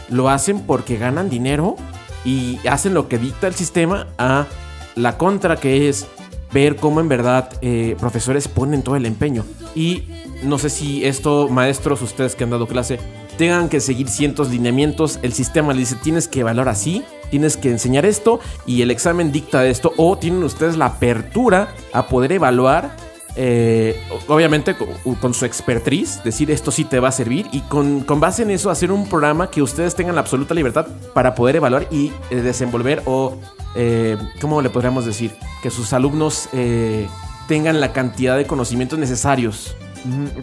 lo 0.09 0.29
hacen 0.29 0.61
porque 0.61 0.97
ganan 0.97 1.29
dinero 1.31 1.77
y 2.25 2.59
hacen 2.69 2.95
lo 2.95 3.09
que 3.09 3.19
dicta 3.19 3.47
el 3.47 3.55
sistema 3.55 4.07
a 4.19 4.47
la 4.95 5.19
contra 5.19 5.57
que 5.57 5.89
es 5.89 6.07
ver 6.53 6.77
cómo 6.77 7.01
en 7.01 7.09
verdad 7.09 7.51
eh, 7.61 7.97
profesores 7.99 8.49
ponen 8.49 8.83
todo 8.83 8.97
el 8.97 9.07
empeño. 9.07 9.45
Y 9.75 10.05
no 10.43 10.59
sé 10.59 10.71
si 10.71 11.05
esto, 11.05 11.49
maestros, 11.49 12.01
ustedes 12.01 12.37
que 12.37 12.45
han 12.45 12.51
dado 12.51 12.69
clase, 12.69 13.01
tengan 13.37 13.69
que 13.69 13.81
seguir 13.81 14.09
cientos 14.09 14.51
lineamientos. 14.51 15.19
El 15.23 15.33
sistema 15.33 15.73
le 15.73 15.81
dice, 15.81 15.97
tienes 15.97 16.29
que 16.29 16.41
evaluar 16.41 16.69
así, 16.69 17.05
tienes 17.31 17.57
que 17.57 17.71
enseñar 17.71 18.07
esto 18.07 18.39
y 18.67 18.83
el 18.83 18.93
examen 18.93 19.33
dicta 19.33 19.67
esto. 19.67 19.93
O 19.97 20.17
tienen 20.17 20.45
ustedes 20.45 20.77
la 20.77 20.87
apertura 20.87 21.75
a 21.93 22.07
poder 22.07 22.33
evaluar 22.33 22.97
eh, 23.37 24.01
obviamente 24.29 24.77
con, 24.77 25.15
con 25.17 25.35
su 25.35 25.45
expertise, 25.45 26.23
decir 26.25 26.51
esto 26.51 26.71
sí 26.71 26.85
te 26.85 27.01
va 27.01 27.09
a 27.09 27.13
servir 27.13 27.47
y 27.53 27.61
con, 27.63 28.01
con 28.03 28.21
base 28.21 28.43
en 28.43 28.51
eso 28.51 28.71
hacer 28.71 28.91
un 28.93 29.09
programa 29.09 29.51
que 29.51 29.63
ustedes 29.63 29.95
tengan 29.95 30.15
la 30.15 30.21
absoluta 30.21 30.55
libertad 30.55 30.87
para 31.15 31.35
poder 31.35 31.57
evaluar 31.57 31.87
y 31.91 32.13
eh, 32.31 32.37
desenvolver 32.37 33.03
o, 33.07 33.37
eh, 33.75 34.17
¿cómo 34.41 34.63
le 34.63 34.71
podríamos 34.71 35.05
decir? 35.05 35.35
Que 35.63 35.71
sus 35.71 35.93
alumnos 35.93 36.49
eh, 36.53 37.09
tengan 37.49 37.81
la 37.81 37.93
cantidad 37.93 38.37
de 38.37 38.47
conocimientos 38.47 38.99
necesarios. 38.99 39.77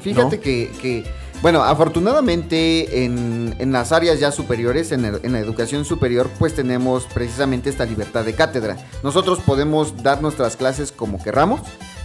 Fíjate 0.02 0.38
¿No? 0.38 0.42
que, 0.42 0.72
que, 0.82 1.04
bueno, 1.42 1.64
afortunadamente 1.64 3.06
en, 3.06 3.56
en 3.60 3.72
las 3.72 3.92
áreas 3.92 4.20
ya 4.20 4.32
superiores, 4.32 4.92
en, 4.92 5.06
el- 5.06 5.20
en 5.24 5.34
la 5.34 5.40
educación 5.40 5.86
superior, 5.86 6.30
pues 6.40 6.56
tenemos 6.56 7.06
precisamente 7.14 7.70
esta 7.70 7.86
libertad 7.86 8.24
de 8.26 8.34
cátedra. 8.34 8.78
Nosotros 9.04 9.40
podemos 9.40 10.02
dar 10.04 10.22
nuestras 10.22 10.56
clases 10.56 10.92
como 10.92 11.22
querramos, 11.24 11.62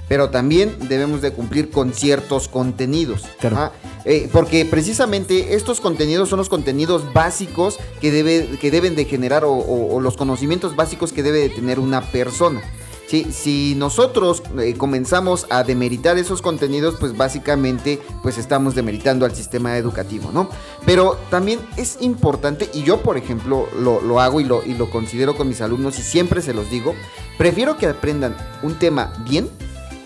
pero 0.08 0.30
también 0.30 0.76
debemos 0.88 1.20
de 1.22 1.32
cumplir 1.32 1.70
con 1.70 1.92
ciertos 1.92 2.48
contenidos. 2.48 3.24
Claro. 3.40 3.56
Ajá, 3.56 3.72
eh, 4.04 4.28
porque 4.32 4.64
precisamente 4.64 5.54
estos 5.54 5.80
contenidos 5.80 6.28
son 6.28 6.38
los 6.38 6.48
contenidos 6.48 7.12
básicos 7.12 7.78
que, 8.00 8.12
debe, 8.12 8.58
que 8.60 8.70
deben 8.70 8.94
de 8.94 9.04
generar 9.04 9.44
o, 9.44 9.52
o- 9.52 9.94
o 9.96 10.00
los 10.00 10.16
conocimientos 10.16 10.76
básicos 10.76 11.12
que 11.12 11.22
debe 11.22 11.38
de 11.40 11.48
tener 11.48 11.80
una 11.80 12.00
persona. 12.00 12.62
Sí, 13.08 13.24
si 13.30 13.74
nosotros 13.76 14.42
eh, 14.58 14.74
comenzamos 14.76 15.46
a 15.48 15.62
demeritar 15.62 16.18
esos 16.18 16.42
contenidos, 16.42 16.96
pues 16.98 17.16
básicamente 17.16 18.00
pues 18.20 18.36
estamos 18.36 18.74
demeritando 18.74 19.24
al 19.24 19.32
sistema 19.32 19.76
educativo, 19.78 20.30
¿no? 20.32 20.48
Pero 20.84 21.16
también 21.30 21.60
es 21.76 21.98
importante, 22.00 22.68
y 22.74 22.82
yo 22.82 23.02
por 23.02 23.16
ejemplo 23.16 23.68
lo, 23.78 24.00
lo 24.00 24.20
hago 24.20 24.40
y 24.40 24.44
lo, 24.44 24.64
y 24.64 24.74
lo 24.74 24.90
considero 24.90 25.36
con 25.36 25.46
mis 25.46 25.60
alumnos 25.60 26.00
y 26.00 26.02
siempre 26.02 26.42
se 26.42 26.52
los 26.52 26.68
digo, 26.68 26.94
prefiero 27.38 27.76
que 27.76 27.86
aprendan 27.86 28.36
un 28.64 28.74
tema 28.74 29.12
bien 29.28 29.48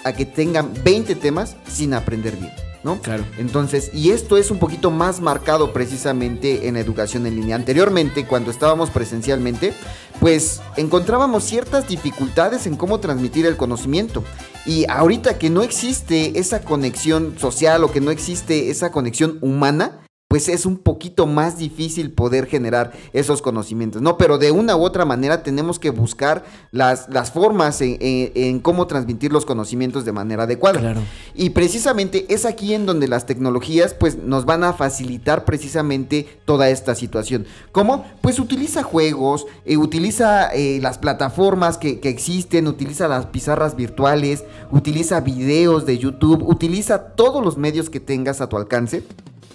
a 0.04 0.12
que 0.12 0.26
tengan 0.26 0.72
20 0.84 1.14
temas 1.16 1.56
sin 1.68 1.94
aprender 1.94 2.36
bien, 2.36 2.52
¿no? 2.82 3.00
Claro. 3.00 3.24
Entonces, 3.38 3.90
y 3.94 4.10
esto 4.10 4.36
es 4.36 4.50
un 4.50 4.58
poquito 4.58 4.90
más 4.90 5.20
marcado 5.20 5.72
precisamente 5.72 6.68
en 6.68 6.76
educación 6.76 7.26
en 7.26 7.36
línea. 7.36 7.56
Anteriormente, 7.56 8.26
cuando 8.26 8.50
estábamos 8.50 8.90
presencialmente, 8.90 9.72
pues 10.20 10.60
encontrábamos 10.76 11.44
ciertas 11.44 11.88
dificultades 11.88 12.66
en 12.66 12.76
cómo 12.76 13.00
transmitir 13.00 13.46
el 13.46 13.56
conocimiento. 13.56 14.24
Y 14.66 14.84
ahorita 14.88 15.38
que 15.38 15.50
no 15.50 15.62
existe 15.62 16.38
esa 16.38 16.62
conexión 16.62 17.38
social 17.38 17.82
o 17.84 17.90
que 17.90 18.00
no 18.00 18.10
existe 18.10 18.70
esa 18.70 18.92
conexión 18.92 19.38
humana, 19.40 20.00
pues 20.30 20.48
es 20.48 20.64
un 20.64 20.76
poquito 20.78 21.26
más 21.26 21.58
difícil 21.58 22.12
poder 22.12 22.46
generar 22.46 22.92
esos 23.12 23.42
conocimientos, 23.42 24.00
¿no? 24.00 24.16
Pero 24.16 24.38
de 24.38 24.52
una 24.52 24.76
u 24.76 24.84
otra 24.84 25.04
manera 25.04 25.42
tenemos 25.42 25.80
que 25.80 25.90
buscar 25.90 26.44
las, 26.70 27.08
las 27.08 27.32
formas 27.32 27.80
en, 27.80 27.96
en- 27.98 28.30
en 28.36 28.60
cómo 28.60 28.86
transmitir 28.86 29.32
los 29.32 29.44
conocimientos 29.44 30.04
de 30.04 30.12
manera 30.12 30.44
adecuada. 30.44 30.78
Claro. 30.78 31.00
Y 31.34 31.50
precisamente 31.50 32.26
es 32.32 32.44
aquí 32.44 32.74
en 32.74 32.86
donde 32.86 33.08
las 33.08 33.26
tecnologías 33.26 33.92
pues 33.92 34.18
nos 34.18 34.44
van 34.44 34.62
a 34.62 34.72
facilitar 34.72 35.44
precisamente 35.44 36.28
toda 36.44 36.68
esta 36.68 36.94
situación. 36.94 37.44
¿Cómo? 37.72 38.04
Pues 38.20 38.38
utiliza 38.38 38.84
juegos, 38.84 39.46
eh, 39.64 39.78
utiliza 39.78 40.46
eh, 40.54 40.78
las 40.80 40.98
plataformas 40.98 41.76
que, 41.76 41.98
que 41.98 42.08
existen, 42.08 42.68
utiliza 42.68 43.08
las 43.08 43.26
pizarras 43.26 43.74
virtuales, 43.74 44.44
utiliza 44.70 45.22
videos 45.22 45.86
de 45.86 45.98
YouTube, 45.98 46.44
utiliza 46.48 47.16
todos 47.16 47.44
los 47.44 47.56
medios 47.56 47.90
que 47.90 47.98
tengas 47.98 48.40
a 48.40 48.48
tu 48.48 48.56
alcance 48.56 49.02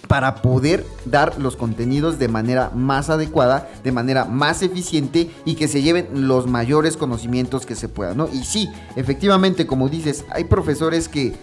para 0.08 0.36
poder 0.42 0.86
dar 1.06 1.40
los 1.40 1.56
contenidos 1.56 2.20
de 2.20 2.28
manera 2.28 2.72
más 2.74 3.10
adecuada, 3.10 3.70
de 3.84 3.92
manera 3.92 4.26
más 4.26 4.62
eficiente 4.62 5.30
y 5.46 5.56
que 5.56 5.68
se 5.68 5.82
lleven 5.82 6.28
los 6.28 6.48
mayores 6.48 6.98
conocimientos 6.98 7.66
que 7.66 7.76
se 7.76 7.90
puedan, 7.90 8.18
¿no? 8.18 8.30
Y 8.32 8.44
sí, 8.44 8.70
efectivamente, 8.96 9.66
como 9.68 9.90
dices, 9.90 10.26
hay 10.32 10.46
profesores 10.46 11.10
que, 11.10 11.34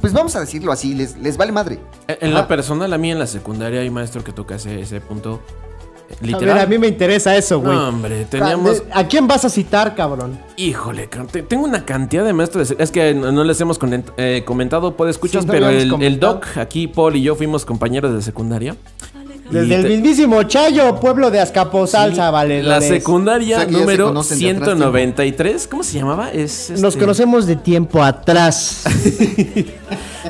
pues 0.00 0.12
vamos 0.12 0.36
a 0.36 0.40
decirlo 0.40 0.72
así, 0.72 0.94
les, 0.94 1.16
les 1.18 1.36
vale 1.36 1.52
madre. 1.52 1.80
En 2.08 2.30
Ajá. 2.30 2.40
la 2.40 2.48
personal, 2.48 2.92
a 2.92 2.98
mí 2.98 3.10
en 3.10 3.18
la 3.18 3.26
secundaria 3.26 3.80
hay 3.80 3.90
maestro 3.90 4.24
que 4.24 4.32
toca 4.32 4.56
ese, 4.56 4.80
ese 4.80 5.00
punto. 5.00 5.40
A 6.34 6.38
ver, 6.38 6.50
a 6.58 6.66
mí 6.66 6.78
me 6.78 6.88
interesa 6.88 7.36
eso, 7.36 7.60
güey. 7.60 7.76
No, 7.76 7.88
hombre, 7.88 8.24
teníamos. 8.24 8.82
¿A 8.92 9.06
quién 9.06 9.26
vas 9.28 9.44
a 9.44 9.50
citar, 9.50 9.94
cabrón? 9.94 10.38
Híjole, 10.56 11.08
tengo 11.48 11.64
una 11.64 11.84
cantidad 11.84 12.24
de 12.24 12.32
maestros. 12.32 12.70
de- 12.70 12.82
Es 12.82 12.90
que 12.90 13.14
no 13.14 13.44
les 13.44 13.60
hemos 13.60 13.78
eh, 14.16 14.42
comentado, 14.44 14.96
puede 14.96 15.10
escuchar, 15.10 15.42
Sí, 15.42 15.46
no 15.46 15.52
pero 15.52 15.68
el, 15.68 16.02
el. 16.02 16.18
Doc, 16.18 16.46
aquí 16.56 16.88
Paul 16.88 17.16
y 17.16 17.22
yo 17.22 17.34
fuimos 17.36 17.64
compañeros 17.64 18.14
de 18.14 18.22
secundaria. 18.22 18.74
Desde 19.50 19.74
el 19.76 19.82
te- 19.82 19.88
mismísimo 19.88 20.42
Chayo, 20.42 21.00
pueblo 21.00 21.30
de 21.30 21.40
Azcapotzalza, 21.40 22.30
vale. 22.30 22.62
La 22.62 22.80
secundaria 22.80 23.56
O 23.56 23.58
sea, 23.60 23.66
que 23.66 23.72
ya 23.72 23.78
se 23.78 23.84
número 23.84 24.06
conocen 24.08 24.38
de 24.38 24.50
atrás 24.50 24.64
193. 24.68 25.68
¿Cómo 25.68 25.82
se 25.82 25.98
llamaba? 25.98 26.30
Es, 26.30 26.70
Nos 26.70 26.82
este- 26.94 27.00
conocemos 27.00 27.46
de 27.46 27.56
tiempo 27.56 28.02
atrás. 28.02 28.84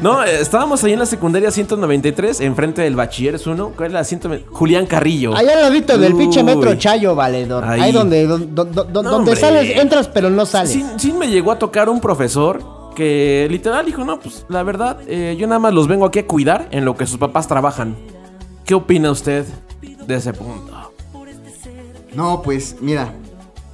No, 0.03 0.23
estábamos 0.23 0.85
ahí 0.85 0.93
en 0.93 0.99
la 1.01 1.07
secundaria 1.07 1.51
193, 1.51 2.41
enfrente 2.43 2.83
del 2.83 2.95
Bachilleres 2.95 3.47
1. 3.47 3.73
¿Cuál 3.77 3.91
era 3.91 4.01
la 4.01 4.05
100? 4.05 4.45
Julián 4.51 4.87
Carrillo. 4.87 5.35
Allá 5.35 5.55
al 5.55 5.63
ladito 5.63 5.99
del 5.99 6.15
pinche 6.15 6.45
metro 6.45 6.75
Chayo, 6.77 7.17
valedor. 7.17 7.65
Ahí, 7.65 7.81
Ahí. 7.81 7.93
donde, 7.93 8.25
No, 8.27 8.65
donde 8.65 9.35
sales, 9.35 9.77
entras, 9.77 10.07
pero 10.07 10.31
no 10.31 10.47
sales. 10.47 10.71
Sí, 10.71 10.85
sí 10.99 11.13
me 11.13 11.27
llegó 11.29 11.51
a 11.51 11.59
tocar 11.59 11.89
un 11.89 12.01
profesor 12.01 12.63
que 12.95 13.49
literal 13.51 13.87
dijo, 13.87 14.05
no, 14.05 14.21
pues 14.21 14.45
la 14.49 14.63
verdad, 14.63 14.99
eh, 15.09 15.37
yo 15.39 15.47
nada 15.49 15.59
más 15.59 15.73
los 15.73 15.89
vengo 15.89 16.05
aquí 16.07 16.21
a 16.21 16.27
cuidar 16.27 16.69
en 16.71 16.85
lo 16.85 16.97
que 16.97 17.07
sus 17.07 17.19
papás 17.19 17.49
trabajan. 17.49 17.97
¿Qué 18.69 18.75
opina 18.75 19.11
usted 19.11 19.47
de 20.07 20.15
ese 20.15 20.35
punto? 20.35 20.93
No, 22.15 22.43
pues 22.43 22.77
mira, 22.83 23.15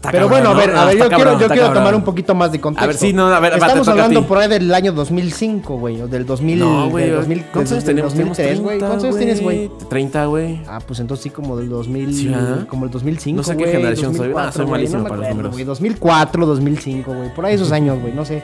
Está 0.04 0.10
Pero 0.12 0.28
cabrón, 0.28 0.44
bueno, 0.44 0.50
a 0.50 0.52
¿no? 0.54 0.58
ver, 0.60 0.76
a 0.76 0.82
Ah, 0.82 0.84
ver, 0.86 0.94
yo 0.94 0.98
quiero, 1.00 1.10
cabrón, 1.16 1.34
yo 1.34 1.40
está 1.44 1.54
quiero 1.54 1.66
cabrón. 1.68 1.82
tomar 1.82 1.94
un 1.94 2.04
poquito 2.04 2.34
más 2.34 2.52
de 2.52 2.60
contexto. 2.60 2.84
A 2.84 2.86
ver, 2.88 2.96
sí, 2.96 3.12
no, 3.14 3.26
a 3.28 3.40
ver, 3.40 3.54
Estamos 3.54 3.88
a 3.88 3.90
hablando 3.92 4.26
por 4.26 4.36
ahí 4.38 4.48
del 4.48 4.74
año 4.74 4.92
2005, 4.92 5.78
güey, 5.78 6.00
o 6.02 6.08
del 6.08 6.26
2000, 6.26 6.58
No, 6.58 6.90
güey, 6.90 7.06
del 7.06 7.14
2000 7.16 7.44
¿cuántos 7.52 7.72
años 7.72 7.84
tenemos? 7.84 8.12
2003, 8.14 8.60
güey. 8.60 8.78
¿Cuántos 8.78 9.04
años 9.04 9.16
tienes, 9.16 9.42
güey? 9.42 9.70
30, 9.88 10.26
güey. 10.26 10.60
Ah, 10.68 10.78
pues 10.86 11.00
entonces 11.00 11.22
sí, 11.24 11.30
como 11.30 11.56
del 11.56 11.68
2000, 11.70 12.12
Sí, 12.14 12.32
como 12.68 12.84
el 12.84 12.90
2005, 12.90 13.36
No 13.36 13.42
sé 13.42 13.56
qué 13.56 13.62
güey, 13.64 13.72
generación 13.76 14.14
soy. 14.14 14.28
2004, 14.28 14.48
Ah, 14.48 14.52
soy 14.52 14.66
malísimo 14.66 15.02
no 15.02 15.08
para 15.08 15.20
los 15.20 15.28
números. 15.30 15.52
güey, 15.52 15.64
2004, 15.64 16.46
2005, 16.46 17.14
güey, 17.14 17.34
por 17.34 17.46
ahí 17.46 17.54
esos 17.54 17.72
años, 17.72 17.98
güey, 18.00 18.12
no 18.12 18.24
sé. 18.26 18.42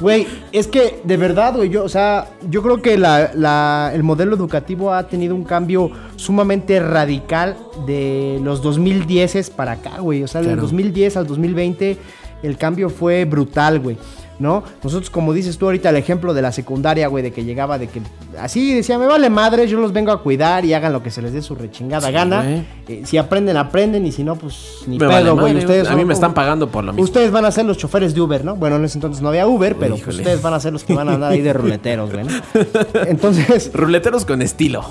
Güey, 0.00 0.26
es 0.52 0.66
que 0.66 1.00
de 1.04 1.16
verdad, 1.16 1.54
güey, 1.56 1.70
yo, 1.70 1.84
o 1.84 1.88
sea, 1.88 2.26
yo 2.50 2.62
creo 2.62 2.82
que 2.82 2.98
la, 2.98 3.30
la- 3.34 3.90
el 3.94 4.02
modelo 4.02 4.36
educativo 4.36 4.92
ha 4.92 5.04
tenido 5.06 5.34
un 5.34 5.44
cambio 5.44 5.90
sumamente 6.16 6.80
radical 6.80 7.56
de 7.86 8.40
los 8.42 8.62
2010 8.62 9.50
para 9.50 9.72
acá, 9.72 9.98
güey. 10.00 10.22
O 10.22 10.28
sea, 10.28 10.40
del 10.40 10.50
Claro. 10.50 10.62
2010 10.62 11.16
al 11.16 11.26
2020 11.26 11.96
el 12.42 12.56
cambio 12.58 12.90
fue 12.90 13.24
brutal, 13.24 13.80
güey. 13.80 13.96
¿No? 14.38 14.64
Nosotros, 14.82 15.10
como 15.10 15.32
dices 15.32 15.58
tú 15.58 15.66
ahorita, 15.66 15.90
el 15.90 15.96
ejemplo 15.96 16.34
de 16.34 16.42
la 16.42 16.50
secundaria, 16.50 17.06
güey, 17.06 17.22
de 17.22 17.30
que 17.32 17.44
llegaba, 17.44 17.78
de 17.78 17.86
que 17.86 18.02
así 18.40 18.74
decía, 18.74 18.98
me 18.98 19.06
vale 19.06 19.30
madre, 19.30 19.68
yo 19.68 19.78
los 19.78 19.92
vengo 19.92 20.10
a 20.10 20.22
cuidar 20.22 20.64
y 20.64 20.74
hagan 20.74 20.92
lo 20.92 21.02
que 21.04 21.10
se 21.12 21.22
les 21.22 21.32
dé 21.32 21.40
su 21.40 21.54
rechingada 21.54 22.08
Sí, 22.08 22.12
gana. 22.12 22.64
Eh, 22.88 23.02
si 23.04 23.16
aprenden, 23.16 23.56
aprenden, 23.56 24.04
y 24.06 24.10
si 24.12 24.24
no, 24.24 24.34
pues 24.34 24.78
ni 24.88 24.98
Me 24.98 25.06
vale 25.06 25.22
pedo, 25.22 25.34
güey. 25.36 25.52
madre, 25.54 25.58
Ustedes 25.66 25.88
A 25.88 25.92
mí 25.92 26.00
son- 26.00 26.08
me 26.08 26.14
están 26.14 26.34
pagando 26.34 26.68
por 26.68 26.82
lo 26.82 26.92
mismo. 26.92 27.04
Ustedes 27.04 27.30
van 27.30 27.44
a 27.44 27.50
ser 27.52 27.64
los 27.64 27.78
choferes 27.78 28.12
de 28.12 28.20
Uber, 28.20 28.44
¿no? 28.44 28.56
Bueno, 28.56 28.76
en 28.76 28.84
ese 28.84 28.98
entonces 28.98 29.22
no 29.22 29.28
había 29.28 29.46
Uber, 29.46 29.76
pero 29.76 29.90
pues, 29.90 30.00
Híjole. 30.02 30.16
ustedes 30.18 30.42
van 30.42 30.54
a 30.54 30.60
ser 30.60 30.72
los 30.72 30.82
que 30.84 30.94
van 30.94 31.08
a 31.08 31.14
andar 31.14 31.30
ahí 31.32 31.40
de 31.40 31.52
ruleteros, 31.52 32.10
güey. 32.12 32.24
¿no? 32.24 32.30
Entonces, 33.06 33.70
Ruleteros 33.72 34.24
con 34.24 34.42
estilo. 34.42 34.84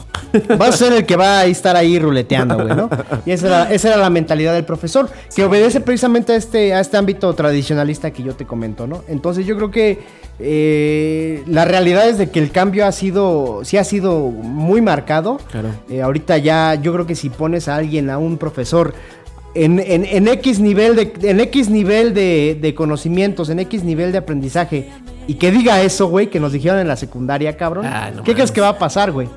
vas 0.58 0.70
a 0.70 0.78
ser 0.78 0.94
el 0.94 1.06
que 1.06 1.16
va 1.16 1.39
a 1.39 1.46
estar 1.46 1.76
ahí 1.76 2.00
ruleteando, 2.00 2.56
güey, 2.56 2.76
¿no? 2.76 2.89
Y 3.26 3.32
esa 3.32 3.48
era, 3.48 3.74
esa 3.74 3.89
era 3.89 3.98
la 3.98 4.10
mentalidad 4.10 4.54
del 4.54 4.66
profesor, 4.66 5.10
que 5.36 5.44
obedece 5.44 5.82
precisamente 5.82 6.34
a 6.34 6.36
este, 6.36 6.74
a 6.74 6.80
este 6.80 6.98
ámbito 6.98 7.34
tradicionalista 7.34 8.12
que 8.12 8.24
yo 8.24 8.34
te 8.36 8.46
comento, 8.46 8.88
¿no? 8.88 9.04
Entonces 9.08 9.33
yo 9.42 9.56
creo 9.56 9.72
que 9.72 10.00
eh, 10.40 11.44
la 11.48 11.66
realidad 11.66 12.08
es 12.10 12.18
de 12.18 12.30
que 12.30 12.40
el 12.40 12.52
cambio 12.52 12.86
ha 12.86 12.92
sido, 12.92 13.62
sí 13.64 13.78
ha 13.78 13.84
sido 13.84 14.30
muy 14.30 14.82
marcado. 14.82 15.38
Claro. 15.52 15.70
Eh, 15.90 16.02
ahorita 16.02 16.38
ya, 16.38 16.76
yo 16.76 16.94
creo 16.94 17.06
que 17.06 17.16
si 17.16 17.30
pones 17.30 17.68
a 17.68 17.76
alguien, 17.78 18.10
a 18.10 18.18
un 18.18 18.38
profesor, 18.38 18.94
en, 19.56 19.80
en- 19.80 20.06
en 20.06 20.28
X 20.28 20.60
nivel, 20.60 20.96
de, 20.96 21.14
en 21.30 21.40
X 21.40 21.70
nivel 21.70 22.14
de, 22.14 22.58
de 22.60 22.74
conocimientos, 22.76 23.50
en 23.50 23.60
X 23.60 23.84
nivel 23.84 24.12
de 24.12 24.18
aprendizaje, 24.20 24.90
y 25.28 25.36
que 25.36 25.52
diga 25.52 25.82
eso, 25.82 26.08
güey, 26.08 26.28
que 26.30 26.40
nos 26.40 26.52
dijeron 26.52 26.80
en 26.80 26.88
la 26.88 26.96
secundaria, 26.96 27.56
cabrón, 27.56 27.86
Ah, 27.86 28.12
no 28.16 28.24
¿qué 28.24 28.34
crees 28.34 28.52
que 28.52 28.62
va 28.62 28.70
a 28.70 28.78
pasar, 28.80 29.12
güey? 29.12 29.28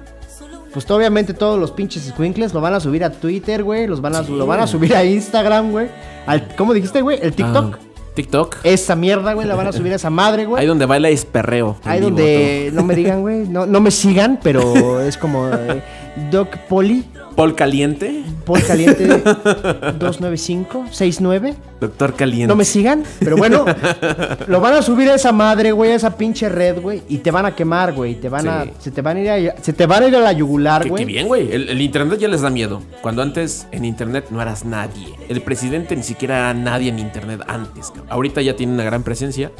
Pues 0.72 0.90
obviamente 0.90 1.32
todos 1.32 1.58
los 1.58 1.70
pinches 1.70 2.02
squinkles 2.04 2.52
lo 2.52 2.60
van 2.60 2.74
a 2.74 2.80
subir 2.80 3.02
a 3.04 3.10
Twitter, 3.10 3.62
güey, 3.62 3.86
los 3.86 4.00
van 4.02 4.14
a, 4.16 4.24
Sí. 4.24 4.32
lo 4.32 4.46
van 4.46 4.60
a 4.60 4.66
subir 4.66 4.94
a 4.94 5.04
Instagram, 5.04 5.70
güey. 5.70 5.88
al- 6.26 6.54
¿Cómo 6.56 6.74
dijiste, 6.74 7.00
güey? 7.02 7.18
¿El 7.22 7.32
TikTok? 7.32 7.76
Ah, 7.76 7.85
TikTok. 8.16 8.56
Esa 8.64 8.96
mierda, 8.96 9.34
güey, 9.34 9.46
la 9.46 9.54
van 9.54 9.68
a 9.68 9.72
subir 9.72 9.92
a 9.92 9.96
esa 9.96 10.10
madre, 10.10 10.46
güey. 10.46 10.60
Ahí 10.60 10.66
donde 10.66 10.86
baila 10.86 11.08
es 11.10 11.24
perreo. 11.24 11.76
Ahí 11.84 12.00
vivo, 12.00 12.10
donde 12.10 12.70
no 12.72 12.82
me 12.82 12.96
digan, 12.96 13.20
güey, 13.20 13.46
no, 13.46 13.66
no 13.66 13.80
me 13.80 13.92
sigan, 13.92 14.40
pero 14.42 15.00
es 15.06 15.16
como 15.16 15.48
eh, 15.48 15.82
Doc 16.30 16.56
Poli. 16.68 17.04
Paul 17.36 17.54
Caliente. 17.54 18.22
Paul 18.46 18.62
Caliente 18.62 19.06
295, 19.98 20.86
69. 20.90 21.54
Doctor 21.80 22.14
Caliente. 22.14 22.46
No 22.46 22.56
me 22.56 22.64
sigan, 22.64 23.02
pero 23.18 23.36
bueno, 23.36 23.66
lo 24.46 24.60
van 24.60 24.72
a 24.74 24.82
subir 24.82 25.10
a 25.10 25.16
esa 25.16 25.32
madre, 25.32 25.72
güey, 25.72 25.90
a 25.92 25.96
esa 25.96 26.16
pinche 26.16 26.48
red, 26.48 26.80
güey, 26.80 27.02
y 27.08 27.18
te 27.18 27.30
van 27.30 27.44
a 27.44 27.54
quemar, 27.54 27.92
güey, 27.92 28.14
te 28.14 28.30
van 28.30 28.48
a 28.48 28.64
se 28.78 28.90
te 28.90 29.02
van 29.02 29.18
a 29.18 29.20
ir 29.20 29.50
a, 29.50 29.56
se 29.62 29.74
te 29.74 29.84
van 29.86 30.04
a 30.04 30.08
ir 30.08 30.16
a 30.16 30.20
la 30.20 30.32
yugular, 30.32 30.88
güey. 30.88 31.04
que 31.04 31.12
bien, 31.12 31.26
güey. 31.28 31.52
El, 31.52 31.68
el 31.68 31.80
internet 31.82 32.18
ya 32.18 32.28
les 32.28 32.40
da 32.40 32.48
miedo. 32.48 32.80
Cuando 33.02 33.20
antes 33.20 33.66
en 33.70 33.84
internet 33.84 34.26
no 34.30 34.40
eras 34.40 34.64
nadie. 34.64 35.14
El 35.28 35.42
presidente 35.42 35.94
ni 35.94 36.02
siquiera 36.02 36.38
era 36.38 36.54
nadie 36.54 36.88
en 36.88 36.98
internet 36.98 37.42
antes. 37.46 37.88
cabrón. 37.88 38.06
Ahorita 38.08 38.40
ya 38.40 38.56
tiene 38.56 38.72
una 38.72 38.84
gran 38.84 39.02
presencia. 39.02 39.52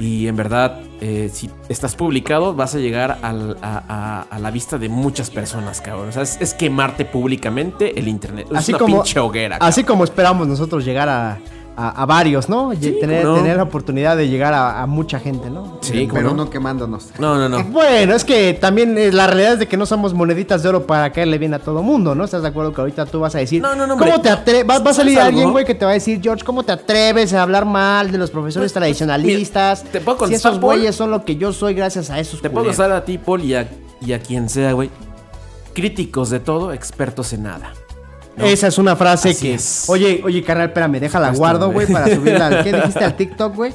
Y 0.00 0.26
en 0.28 0.34
verdad, 0.34 0.80
eh, 1.02 1.30
si 1.32 1.50
estás 1.68 1.94
publicado, 1.94 2.54
vas 2.54 2.74
a 2.74 2.78
llegar 2.78 3.18
al- 3.22 3.56
a, 3.62 3.82
a- 3.86 4.22
a 4.34 4.38
la 4.38 4.50
vista 4.50 4.78
de 4.78 4.88
muchas 4.88 5.30
personas, 5.30 5.80
cabrón. 5.82 6.08
O 6.08 6.12
sea, 6.12 6.22
es, 6.22 6.38
es 6.40 6.54
quemarte 6.54 7.04
públicamente 7.04 7.98
el 7.98 8.08
internet. 8.08 8.46
Es 8.50 8.56
Así 8.58 8.72
una 8.72 8.78
como 8.78 8.96
pinche 9.02 9.20
hoguera. 9.20 9.58
Así 9.60 9.84
como 9.84 10.04
esperamos 10.04 10.48
nosotros 10.48 10.84
llegar 10.86 11.08
a, 11.10 11.38
a- 11.76 12.02
a 12.02 12.06
varios, 12.06 12.48
¿no? 12.48 12.70
Tener, 12.78 13.22
¿cómo 13.22 13.36
no? 13.36 13.42
tener 13.42 13.56
la 13.56 13.62
oportunidad 13.62 14.16
de 14.16 14.28
llegar 14.28 14.52
a, 14.52 14.82
a 14.82 14.86
mucha 14.86 15.18
gente, 15.18 15.48
¿no? 15.50 15.78
Sí, 15.80 16.06
¿cómo 16.06 16.14
pero 16.18 16.30
no? 16.30 16.44
no 16.44 16.50
quemándonos. 16.50 17.08
No, 17.18 17.36
no, 17.38 17.48
no. 17.48 17.64
Bueno, 17.70 18.14
es 18.14 18.24
que 18.24 18.52
también 18.54 18.98
eh, 18.98 19.10
la 19.12 19.26
realidad 19.26 19.54
es 19.54 19.58
de 19.60 19.68
que 19.68 19.76
no 19.76 19.86
somos 19.86 20.12
moneditas 20.12 20.62
de 20.62 20.68
oro 20.68 20.86
para 20.86 21.10
caerle 21.12 21.38
bien 21.38 21.54
a 21.54 21.58
todo 21.58 21.82
mundo, 21.82 22.14
¿no? 22.14 22.24
¿Estás 22.24 22.42
de 22.42 22.48
acuerdo 22.48 22.72
que 22.74 22.80
ahorita 22.80 23.06
tú 23.06 23.20
vas 23.20 23.34
a 23.34 23.38
decir, 23.38 23.62
No, 23.62 23.74
no, 23.74 23.86
no, 23.86 23.96
¿cómo 23.96 24.04
hombre. 24.14 24.18
te 24.22 24.30
atreves? 24.30 24.68
Va, 24.68 24.78
va 24.80 24.90
a 24.90 24.94
salir 24.94 25.14
¿Sabes 25.14 25.28
alguien, 25.28 25.52
güey, 25.52 25.64
que 25.64 25.74
te 25.74 25.84
va 25.84 25.92
a 25.92 25.94
decir, 25.94 26.20
George, 26.22 26.44
¿cómo 26.44 26.62
te 26.64 26.72
atreves 26.72 27.32
a 27.32 27.42
hablar 27.42 27.64
mal 27.64 28.10
de 28.10 28.18
los 28.18 28.30
profesores 28.30 28.72
Pues, 28.72 28.72
pues, 28.72 28.80
tradicionalistas? 28.82 29.80
mira, 29.84 29.92
¿te 29.92 30.00
puedo 30.00 30.16
si 30.16 30.20
contestar, 30.20 30.52
esos 30.52 30.60
Paul? 30.60 30.74
güeyes 30.76 30.94
son 30.94 31.10
lo 31.10 31.24
que 31.24 31.36
yo 31.36 31.52
soy 31.52 31.74
gracias 31.74 32.10
a 32.10 32.18
esos 32.20 32.42
Te 32.42 32.50
puedo 32.50 32.68
usar 32.70 32.92
a 32.92 33.04
ti, 33.04 33.16
Paul, 33.18 33.42
y 33.42 33.54
a, 33.54 33.68
y 34.00 34.12
a 34.12 34.18
quien 34.20 34.48
sea, 34.48 34.72
güey. 34.72 34.90
Críticos 35.72 36.30
de 36.30 36.40
todo, 36.40 36.72
expertos 36.72 37.32
en 37.32 37.44
nada. 37.44 37.72
¿No? 38.40 38.46
Esa 38.46 38.66
es 38.68 38.78
una 38.78 38.96
frase 38.96 39.30
Así 39.30 39.42
que. 39.48 39.54
es. 39.54 39.84
Oye, 39.88 40.20
oye, 40.24 40.42
carnal, 40.42 40.68
espérame, 40.68 40.98
déjala 41.00 41.28
Esto, 41.28 41.38
guardo, 41.38 41.70
güey. 41.72 41.86
para 41.86 42.06
subirla. 42.14 42.46
al- 42.48 42.64
¿Qué 42.64 42.72
dijiste 42.72 43.04
al 43.04 43.16
TikTok, 43.16 43.54
güey? 43.56 43.72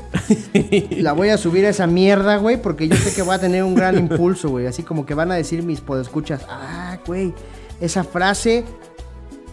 La 0.97 1.13
voy 1.13 1.29
a 1.29 1.37
subir 1.37 1.65
a 1.65 1.69
esa 1.69 1.87
mierda, 1.87 2.37
güey, 2.37 2.61
porque 2.61 2.87
yo 2.87 2.95
sé 2.95 3.13
que 3.15 3.21
va 3.21 3.35
a 3.35 3.39
tener 3.39 3.63
un 3.63 3.75
gran 3.75 3.97
impulso, 3.97 4.49
güey. 4.49 4.67
Así 4.67 4.83
como 4.83 5.05
que 5.05 5.13
van 5.13 5.31
a 5.31 5.35
decir 5.35 5.63
mis 5.63 5.81
podescuchas. 5.81 6.41
Ah, 6.49 6.97
güey, 7.05 7.33
esa 7.79 8.03
frase 8.03 8.63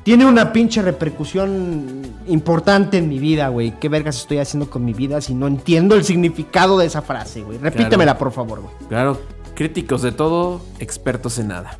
tiene 0.05 0.27
una 0.27 0.53
pinche 0.53 0.83
repercusión 0.83 2.03
importante 2.27 2.99
en 2.99 3.09
mi 3.09 3.19
vida, 3.21 3.49
güey. 3.49 3.79
¿Qué 3.79 3.89
vergas 3.89 4.17
estoy 4.19 4.39
haciendo 4.39 4.69
con 4.69 4.85
mi 4.85 4.93
vida 4.95 5.21
si 5.21 5.33
no 5.35 5.47
entiendo 5.47 5.95
el 5.95 6.03
significado 6.05 6.77
de 6.79 6.87
esa 6.87 7.03
frase, 7.03 7.43
güey? 7.43 7.59
Repítemela, 7.59 8.19
por 8.19 8.33
favor, 8.33 8.61
güey. 8.63 8.75
Claro, 8.89 9.21
críticos 9.55 10.03
de 10.03 10.11
todo, 10.11 10.61
expertos 10.81 11.39
en 11.39 11.49
nada. 11.49 11.79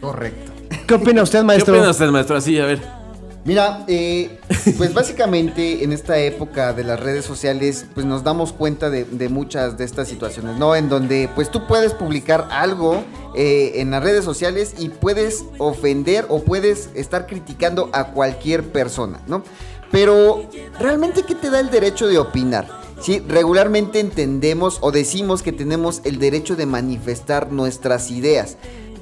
Correcto. 0.00 0.52
¿Qué 0.86 0.94
opina 0.94 1.22
usted, 1.22 1.40
¿Qué 1.40 1.44
maestro? 1.44 1.74
opina 1.74 1.90
usted, 1.90 2.08
maestro? 2.10 2.36
Así, 2.36 2.58
a 2.58 2.66
ver. 2.66 2.80
Mira, 3.44 3.84
eh, 3.86 4.40
pues 4.76 4.92
básicamente 4.92 5.84
en 5.84 5.92
esta 5.92 6.18
época 6.18 6.72
de 6.72 6.82
las 6.82 6.98
redes 6.98 7.24
sociales, 7.24 7.86
pues 7.94 8.04
nos 8.04 8.24
damos 8.24 8.52
cuenta 8.52 8.90
de, 8.90 9.04
de 9.04 9.28
muchas 9.28 9.78
de 9.78 9.84
estas 9.84 10.08
situaciones, 10.08 10.58
¿no? 10.58 10.74
En 10.74 10.88
donde 10.88 11.30
pues 11.34 11.50
tú 11.50 11.66
puedes 11.66 11.92
publicar 11.92 12.48
algo 12.50 13.04
eh, 13.36 13.74
en 13.76 13.92
las 13.92 14.02
redes 14.02 14.24
sociales 14.24 14.74
y 14.78 14.88
puedes 14.88 15.44
ofender 15.58 16.26
o 16.28 16.42
puedes 16.42 16.90
estar 16.94 17.26
criticando 17.26 17.88
a 17.92 18.08
cualquier 18.08 18.64
persona, 18.64 19.20
¿no? 19.28 19.44
Pero, 19.92 20.42
¿realmente 20.80 21.22
qué 21.22 21.36
te 21.36 21.50
da 21.50 21.60
el 21.60 21.70
derecho 21.70 22.08
de 22.08 22.18
opinar? 22.18 22.66
Sí, 23.00 23.22
regularmente 23.28 24.00
entendemos 24.00 24.78
o 24.80 24.90
decimos 24.90 25.42
que 25.42 25.52
tenemos 25.52 26.00
el 26.04 26.18
derecho 26.18 26.56
de 26.56 26.66
manifestar 26.66 27.52
nuestras 27.52 28.10
ideas, 28.10 28.56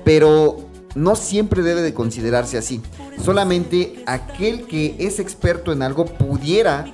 pero 0.05 0.59
no 0.95 1.17
siempre 1.17 1.63
debe 1.63 1.83
de 1.83 1.95
considerarse 1.95 2.59
así. 2.59 2.81
Solamente 3.23 4.03
aquel 4.07 4.67
que 4.67 4.97
es 4.99 5.19
experto 5.19 5.73
en 5.73 5.83
algo 5.83 6.07
pudiera 6.07 6.87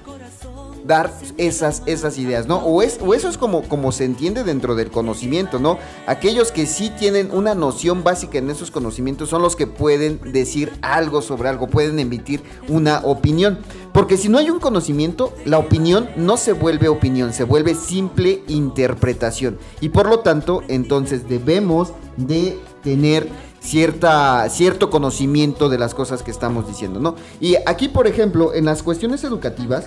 dar 0.86 1.12
esas, 1.36 1.82
esas 1.86 2.18
ideas, 2.18 2.46
¿no? 2.46 2.56
O, 2.58 2.82
es, 2.82 2.98
o 3.00 3.14
eso 3.14 3.28
es 3.28 3.38
como, 3.38 3.62
como 3.62 3.92
se 3.92 4.04
entiende 4.04 4.44
dentro 4.44 4.74
del 4.74 4.90
conocimiento, 4.90 5.58
¿no? 5.58 5.78
Aquellos 6.06 6.52
que 6.52 6.66
sí 6.66 6.90
tienen 6.98 7.30
una 7.32 7.54
noción 7.54 8.02
básica 8.02 8.38
en 8.38 8.50
esos 8.50 8.70
conocimientos 8.70 9.28
son 9.28 9.42
los 9.42 9.56
que 9.56 9.66
pueden 9.66 10.20
decir 10.32 10.72
algo 10.82 11.22
sobre 11.22 11.48
algo, 11.48 11.68
pueden 11.68 11.98
emitir 11.98 12.42
una 12.68 13.00
opinión. 13.04 13.58
Porque 13.92 14.16
si 14.16 14.28
no 14.28 14.38
hay 14.38 14.50
un 14.50 14.60
conocimiento, 14.60 15.32
la 15.44 15.58
opinión 15.58 16.08
no 16.16 16.36
se 16.36 16.52
vuelve 16.52 16.88
opinión, 16.88 17.32
se 17.32 17.44
vuelve 17.44 17.74
simple 17.74 18.42
interpretación. 18.48 19.58
Y 19.80 19.90
por 19.90 20.08
lo 20.08 20.20
tanto, 20.20 20.62
entonces 20.68 21.28
debemos 21.28 21.92
de 22.16 22.58
tener 22.82 23.28
cierta, 23.60 24.48
cierto 24.50 24.90
conocimiento 24.90 25.68
de 25.68 25.78
las 25.78 25.94
cosas 25.94 26.22
que 26.22 26.30
estamos 26.30 26.66
diciendo, 26.66 26.98
¿no? 27.00 27.14
Y 27.40 27.56
aquí, 27.66 27.88
por 27.88 28.06
ejemplo, 28.06 28.52
en 28.54 28.64
las 28.64 28.82
cuestiones 28.82 29.22
educativas, 29.24 29.84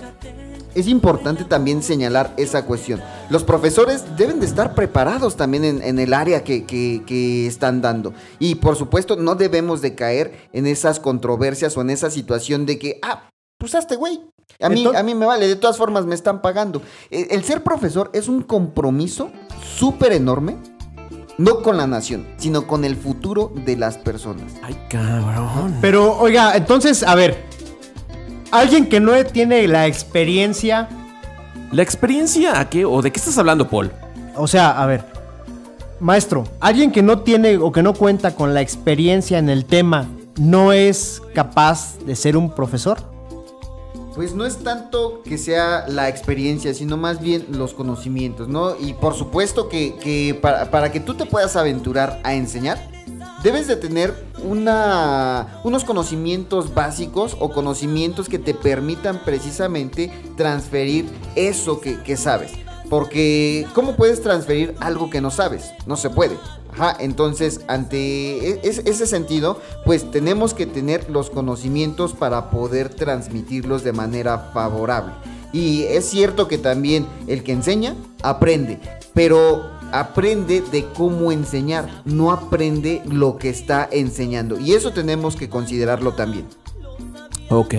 es 0.74 0.88
importante 0.88 1.44
también 1.44 1.82
señalar 1.84 2.34
esa 2.36 2.64
cuestión. 2.64 3.00
Los 3.30 3.44
profesores 3.44 4.04
deben 4.16 4.40
de 4.40 4.46
estar 4.46 4.74
preparados 4.74 5.36
también 5.36 5.64
en, 5.64 5.82
en 5.82 5.98
el 6.00 6.12
área 6.12 6.42
que, 6.42 6.64
que- 6.64 7.02
que 7.06 7.46
están 7.46 7.80
dando. 7.80 8.12
Y 8.40 8.56
por 8.56 8.74
supuesto 8.74 9.14
no 9.14 9.36
debemos 9.36 9.82
de 9.82 9.94
caer 9.94 10.48
en 10.52 10.66
esas 10.66 10.98
controversias 10.98 11.76
o 11.76 11.80
en 11.82 11.90
esa 11.90 12.10
situación 12.10 12.66
de 12.66 12.78
que, 12.80 12.98
ah, 13.02 13.28
pues 13.58 13.74
hazte 13.76 13.94
güey. 13.94 14.20
A 14.60 14.68
mí, 14.68 14.78
Entonces- 14.80 15.00
a 15.00 15.04
mí 15.04 15.14
me 15.14 15.26
vale, 15.26 15.46
de 15.46 15.56
todas 15.56 15.76
formas 15.76 16.06
me 16.06 16.14
están 16.16 16.42
pagando. 16.42 16.82
El, 17.10 17.28
el 17.30 17.44
ser 17.44 17.62
profesor 17.62 18.10
es 18.12 18.26
un 18.26 18.42
compromiso 18.42 19.30
súper 19.78 20.12
enorme, 20.12 20.56
no 21.38 21.62
con 21.62 21.76
la 21.76 21.86
nación, 21.86 22.26
sino 22.36 22.66
con 22.66 22.84
el 22.84 22.96
futuro 22.96 23.52
de 23.64 23.76
las 23.76 23.98
personas. 23.98 24.52
Ay, 24.62 24.76
cabrón. 24.88 25.76
Pero, 25.80 26.16
oiga, 26.18 26.56
entonces, 26.56 27.02
a 27.02 27.14
ver. 27.14 27.44
Alguien 28.50 28.88
que 28.88 29.00
no 29.00 29.12
tiene 29.24 29.66
la 29.66 29.86
experiencia. 29.86 30.88
¿La 31.72 31.82
experiencia 31.82 32.60
a 32.60 32.70
qué? 32.70 32.84
¿O 32.84 33.02
de 33.02 33.10
qué 33.10 33.18
estás 33.18 33.36
hablando, 33.38 33.68
Paul? 33.68 33.90
O 34.36 34.46
sea, 34.46 34.80
a 34.80 34.86
ver. 34.86 35.04
Maestro, 36.00 36.44
alguien 36.60 36.92
que 36.92 37.02
no 37.02 37.20
tiene 37.20 37.56
o 37.56 37.72
que 37.72 37.82
no 37.82 37.94
cuenta 37.94 38.34
con 38.34 38.52
la 38.52 38.60
experiencia 38.60 39.38
en 39.38 39.48
el 39.48 39.64
tema, 39.64 40.06
¿no 40.38 40.72
es 40.72 41.22
capaz 41.34 41.98
de 42.00 42.14
ser 42.14 42.36
un 42.36 42.54
profesor? 42.54 43.13
Pues 44.14 44.34
no 44.34 44.46
es 44.46 44.58
tanto 44.58 45.22
que 45.24 45.38
sea 45.38 45.86
la 45.88 46.08
experiencia, 46.08 46.72
sino 46.74 46.96
más 46.96 47.20
bien 47.20 47.46
los 47.50 47.74
conocimientos, 47.74 48.48
¿no? 48.48 48.76
Y 48.78 48.94
por 48.94 49.14
supuesto 49.14 49.68
que, 49.68 50.38
para, 50.40 50.92
que 50.92 51.00
tú 51.00 51.14
te 51.14 51.26
puedas 51.26 51.56
aventurar 51.56 52.20
a 52.22 52.34
enseñar, 52.34 52.90
debes 53.42 53.66
de 53.66 53.76
tener 53.76 54.14
una, 54.44 55.60
unos 55.64 55.84
conocimientos 55.84 56.74
básicos 56.74 57.36
o 57.40 57.50
conocimientos 57.50 58.28
que 58.28 58.38
te 58.38 58.54
permitan 58.54 59.20
precisamente 59.24 60.12
transferir 60.36 61.06
eso 61.34 61.80
que 61.80 62.16
sabes. 62.16 62.52
Porque, 62.90 63.66
¿cómo 63.74 63.96
puedes 63.96 64.22
transferir 64.22 64.74
algo 64.78 65.10
que 65.10 65.20
no 65.20 65.30
sabes? 65.30 65.72
No 65.86 65.96
se 65.96 66.10
puede. 66.10 66.36
Entonces, 66.98 67.60
ante 67.68 68.50
e- 68.50 68.60
es- 68.64 68.78
ese 68.84 69.06
sentido, 69.06 69.60
pues 69.84 70.10
tenemos 70.10 70.54
que 70.54 70.66
tener 70.66 71.08
los 71.10 71.30
conocimientos 71.30 72.12
para 72.12 72.50
poder 72.50 72.88
transmitirlos 72.88 73.84
de 73.84 73.92
manera 73.92 74.50
favorable. 74.52 75.12
Y 75.52 75.84
es 75.84 76.04
cierto 76.06 76.48
que 76.48 76.58
también 76.58 77.06
el 77.28 77.42
que 77.44 77.52
enseña, 77.52 77.94
aprende, 78.22 78.80
pero 79.12 79.70
aprende 79.92 80.62
de 80.72 80.84
cómo 80.96 81.30
enseñar, 81.30 82.02
no 82.04 82.32
aprende 82.32 83.02
lo 83.06 83.38
que 83.38 83.50
está 83.50 83.88
enseñando. 83.92 84.58
Y 84.58 84.72
eso 84.72 84.92
tenemos 84.92 85.36
que 85.36 85.48
considerarlo 85.48 86.14
también. 86.14 86.46
Ok. 87.50 87.74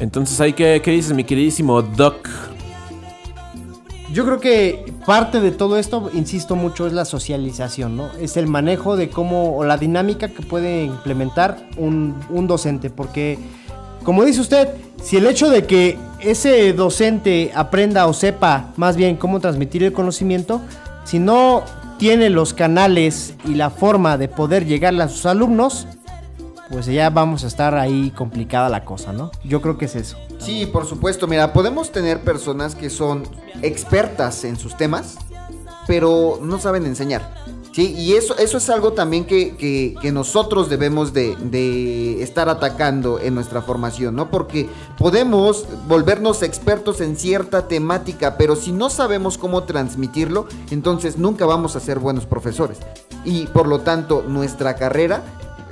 Entonces, 0.00 0.40
¿hay 0.40 0.54
que, 0.54 0.80
¿qué 0.82 0.90
dices, 0.90 1.12
mi 1.12 1.22
queridísimo 1.22 1.80
Doc? 1.82 2.26
Yo 4.12 4.24
creo 4.24 4.40
que 4.40 4.92
parte 5.06 5.40
de 5.40 5.52
todo 5.52 5.78
esto, 5.78 6.10
insisto 6.12 6.56
mucho, 6.56 6.86
es 6.86 6.92
la 6.92 7.04
socialización, 7.04 7.96
¿no? 7.96 8.10
Es 8.20 8.36
el 8.36 8.48
manejo 8.48 8.96
de 8.96 9.08
cómo, 9.08 9.56
o 9.56 9.64
la 9.64 9.76
dinámica 9.76 10.28
que 10.28 10.42
puede 10.42 10.84
implementar 10.84 11.68
un, 11.76 12.16
un 12.28 12.48
docente, 12.48 12.90
porque, 12.90 13.38
como 14.02 14.24
dice 14.24 14.40
usted, 14.40 14.68
si 15.00 15.16
el 15.16 15.26
hecho 15.26 15.48
de 15.48 15.64
que 15.64 15.96
ese 16.18 16.72
docente 16.72 17.52
aprenda 17.54 18.06
o 18.08 18.12
sepa 18.12 18.72
más 18.76 18.96
bien 18.96 19.14
cómo 19.16 19.38
transmitir 19.38 19.84
el 19.84 19.92
conocimiento, 19.92 20.60
si 21.04 21.20
no 21.20 21.62
tiene 21.98 22.30
los 22.30 22.52
canales 22.52 23.34
y 23.44 23.54
la 23.54 23.70
forma 23.70 24.18
de 24.18 24.26
poder 24.26 24.66
llegarle 24.66 25.04
a 25.04 25.08
sus 25.08 25.26
alumnos, 25.26 25.86
pues 26.70 26.86
ya 26.86 27.10
vamos 27.10 27.44
a 27.44 27.48
estar 27.48 27.74
ahí 27.74 28.10
complicada 28.12 28.68
la 28.68 28.84
cosa, 28.84 29.12
¿no? 29.12 29.30
Yo 29.44 29.60
creo 29.60 29.76
que 29.76 29.86
es 29.86 29.96
eso. 29.96 30.16
Sí, 30.38 30.66
por 30.66 30.86
supuesto. 30.86 31.26
Mira, 31.26 31.52
podemos 31.52 31.90
tener 31.92 32.20
personas 32.22 32.74
que 32.74 32.90
son 32.90 33.24
expertas 33.62 34.44
en 34.44 34.56
sus 34.56 34.76
temas, 34.76 35.16
pero 35.86 36.38
no 36.42 36.58
saben 36.58 36.86
enseñar. 36.86 37.34
Sí, 37.72 37.94
y 37.96 38.14
eso, 38.14 38.36
eso 38.36 38.58
es 38.58 38.68
algo 38.68 38.94
también 38.94 39.24
que, 39.24 39.56
que- 39.56 40.10
nosotros 40.10 40.68
debemos 40.68 41.12
de, 41.12 41.36
de 41.36 42.20
estar 42.20 42.48
atacando 42.48 43.20
en 43.20 43.36
nuestra 43.36 43.62
formación, 43.62 44.16
¿no? 44.16 44.28
Porque 44.28 44.68
podemos 44.98 45.66
volvernos 45.86 46.42
expertos 46.42 47.00
en 47.00 47.16
cierta 47.16 47.68
temática, 47.68 48.36
pero 48.36 48.56
si 48.56 48.72
no 48.72 48.90
sabemos 48.90 49.38
cómo 49.38 49.62
transmitirlo, 49.64 50.48
entonces 50.72 51.16
nunca 51.16 51.46
vamos 51.46 51.76
a 51.76 51.80
ser 51.80 52.00
buenos 52.00 52.26
profesores. 52.26 52.78
Y 53.24 53.46
por 53.46 53.68
lo 53.68 53.80
tanto, 53.82 54.24
nuestra 54.26 54.74
carrera 54.74 55.22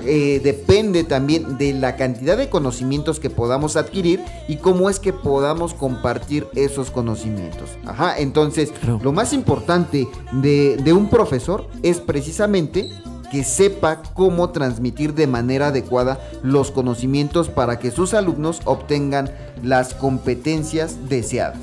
eh, 0.03 0.41
depende 0.43 1.05
también 1.05 1.59
de 1.59 1.73
la 1.73 1.97
cantidad 1.97 2.37
de 2.37 2.49
conocimientos 2.49 3.19
que 3.21 3.31
podamos 3.31 3.77
adquirir 3.77 4.21
y 4.49 4.57
cómo 4.57 4.89
es 4.91 5.01
que 5.01 5.13
podamos 5.13 5.75
compartir 5.75 6.47
esos 6.55 6.91
conocimientos. 6.91 7.71
Ajá, 7.87 8.19
entonces 8.19 8.73
lo 9.03 9.13
más 9.13 9.33
importante 9.33 10.07
de, 10.33 10.77
de 10.77 10.93
un 10.93 11.09
profesor 11.11 11.67
es 11.83 11.99
precisamente 12.01 12.89
que 13.31 13.45
sepa 13.45 14.03
cómo 14.15 14.51
transmitir 14.51 15.13
de 15.15 15.27
manera 15.27 15.67
adecuada 15.67 16.19
los 16.43 16.71
conocimientos 16.71 17.49
para 17.49 17.79
que 17.79 17.91
sus 17.91 18.15
alumnos 18.15 18.63
obtengan 18.65 19.31
las 19.63 19.93
competencias 19.95 20.97
deseadas. 21.11 21.59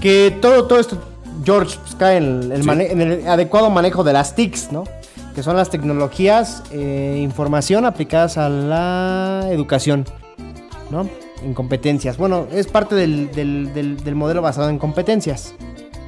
Que 0.00 0.34
todo, 0.40 0.66
todo 0.66 0.78
esto, 0.78 0.96
George, 1.44 1.78
pues, 1.82 1.94
cae 1.96 2.16
en 2.18 2.50
el, 2.52 2.62
Sí. 2.62 2.70
en 2.70 3.00
el 3.02 3.28
adecuado 3.28 3.68
manejo 3.68 4.02
de 4.02 4.12
las 4.14 4.34
TICs, 4.34 4.72
¿no? 4.72 4.84
Que 5.34 5.42
son 5.42 5.56
las 5.56 5.68
tecnologías, 5.68 6.62
eh, 6.70 7.18
información 7.20 7.84
aplicadas 7.86 8.38
a 8.38 8.48
la 8.48 9.46
educación, 9.50 10.04
¿no? 10.90 11.08
En 11.42 11.54
competencias. 11.54 12.16
Bueno, 12.16 12.46
es 12.52 12.68
parte 12.68 12.94
del, 12.94 13.32
del- 13.32 13.74
del- 13.74 13.96
del 14.02 14.14
modelo 14.14 14.42
basado 14.42 14.68
en 14.68 14.78
competencias. 14.78 15.54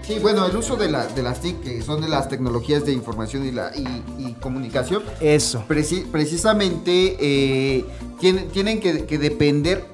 Sí, 0.02 0.20
bueno, 0.22 0.46
el 0.46 0.56
uso 0.56 0.76
de, 0.76 0.88
la- 0.88 1.06
de 1.08 1.22
las 1.24 1.40
TIC, 1.40 1.60
que 1.60 1.82
son 1.82 2.00
de 2.00 2.08
las 2.08 2.28
tecnologías 2.28 2.84
de 2.86 2.92
información 2.92 3.44
y, 3.44 3.50
la, 3.50 3.72
y- 3.76 4.04
y 4.28 4.32
comunicación, 4.34 5.02
Eso. 5.20 5.64
Preci- 5.68 6.06
precisamente 6.08 7.16
eh, 7.18 7.84
tienen, 8.20 8.46
tienen 8.50 8.78
que, 8.78 9.04
que 9.06 9.18
depender. 9.18 9.84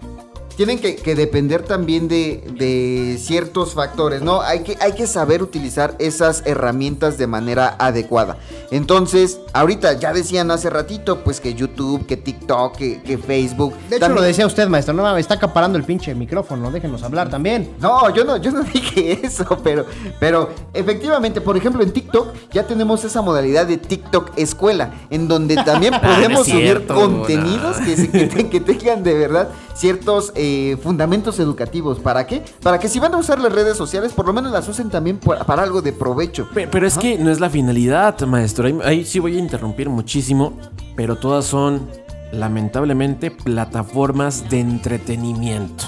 Tienen 0.65 0.79
que, 0.79 0.95
que 0.95 1.17
depender 1.17 1.63
también 1.65 2.07
de, 2.07 2.41
de 2.57 3.19
ciertos 3.19 3.75
factores, 3.75 4.23
¿no? 4.23 4.43
Hay 4.43 4.61
que, 4.61 4.79
hay 4.81 4.93
que 4.93 5.09
saber 5.09 5.43
utilizar 5.43 5.97
esas 5.99 6.45
herramientas 6.47 7.19
de 7.19 7.27
manera 7.27 7.75
adecuada. 7.81 8.37
Entonces, 8.71 9.41
ahorita 9.55 9.95
ya 9.95 10.13
decían 10.13 10.53
hace 10.53 10.71
ratito, 10.71 11.25
pues 11.25 11.41
que 11.41 11.55
YouTube, 11.55 12.07
que 12.07 12.17
TikTok, 12.17 12.77
que, 12.77 13.03
que 13.03 13.19
Facebook. 13.19 13.75
De 13.91 13.97
hecho, 13.97 14.01
también- 14.07 14.15
lo 14.15 14.23
decía 14.23 14.47
usted, 14.47 14.69
maestro. 14.69 14.95
No 14.95 15.03
mames, 15.03 15.23
está 15.23 15.35
acaparando 15.35 15.77
el 15.79 15.83
pinche 15.85 16.15
micrófono. 16.15 16.71
Déjenos 16.71 17.03
hablar 17.03 17.29
también. 17.29 17.75
No, 17.81 18.15
yo 18.15 18.23
no, 18.25 18.37
yo 18.37 18.53
no 18.53 18.63
dije 18.73 19.19
eso, 19.27 19.59
pero, 19.65 19.85
pero 20.21 20.49
efectivamente, 20.73 21.41
por 21.41 21.57
ejemplo, 21.57 21.83
en 21.83 21.91
TikTok 21.93 22.29
ya 22.53 22.65
tenemos 22.69 23.03
esa 23.03 23.21
modalidad 23.21 23.67
de 23.67 23.79
TikTok 23.79 24.31
escuela, 24.37 24.95
en 25.11 25.27
donde 25.27 25.57
también 25.57 25.95
podemos 26.01 26.47
no 26.47 26.55
es 26.55 26.63
subir 26.63 26.87
contenidos 26.87 27.81
no. 27.81 27.85
que, 27.85 28.09
que 28.11 28.27
te- 28.29 28.49
que 28.49 28.61
tengan 28.61 29.03
de 29.03 29.15
verdad 29.15 29.49
ciertos 29.75 30.33
eh, 30.35 30.77
fundamentos 30.83 31.39
educativos. 31.39 31.99
¿Para 32.01 32.27
qué? 32.27 32.43
Para 32.62 32.79
que 32.79 32.89
si 32.89 32.99
van 33.01 33.14
a 33.14 33.18
usar 33.18 33.39
las 33.41 33.53
redes 33.53 33.77
sociales, 33.77 34.12
por 34.12 34.27
lo 34.27 34.33
menos 34.33 34.53
las 34.53 34.68
usen 34.68 34.91
también 34.91 35.18
para 35.18 35.62
algo 35.62 35.83
de 35.83 35.93
provecho. 35.93 36.49
Pe- 36.53 36.68
Pero 36.68 36.87
es 36.87 36.99
que 36.99 37.18
no 37.18 37.31
es 37.31 37.41
la 37.41 37.51
finalidad, 37.51 38.20
maestro. 38.23 38.66
Ahí, 38.66 38.79
ahí 38.85 39.05
sí 39.05 39.18
voy 39.18 39.37
a 39.37 39.39
interrumpir 39.39 39.89
muchísimo, 39.89 40.59
pero 40.97 41.16
todas 41.16 41.45
son 41.45 41.89
lamentablemente, 42.33 43.31
plataformas 43.31 44.49
de 44.49 44.61
entretenimiento. 44.61 45.85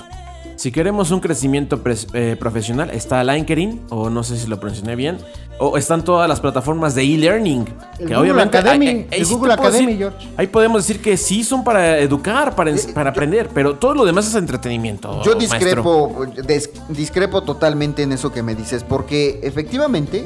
Si 0.57 0.71
queremos 0.71 1.11
un 1.11 1.21
crecimiento 1.21 1.81
eh, 2.15 2.37
profesional, 2.39 2.91
está 2.91 3.23
LinkedIn, 3.25 3.83
o 3.91 4.09
no 4.09 4.23
sé 4.23 4.39
si 4.39 4.47
lo 4.47 4.59
pronuncié 4.61 4.95
bien, 4.95 5.19
o 5.59 5.77
están 5.77 6.05
todas 6.05 6.29
las 6.29 6.41
plataformas 6.41 6.95
de 6.95 7.03
e-learning. 7.03 7.67
El 7.99 8.15
Google 8.15 8.43
Academy, 8.43 8.87
ahí- 8.87 9.07
ahí 9.11 9.21
el 9.21 9.27
sí 9.27 9.35
Google 9.35 9.53
Academy, 9.55 9.87
decir- 9.87 9.99
George. 9.99 10.29
Ahí 10.37 10.47
podemos 10.47 10.87
decir 10.87 11.03
que 11.03 11.17
sí 11.17 11.43
son 11.45 11.65
para 11.65 11.99
educar, 11.99 12.55
para, 12.55 12.71
Eh, 12.71 12.79
para 12.95 13.11
yo- 13.11 13.11
aprender, 13.11 13.51
pero 13.53 13.75
todo 13.77 13.95
lo 13.95 14.05
demás 14.05 14.27
es 14.29 14.35
entretenimiento. 14.37 15.23
Yo 15.23 15.35
discrepo, 15.35 16.25
des- 16.47 16.71
discrepo 16.89 17.43
totalmente 17.43 18.03
en 18.03 18.13
eso 18.13 18.33
que 18.33 18.43
me 18.43 18.55
dices, 18.55 18.85
porque 18.85 19.41
efectivamente 19.43 20.25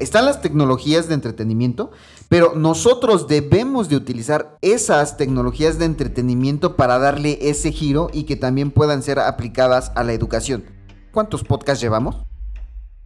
están 0.00 0.24
las 0.26 0.40
tecnologías 0.40 1.08
de 1.08 1.14
entretenimiento, 1.14 1.90
pero 2.28 2.52
nosotros 2.54 3.26
debemos 3.26 3.88
de 3.88 3.96
utilizar 3.96 4.56
esas 4.60 5.16
tecnologías 5.16 5.78
de 5.78 5.86
entretenimiento 5.86 6.76
para 6.76 6.98
darle 6.98 7.38
ese 7.42 7.72
giro 7.72 8.10
y 8.12 8.24
que 8.24 8.36
también 8.36 8.70
puedan 8.70 9.02
ser 9.02 9.18
aplicadas 9.18 9.92
a 9.94 10.04
la 10.04 10.12
educación. 10.12 10.64
¿Cuántos 11.12 11.42
podcasts 11.44 11.80
llevamos? 11.82 12.16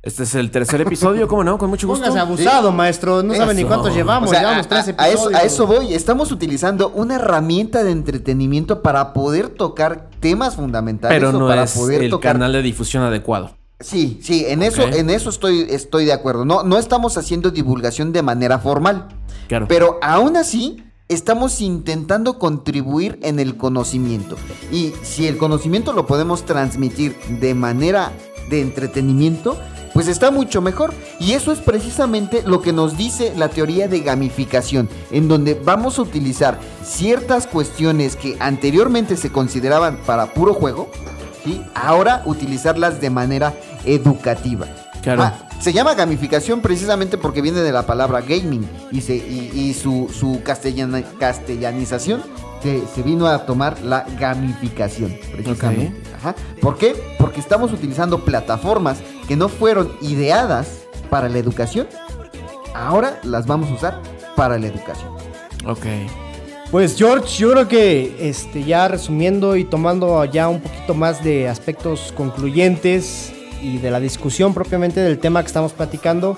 Este 0.04 0.24
es 0.24 0.34
el 0.34 0.50
tercer 0.50 0.80
episodio, 0.80 1.28
¿cómo 1.28 1.44
no? 1.44 1.56
Con 1.58 1.70
mucho 1.70 1.86
gusto. 1.86 2.04
Póngase 2.04 2.18
abusado, 2.18 2.72
maestro. 2.72 3.22
No 3.22 3.34
sabe 3.36 3.54
ni 3.54 3.62
cuántos 3.62 3.94
llevamos. 3.94 4.28
O 4.28 4.32
sea, 4.32 4.40
llevamos 4.40 4.66
a, 4.66 4.68
tres 4.68 4.88
a- 4.88 5.00
a 5.00 5.08
episodios. 5.08 5.20
eso, 5.32 5.36
a 5.36 5.46
eso 5.46 5.66
voy. 5.68 5.94
Estamos 5.94 6.32
utilizando 6.32 6.88
una 6.88 7.14
herramienta 7.14 7.84
de 7.84 7.92
entretenimiento 7.92 8.82
para 8.82 9.12
poder 9.12 9.48
tocar 9.50 10.10
temas 10.18 10.56
fundamentales 10.56 11.16
Pero 11.16 11.28
o 11.28 11.32
no 11.38 11.46
para 11.46 11.62
es 11.62 11.74
poder 11.74 12.02
el 12.02 12.10
tocar 12.10 12.32
canal 12.32 12.52
de 12.52 12.62
difusión 12.62 13.04
adecuado. 13.04 13.52
Sí, 13.82 14.20
sí, 14.22 14.44
en 14.46 14.62
eso, 14.62 14.82
en 14.82 15.10
eso 15.10 15.30
estoy, 15.30 15.66
estoy 15.68 16.04
de 16.04 16.12
acuerdo. 16.12 16.44
No, 16.44 16.62
no 16.62 16.78
estamos 16.78 17.18
haciendo 17.18 17.50
divulgación 17.50 18.12
de 18.12 18.22
manera 18.22 18.58
formal. 18.58 19.08
Claro. 19.48 19.66
Pero 19.68 19.98
aún 20.02 20.36
así, 20.36 20.82
estamos 21.08 21.60
intentando 21.60 22.38
contribuir 22.38 23.18
en 23.22 23.38
el 23.38 23.56
conocimiento. 23.56 24.36
Y 24.70 24.92
si 25.02 25.26
el 25.26 25.36
conocimiento 25.36 25.92
lo 25.92 26.06
podemos 26.06 26.44
transmitir 26.44 27.16
de 27.40 27.54
manera 27.54 28.12
de 28.48 28.60
entretenimiento, 28.60 29.58
pues 29.92 30.08
está 30.08 30.30
mucho 30.30 30.60
mejor. 30.60 30.94
Y 31.18 31.32
eso 31.32 31.52
es 31.52 31.58
precisamente 31.60 32.42
lo 32.46 32.62
que 32.62 32.72
nos 32.72 32.96
dice 32.96 33.32
la 33.36 33.48
teoría 33.48 33.88
de 33.88 34.00
gamificación, 34.00 34.88
en 35.10 35.28
donde 35.28 35.54
vamos 35.54 35.98
a 35.98 36.02
utilizar 36.02 36.58
ciertas 36.84 37.46
cuestiones 37.46 38.16
que 38.16 38.36
anteriormente 38.40 39.16
se 39.16 39.30
consideraban 39.30 39.98
para 40.06 40.32
puro 40.32 40.54
juego, 40.54 40.90
¿sí? 41.44 41.60
ahora 41.74 42.22
utilizarlas 42.26 43.00
de 43.00 43.10
manera 43.10 43.54
educativa. 43.84 44.66
Claro. 45.02 45.22
Ah, 45.24 45.34
se 45.60 45.72
llama 45.72 45.94
gamificación 45.94 46.60
precisamente 46.60 47.18
porque 47.18 47.40
viene 47.42 47.60
de 47.60 47.72
la 47.72 47.84
palabra 47.86 48.20
gaming 48.20 48.68
y, 48.92 49.00
se, 49.00 49.16
y, 49.16 49.50
y 49.54 49.74
su, 49.74 50.08
su 50.12 50.42
castellana- 50.44 51.02
castellanización 51.18 52.22
se, 52.62 52.82
se 52.86 53.02
vino 53.02 53.26
a 53.26 53.44
tomar 53.44 53.80
la 53.82 54.04
gamificación, 54.20 55.16
precisamente. 55.32 55.92
Ajá. 56.16 56.34
¿Por 56.60 56.78
qué? 56.78 56.94
Porque 57.18 57.40
estamos 57.40 57.72
utilizando 57.72 58.24
plataformas 58.24 58.98
que 59.26 59.34
no 59.34 59.48
fueron 59.48 59.90
ideadas 60.00 60.68
para 61.10 61.28
la 61.28 61.38
educación, 61.38 61.88
ahora 62.74 63.18
las 63.24 63.46
vamos 63.46 63.70
a 63.70 63.74
usar 63.74 64.02
para 64.36 64.58
la 64.58 64.68
educación. 64.68 65.10
Ok. 65.66 65.84
Pues 66.70 66.96
George, 66.96 67.26
yo 67.38 67.50
creo 67.52 67.68
que 67.68 68.16
este, 68.20 68.64
ya 68.64 68.88
resumiendo 68.88 69.56
y 69.56 69.64
tomando 69.64 70.24
ya 70.24 70.48
un 70.48 70.60
poquito 70.60 70.94
más 70.94 71.22
de 71.22 71.48
aspectos 71.48 72.12
concluyentes 72.16 73.32
y 73.62 73.78
de 73.78 73.90
la 73.90 74.00
discusión 74.00 74.52
propiamente 74.52 75.00
del 75.00 75.18
tema 75.18 75.40
que 75.40 75.46
estamos 75.46 75.72
platicando, 75.72 76.36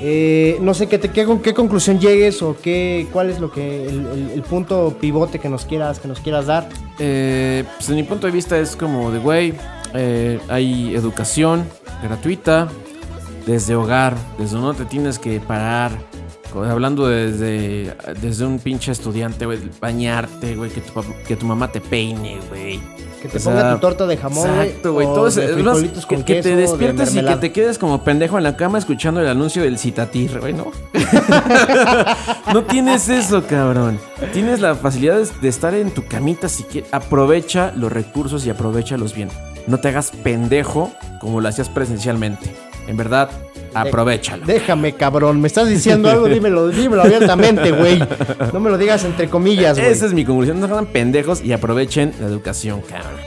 eh, 0.00 0.58
no 0.60 0.74
sé 0.74 0.88
qué, 0.88 0.98
te, 0.98 1.10
qué, 1.10 1.26
qué 1.42 1.54
conclusión 1.54 1.98
llegues 1.98 2.42
o 2.42 2.56
qué, 2.60 3.06
cuál 3.12 3.30
es 3.30 3.40
lo 3.40 3.50
que 3.50 3.86
el, 3.86 4.42
punto 4.42 4.96
pivote 5.00 5.38
que 5.38 5.48
nos 5.48 5.64
quieras 5.64 6.00
que 6.00 6.08
nos 6.08 6.20
quieras 6.20 6.46
dar. 6.46 6.68
Eh, 6.98 7.64
pues, 7.76 7.88
en 7.88 7.96
mi 7.96 8.02
punto 8.02 8.26
de 8.26 8.32
vista 8.32 8.58
es 8.58 8.76
como 8.76 9.10
de, 9.10 9.18
güey, 9.18 9.54
eh, 9.94 10.38
hay 10.48 10.94
educación 10.94 11.66
gratuita 12.02 12.68
desde 13.46 13.74
hogar, 13.74 14.16
desde 14.38 14.58
donde 14.58 14.84
te 14.84 14.90
tienes 14.90 15.18
que 15.18 15.40
parar. 15.40 15.92
Hablando 16.64 17.06
desde, 17.08 17.94
desde 18.20 18.46
un 18.46 18.58
pinche 18.58 18.92
estudiante, 18.92 19.46
güey, 19.46 19.58
bañarte, 19.80 20.54
güey, 20.56 20.70
que 20.70 20.80
tu, 20.80 21.04
que 21.26 21.36
tu 21.36 21.46
mamá 21.46 21.70
te 21.70 21.80
peine, 21.80 22.38
güey. 22.48 22.80
Que 23.20 23.28
te 23.28 23.38
O 23.38 23.42
ponga 23.42 23.60
sea, 23.60 23.74
tu 23.74 23.80
torta 23.80 24.06
de 24.06 24.16
jamón. 24.16 24.48
Exacto, 24.48 24.92
güey. 24.92 25.06
Todo 25.06 25.28
que, 26.08 26.24
que 26.24 26.42
te 26.42 26.50
de 26.50 26.56
despiertes 26.56 27.14
y 27.14 27.22
que 27.22 27.36
te 27.36 27.52
quedes 27.52 27.78
como 27.78 28.04
pendejo 28.04 28.38
en 28.38 28.44
la 28.44 28.56
cama 28.56 28.78
escuchando 28.78 29.20
el 29.20 29.28
anuncio 29.28 29.62
del 29.62 29.78
citatir, 29.78 30.38
güey, 30.38 30.52
¿no? 30.52 30.72
no 32.52 32.64
tienes 32.64 33.08
eso, 33.08 33.44
cabrón. 33.46 33.98
Tienes 34.32 34.60
la 34.60 34.74
facilidad 34.74 35.18
de, 35.18 35.28
de 35.40 35.48
estar 35.48 35.74
en 35.74 35.90
tu 35.90 36.06
camita 36.06 36.48
si 36.48 36.62
quieres. 36.64 36.92
Aprovecha 36.92 37.72
los 37.74 37.92
recursos 37.92 38.46
y 38.46 38.50
aprovechalos 38.50 39.14
bien. 39.14 39.28
No 39.66 39.78
te 39.78 39.88
hagas 39.88 40.10
pendejo 40.10 40.92
como 41.20 41.40
lo 41.40 41.48
hacías 41.48 41.68
presencialmente. 41.68 42.54
En 42.86 42.96
verdad, 42.96 43.30
aprovechalo. 43.80 44.44
Déjame, 44.46 44.92
cabrón. 44.94 45.40
Me 45.40 45.48
estás 45.48 45.68
diciendo 45.68 46.10
algo, 46.10 46.26
dímelo, 46.28 46.68
dímelo 46.68 47.02
abiertamente, 47.02 47.70
güey. 47.72 48.02
No 48.52 48.60
me 48.60 48.70
lo 48.70 48.78
digas 48.78 49.04
entre 49.04 49.28
comillas, 49.28 49.78
güey. 49.78 49.90
Esa 49.90 50.06
es 50.06 50.12
mi 50.12 50.24
conclusión. 50.24 50.60
No 50.60 50.66
se 50.66 50.72
hagan 50.72 50.86
pendejos 50.86 51.42
y 51.42 51.52
aprovechen 51.52 52.12
la 52.20 52.26
educación, 52.26 52.80
cabrón. 52.82 53.20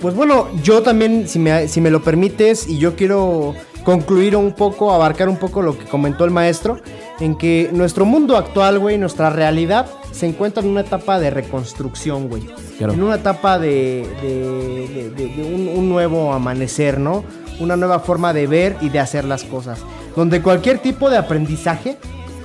Pues 0.00 0.14
bueno, 0.14 0.48
yo 0.62 0.82
también, 0.82 1.26
si 1.28 1.38
me, 1.38 1.66
si 1.68 1.80
me 1.80 1.90
lo 1.90 2.02
permites, 2.02 2.68
y 2.68 2.78
yo 2.78 2.94
quiero 2.94 3.54
concluir 3.84 4.36
un 4.36 4.52
poco, 4.52 4.92
abarcar 4.92 5.28
un 5.28 5.36
poco 5.38 5.60
lo 5.60 5.76
que 5.76 5.84
comentó 5.86 6.24
el 6.24 6.30
maestro, 6.30 6.78
en 7.18 7.36
que 7.36 7.68
nuestro 7.72 8.04
mundo 8.04 8.36
actual, 8.36 8.78
güey, 8.78 8.96
nuestra 8.96 9.30
realidad, 9.30 9.86
se 10.12 10.26
encuentra 10.26 10.62
en 10.62 10.68
una 10.68 10.82
etapa 10.82 11.18
de 11.18 11.30
reconstrucción, 11.30 12.28
güey. 12.28 12.42
Claro. 12.78 12.92
En 12.92 13.02
una 13.02 13.16
etapa 13.16 13.58
de, 13.58 14.06
de- 14.22 14.88
de- 14.88 15.10
de- 15.10 15.34
de 15.34 15.42
un, 15.54 15.68
un 15.76 15.88
nuevo 15.88 16.32
amanecer, 16.32 17.00
¿no? 17.00 17.24
Una 17.62 17.76
nueva 17.76 18.00
forma 18.00 18.32
de 18.32 18.46
ver 18.46 18.76
y 18.80 18.88
de 18.88 18.98
hacer 18.98 19.24
las 19.24 19.44
cosas. 19.44 19.78
Donde 20.16 20.42
cualquier 20.42 20.78
tipo 20.78 21.08
de 21.08 21.16
aprendizaje, 21.16 21.96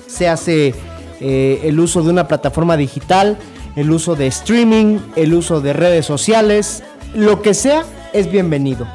se 0.06 0.28
hace 0.28 0.76
eh, 1.20 1.62
el 1.64 1.80
uso 1.80 2.04
de 2.04 2.12
una 2.12 2.28
plataforma 2.28 2.78
digital, 2.78 3.38
el 3.76 3.92
uso 3.92 4.16
de 4.16 4.28
streaming, 4.28 5.00
el 5.16 5.34
uso 5.34 5.60
de 5.60 5.74
redes 5.74 6.06
sociales, 6.06 6.84
lo 7.14 7.42
que 7.42 7.54
sea 7.54 7.84
es 8.14 8.32
bienvenido. 8.32 8.88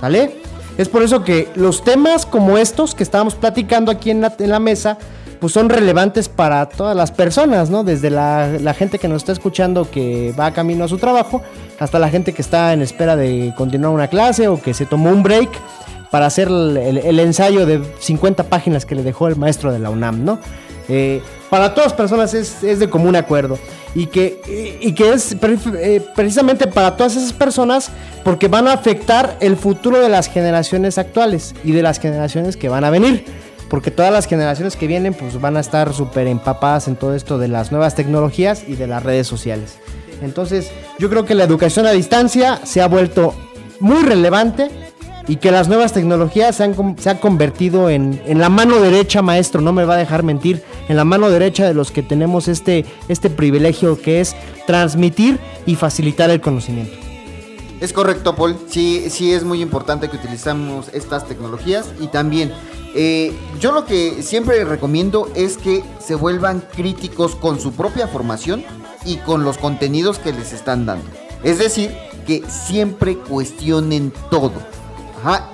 ¿Sale? 0.00 0.36
Es 0.78 0.88
por 0.88 1.02
eso 1.02 1.22
que 1.24 1.48
los 1.54 1.84
temas 1.84 2.26
como 2.26 2.58
estos 2.58 2.94
que 2.94 3.02
estábamos 3.02 3.34
platicando 3.34 3.90
aquí 3.90 4.10
en 4.10 4.20
la, 4.20 4.34
en 4.38 4.50
la 4.50 4.60
mesa, 4.60 4.98
pues 5.40 5.52
son 5.52 5.68
relevantes 5.68 6.28
para 6.28 6.66
todas 6.68 6.96
las 6.96 7.12
personas, 7.12 7.70
¿no? 7.70 7.84
Desde 7.84 8.10
la, 8.10 8.74
gente 8.76 8.98
que 8.98 9.08
nos 9.08 9.22
está 9.22 9.32
escuchando 9.32 9.90
que 9.90 10.32
va 10.38 10.52
camino 10.52 10.84
a 10.84 10.88
su 10.88 10.98
trabajo, 10.98 11.42
hasta 11.78 11.98
la 11.98 12.08
gente 12.08 12.32
que 12.32 12.42
está 12.42 12.72
en 12.72 12.82
espera 12.82 13.16
de 13.16 13.52
continuar 13.56 13.92
una 13.92 14.08
clase 14.08 14.48
o 14.48 14.60
que 14.60 14.74
se 14.74 14.86
tomó 14.86 15.10
un 15.10 15.22
break 15.22 15.50
para 16.10 16.26
hacer 16.26 16.48
el, 16.48 17.18
ensayo 17.20 17.66
de 17.66 17.82
50 17.98 18.44
páginas 18.44 18.86
que 18.86 18.94
le 18.94 19.02
dejó 19.02 19.28
el 19.28 19.36
maestro 19.36 19.72
de 19.72 19.78
la 19.78 19.90
UNAM, 19.90 20.24
¿no? 20.24 20.38
Eh, 20.88 21.22
para 21.50 21.72
todas 21.72 21.92
las 21.92 21.96
personas 21.96 22.34
es, 22.34 22.60
de 22.60 22.90
común 22.90 23.16
acuerdo 23.16 23.58
y 23.94 24.06
que, 24.06 24.78
y, 24.80 24.92
que 24.92 25.12
es 25.12 25.34
eh, 25.40 26.04
precisamente 26.14 26.66
para 26.66 26.96
todas 26.96 27.16
esas 27.16 27.32
personas 27.32 27.90
porque 28.22 28.48
van 28.48 28.68
a 28.68 28.72
afectar 28.72 29.36
el 29.40 29.56
futuro 29.56 30.00
de 30.00 30.08
las 30.08 30.28
generaciones 30.28 30.98
actuales 30.98 31.54
y 31.64 31.72
de 31.72 31.82
las 31.82 32.00
generaciones 32.00 32.56
que 32.56 32.68
van 32.68 32.84
a 32.84 32.90
venir. 32.90 33.24
Porque 33.74 33.90
todas 33.90 34.12
las 34.12 34.26
generaciones 34.26 34.76
que 34.76 34.86
vienen 34.86 35.14
pues 35.14 35.40
van 35.40 35.56
a 35.56 35.60
estar 35.60 35.92
súper 35.92 36.28
empapadas 36.28 36.86
en 36.86 36.94
todo 36.94 37.12
esto 37.12 37.38
de 37.38 37.48
las 37.48 37.72
nuevas 37.72 37.96
tecnologías 37.96 38.62
y 38.68 38.76
de 38.76 38.86
las 38.86 39.02
redes 39.02 39.26
sociales. 39.26 39.78
Entonces 40.22 40.70
yo 41.00 41.10
creo 41.10 41.24
que 41.24 41.34
la 41.34 41.42
educación 41.42 41.84
a 41.84 41.90
distancia 41.90 42.60
se 42.62 42.80
ha 42.80 42.86
vuelto 42.86 43.34
muy 43.80 44.04
relevante 44.04 44.70
y 45.26 45.38
que 45.38 45.50
las 45.50 45.66
nuevas 45.66 45.92
tecnologías 45.92 46.54
se 46.54 46.62
han, 46.62 46.96
se 47.00 47.18
convertido 47.18 47.90
en, 47.90 48.22
en 48.26 48.38
la 48.38 48.48
mano 48.48 48.78
derecha, 48.78 49.22
maestro, 49.22 49.60
no 49.60 49.72
me 49.72 49.84
va 49.84 49.94
a 49.94 49.98
dejar 49.98 50.22
mentir, 50.22 50.62
en 50.88 50.94
la 50.94 51.04
mano 51.04 51.28
derecha 51.28 51.66
de 51.66 51.74
los 51.74 51.90
que 51.90 52.04
tenemos 52.04 52.46
este, 52.46 52.84
este 53.08 53.28
privilegio 53.28 54.00
que 54.00 54.20
es 54.20 54.36
transmitir 54.68 55.40
y 55.66 55.74
facilitar 55.74 56.30
el 56.30 56.40
conocimiento. 56.40 57.03
Es 57.84 57.92
correcto, 57.92 58.34
Paul. 58.34 58.56
Sí, 58.66 59.10
sí 59.10 59.34
es 59.34 59.44
muy 59.44 59.60
importante 59.60 60.08
que 60.08 60.16
utilizamos 60.16 60.88
estas 60.94 61.28
tecnologías 61.28 61.84
y 62.00 62.06
también 62.06 62.50
eh, 62.94 63.36
yo 63.60 63.72
lo 63.72 63.84
que 63.84 64.22
siempre 64.22 64.64
recomiendo 64.64 65.28
es 65.34 65.58
que 65.58 65.84
se 65.98 66.14
vuelvan 66.14 66.64
críticos 66.74 67.36
con 67.36 67.60
su 67.60 67.72
propia 67.72 68.08
formación 68.08 68.64
y 69.04 69.18
con 69.18 69.44
los 69.44 69.58
contenidos 69.58 70.18
que 70.18 70.32
les 70.32 70.54
están 70.54 70.86
dando. 70.86 71.04
Es 71.42 71.58
decir, 71.58 71.94
que 72.26 72.42
siempre 72.48 73.18
cuestionen 73.18 74.14
todo. 74.30 74.52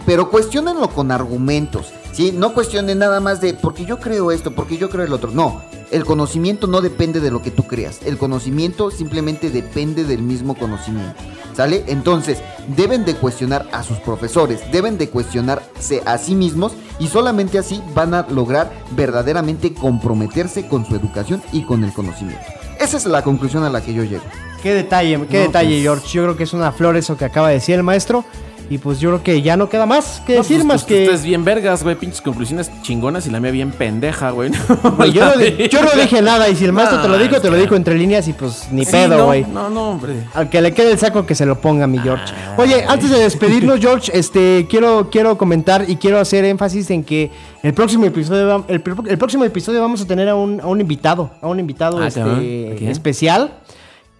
Pero 0.07 0.31
cuestionenlo 0.31 0.89
con 0.91 1.11
argumentos, 1.11 1.89
¿sí? 2.13 2.31
No 2.33 2.55
cuestionen 2.55 3.01
nada 3.01 3.19
más 3.19 3.41
de 3.41 3.55
porque 3.55 3.85
yo 3.85 3.99
creo 3.99 4.31
esto, 4.31 4.53
porque 4.53 4.79
yo 4.79 4.89
creo 4.89 5.05
el 5.05 5.13
otro. 5.13 5.33
No, 5.33 5.63
el 5.91 6.05
conocimiento 6.05 6.67
no 6.67 6.81
depende 6.81 7.21
de 7.21 7.31
lo 7.31 7.43
que 7.43 7.51
tú 7.51 7.65
creas. 7.67 8.01
El 8.05 8.19
conocimiento 8.19 8.91
simplemente 8.91 9.51
depende 9.51 10.05
del 10.05 10.23
mismo 10.23 10.55
conocimiento. 10.55 11.15
¿Sale? 11.55 11.85
Entonces, 11.89 12.39
deben 12.77 13.05
de 13.05 13.15
cuestionar 13.17 13.67
a 13.73 13.83
sus 13.83 13.99
profesores, 13.99 14.61
deben 14.73 14.97
de 14.99 15.09
cuestionarse 15.11 16.01
a 16.07 16.17
sí 16.17 16.35
mismos 16.35 16.73
y 16.99 17.09
solamente 17.09 17.59
así 17.59 17.83
van 17.95 18.15
a 18.15 18.27
lograr 18.31 18.71
verdaderamente 18.93 19.75
comprometerse 19.75 20.69
con 20.69 20.87
su 20.87 20.95
educación 20.95 21.43
y 21.53 21.63
con 21.65 21.83
el 21.85 21.93
conocimiento. 21.93 22.43
Esa 22.79 22.97
es 22.97 23.05
la 23.07 23.23
conclusión 23.23 23.65
a 23.65 23.71
la 23.71 23.83
que 23.83 23.93
yo 23.93 24.05
llego. 24.05 24.23
Qué 24.63 24.73
detalle, 24.75 25.19
qué 25.29 25.39
No, 25.39 25.43
detalle, 25.47 25.71
pues- 25.71 25.83
George. 25.83 26.09
Yo 26.09 26.23
creo 26.23 26.37
que 26.37 26.45
es 26.45 26.53
una 26.53 26.71
flor 26.73 26.97
eso 26.97 27.17
que 27.17 27.25
acaba 27.25 27.49
de 27.49 27.55
decir 27.55 27.75
el 27.75 27.83
maestro. 27.83 28.25
Y 28.71 28.79
pues 28.79 29.01
yo 29.01 29.11
creo 29.11 29.23
que 29.25 29.43
ya 29.43 29.57
no 29.57 29.69
queda 29.69 29.85
más 29.85 30.23
que 30.25 30.35
No, 30.37 30.39
decir 30.43 30.59
pues, 30.59 30.65
más 30.67 30.85
pues, 30.85 31.21
que. 31.21 31.27
Bien 31.27 31.45
vergas, 31.45 31.83
güey. 31.83 31.97
Pinches 31.97 32.21
conclusiones 32.23 32.71
chingonas 32.83 33.27
y 33.27 33.31
la 33.31 33.41
mía 33.41 33.51
bien 33.51 33.73
pendeja, 33.73 34.31
güey. 34.31 34.53
Güey, 34.97 35.11
yo, 35.13 35.25
no 35.25 35.37
di- 35.37 35.69
yo 35.69 35.83
no 35.83 35.91
dije 36.01 36.23
nada. 36.23 36.49
Y 36.49 36.55
si 36.55 36.67
el 36.67 36.73
maestro 36.73 37.03
te 37.03 37.09
lo 37.09 37.19
dijo, 37.19 37.41
te 37.41 37.51
lo 37.51 37.57
dijo 37.57 37.75
entre 37.75 37.99
líneas. 37.99 38.29
Y 38.29 38.33
pues 38.33 38.69
ni 38.71 38.85
Sí, 38.85 38.93
pedo, 38.93 39.27
güey. 39.27 39.45
No, 39.45 39.69
no, 39.69 39.91
hombre. 39.91 40.25
Al 40.35 40.49
que 40.49 40.61
le 40.63 40.73
quede 40.73 40.93
el 40.93 40.99
saco 41.01 41.27
que 41.27 41.35
se 41.35 41.45
lo 41.47 41.61
ponga, 41.61 41.89
mi 41.89 41.99
George. 41.99 42.33
Oye, 42.59 42.85
antes 42.87 43.11
de 43.11 43.19
despedirnos, 43.19 43.81
George, 43.83 44.13
este 44.17 44.69
quiero, 44.71 45.11
quiero 45.11 45.37
comentar 45.37 45.85
y 45.89 45.97
quiero 45.97 46.21
hacer 46.21 46.45
énfasis 46.45 46.91
en 46.91 47.03
que 47.03 47.33
el 47.65 47.75
próximo 47.75 48.05
episodio, 48.05 48.65
el, 48.69 48.83
el 49.09 49.19
próximo 49.19 49.45
episodio 49.45 49.81
vamos 49.81 50.01
a 50.01 50.07
tener 50.07 50.29
a 50.29 50.37
un, 50.37 50.61
a 50.61 50.69
un 50.69 50.81
invitado, 50.81 51.33
a 51.43 51.49
un 51.49 51.59
invitado 51.59 51.99
Ah, 52.01 52.07
este, 52.07 52.89
especial 52.89 53.53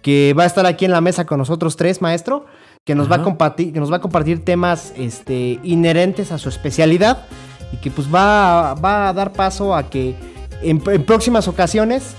que 0.01 0.35
va 0.37 0.43
a 0.43 0.47
estar 0.47 0.65
aquí 0.65 0.83
en 0.83 0.91
la 0.91 0.99
mesa 0.99 1.25
con 1.25 1.37
nosotros 1.37 1.77
tres, 1.77 2.01
maestro, 2.01 2.45
que 2.85 2.95
nos 2.95 3.11
va 3.11 3.17
a 3.17 3.23
compartir, 3.23 3.73
que 3.73 3.79
nos 3.79 3.91
va 3.91 3.97
a 3.97 4.01
compartir 4.01 4.43
temas 4.43 4.93
este, 4.97 5.59
inherentes 5.63 6.31
a 6.31 6.37
su 6.37 6.49
especialidad 6.49 7.25
y 7.71 7.77
que 7.77 7.91
pues 7.91 8.13
va, 8.13 8.73
va 8.73 9.09
a 9.09 9.13
dar 9.13 9.33
paso 9.33 9.75
a 9.75 9.89
que 9.89 10.15
en, 10.61 10.81
en 10.87 11.05
próximas 11.05 11.47
ocasiones 11.47 12.15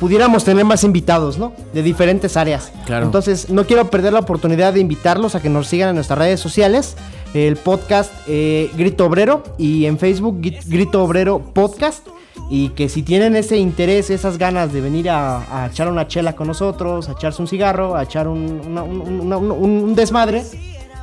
pudiéramos 0.00 0.42
tener 0.44 0.64
más 0.64 0.82
invitados, 0.82 1.38
¿no? 1.38 1.52
De 1.72 1.82
diferentes 1.82 2.36
áreas. 2.36 2.72
Claro. 2.86 3.06
Entonces, 3.06 3.50
no 3.50 3.64
quiero 3.66 3.88
perder 3.90 4.12
la 4.14 4.20
oportunidad 4.20 4.72
de 4.72 4.80
invitarlos 4.80 5.34
a 5.34 5.42
que 5.42 5.48
nos 5.50 5.68
sigan 5.68 5.90
en 5.90 5.94
nuestras 5.96 6.18
redes 6.18 6.40
sociales. 6.40 6.96
El 7.34 7.56
podcast 7.56 8.12
eh, 8.26 8.70
Grito 8.76 9.06
Obrero 9.06 9.44
y 9.58 9.84
en 9.84 9.98
Facebook 9.98 10.40
Gri- 10.40 10.58
Grito 10.66 11.04
Obrero 11.04 11.38
Podcast. 11.38 12.06
Y 12.48 12.70
que 12.70 12.88
si 12.88 13.02
tienen 13.02 13.36
ese 13.36 13.58
interés, 13.58 14.10
esas 14.10 14.38
ganas 14.38 14.72
de 14.72 14.80
venir 14.80 15.10
a, 15.10 15.62
a 15.64 15.66
echar 15.68 15.86
una 15.88 16.08
chela 16.08 16.34
con 16.34 16.48
nosotros, 16.48 17.08
a 17.08 17.12
echarse 17.12 17.40
un 17.42 17.46
cigarro, 17.46 17.94
a 17.94 18.02
echar 18.02 18.26
un, 18.26 18.60
una- 18.66 18.82
un- 18.82 19.20
una- 19.20 19.36
un- 19.36 19.52
un 19.52 19.94
desmadre, 19.94 20.42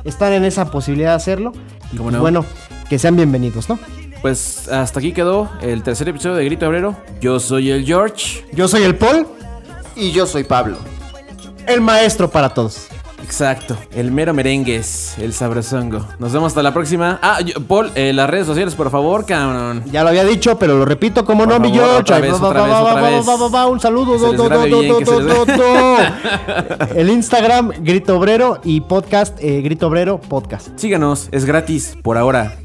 están 0.04 0.32
en 0.34 0.44
esa 0.44 0.70
posibilidad 0.70 1.10
de 1.10 1.16
hacerlo. 1.16 1.52
Y 1.92 1.96
¿Cómo 1.96 2.08
pues, 2.10 2.14
no? 2.16 2.20
bueno, 2.20 2.44
que 2.90 2.98
sean 2.98 3.16
bienvenidos, 3.16 3.68
¿no? 3.70 3.78
Pues 4.22 4.68
hasta 4.68 4.98
aquí 4.98 5.12
quedó 5.12 5.48
el 5.62 5.82
tercer 5.82 6.08
episodio 6.08 6.36
de 6.36 6.44
Grito 6.44 6.66
Obrero. 6.68 6.96
Yo 7.20 7.38
soy 7.38 7.70
el 7.70 7.84
George. 7.84 8.44
Yo 8.52 8.66
soy 8.68 8.82
el 8.82 8.96
Paul, 8.96 9.26
Y 9.94 10.10
yo 10.12 10.26
soy 10.26 10.44
Pablo. 10.44 10.76
el 11.66 11.80
maestro 11.80 12.28
para 12.30 12.48
todos. 12.48 12.86
Exacto, 13.22 13.76
el 13.92 14.10
mero 14.10 14.32
merengues, 14.32 15.14
el 15.18 15.34
sabrosongo. 15.34 16.02
Nos 16.18 16.32
vemos 16.32 16.46
hasta 16.52 16.62
la 16.62 16.72
próxima. 16.72 17.18
Ah, 17.20 17.40
yo- 17.42 17.60
Paul, 17.60 17.90
eh, 17.94 18.12
las 18.14 18.30
redes 18.30 18.46
sociales, 18.46 18.74
por 18.74 18.90
favor, 18.90 19.26
cabrón. 19.26 19.82
Ya 19.92 20.02
lo 20.02 20.08
había 20.08 20.24
dicho, 20.24 20.58
pero 20.58 20.78
lo 20.78 20.86
repito, 20.86 21.26
como 21.26 21.44
no, 21.44 21.60
mi 21.60 21.70
George. 21.70 22.10
Un 23.70 23.80
saludo. 23.80 24.12
Que 24.14 24.18
se 24.18 24.24
do, 24.24 24.30
les 24.32 24.36
do, 24.38 24.44
grabe 24.44 24.70
do, 24.70 24.80
bien, 24.80 24.92
do, 24.92 24.98
que 24.98 25.04
se 25.04 25.12
do, 25.12 25.20
les 25.20 25.36
do, 25.36 25.44
do. 25.44 26.94
El 26.94 27.10
Instagram, 27.10 27.70
Grito 27.80 28.16
Obrero 28.16 28.60
y 28.64 28.80
podcast 28.80 29.36
eh, 29.42 29.60
Grito 29.60 29.88
Obrero 29.88 30.18
Podcast. 30.20 30.68
Síganos, 30.76 31.28
es 31.30 31.44
gratis 31.44 31.98
por 32.02 32.16
ahora. 32.16 32.56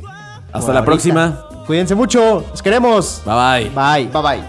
Hasta 0.54 0.60
Por 0.68 0.74
la 0.76 0.80
ahorita. 0.80 0.86
próxima. 0.86 1.46
Cuídense 1.66 1.96
mucho. 1.96 2.46
Los 2.52 2.62
queremos. 2.62 3.22
Bye 3.26 3.34
bye. 3.36 3.70
Bye. 3.70 4.08
Bye 4.12 4.22
bye. 4.22 4.44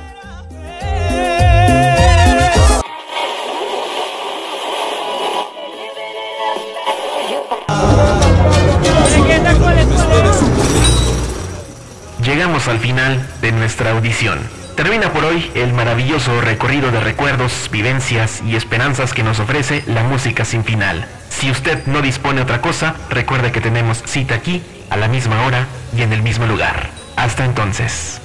Llegamos 12.25 12.69
al 12.69 12.79
final 12.79 13.25
de 13.43 13.53
nuestra 13.53 13.91
audición. 13.93 14.39
Termina 14.77 15.13
por 15.13 15.25
hoy 15.25 15.51
el 15.55 15.73
maravilloso 15.73 16.41
recorrido 16.41 16.91
de 16.91 17.01
recuerdos, 17.01 17.69
vivencias 17.71 18.43
y 18.45 18.57
esperanzas 18.57 19.13
que 19.13 19.23
nos 19.23 19.39
ofrece 19.39 19.85
la 19.87 20.03
música 20.03 20.45
sin 20.45 20.65
final. 20.65 21.07
Si 21.29 21.51
usted 21.51 21.87
no 21.87 22.03
dispone 22.03 22.41
otra 22.41 22.61
cosa, 22.61 22.95
recuerde 23.11 23.53
que 23.53 23.61
tenemos 23.61 24.03
cita 24.05 24.35
aquí, 24.35 24.63
a 24.91 24.97
la 24.97 25.09
misma 25.09 25.45
hora 25.47 25.67
y 25.97 26.03
en 26.03 26.13
el 26.13 26.23
mismo 26.23 26.47
lugar. 26.47 26.91
Hasta 27.17 27.45
entonces. 27.45 28.21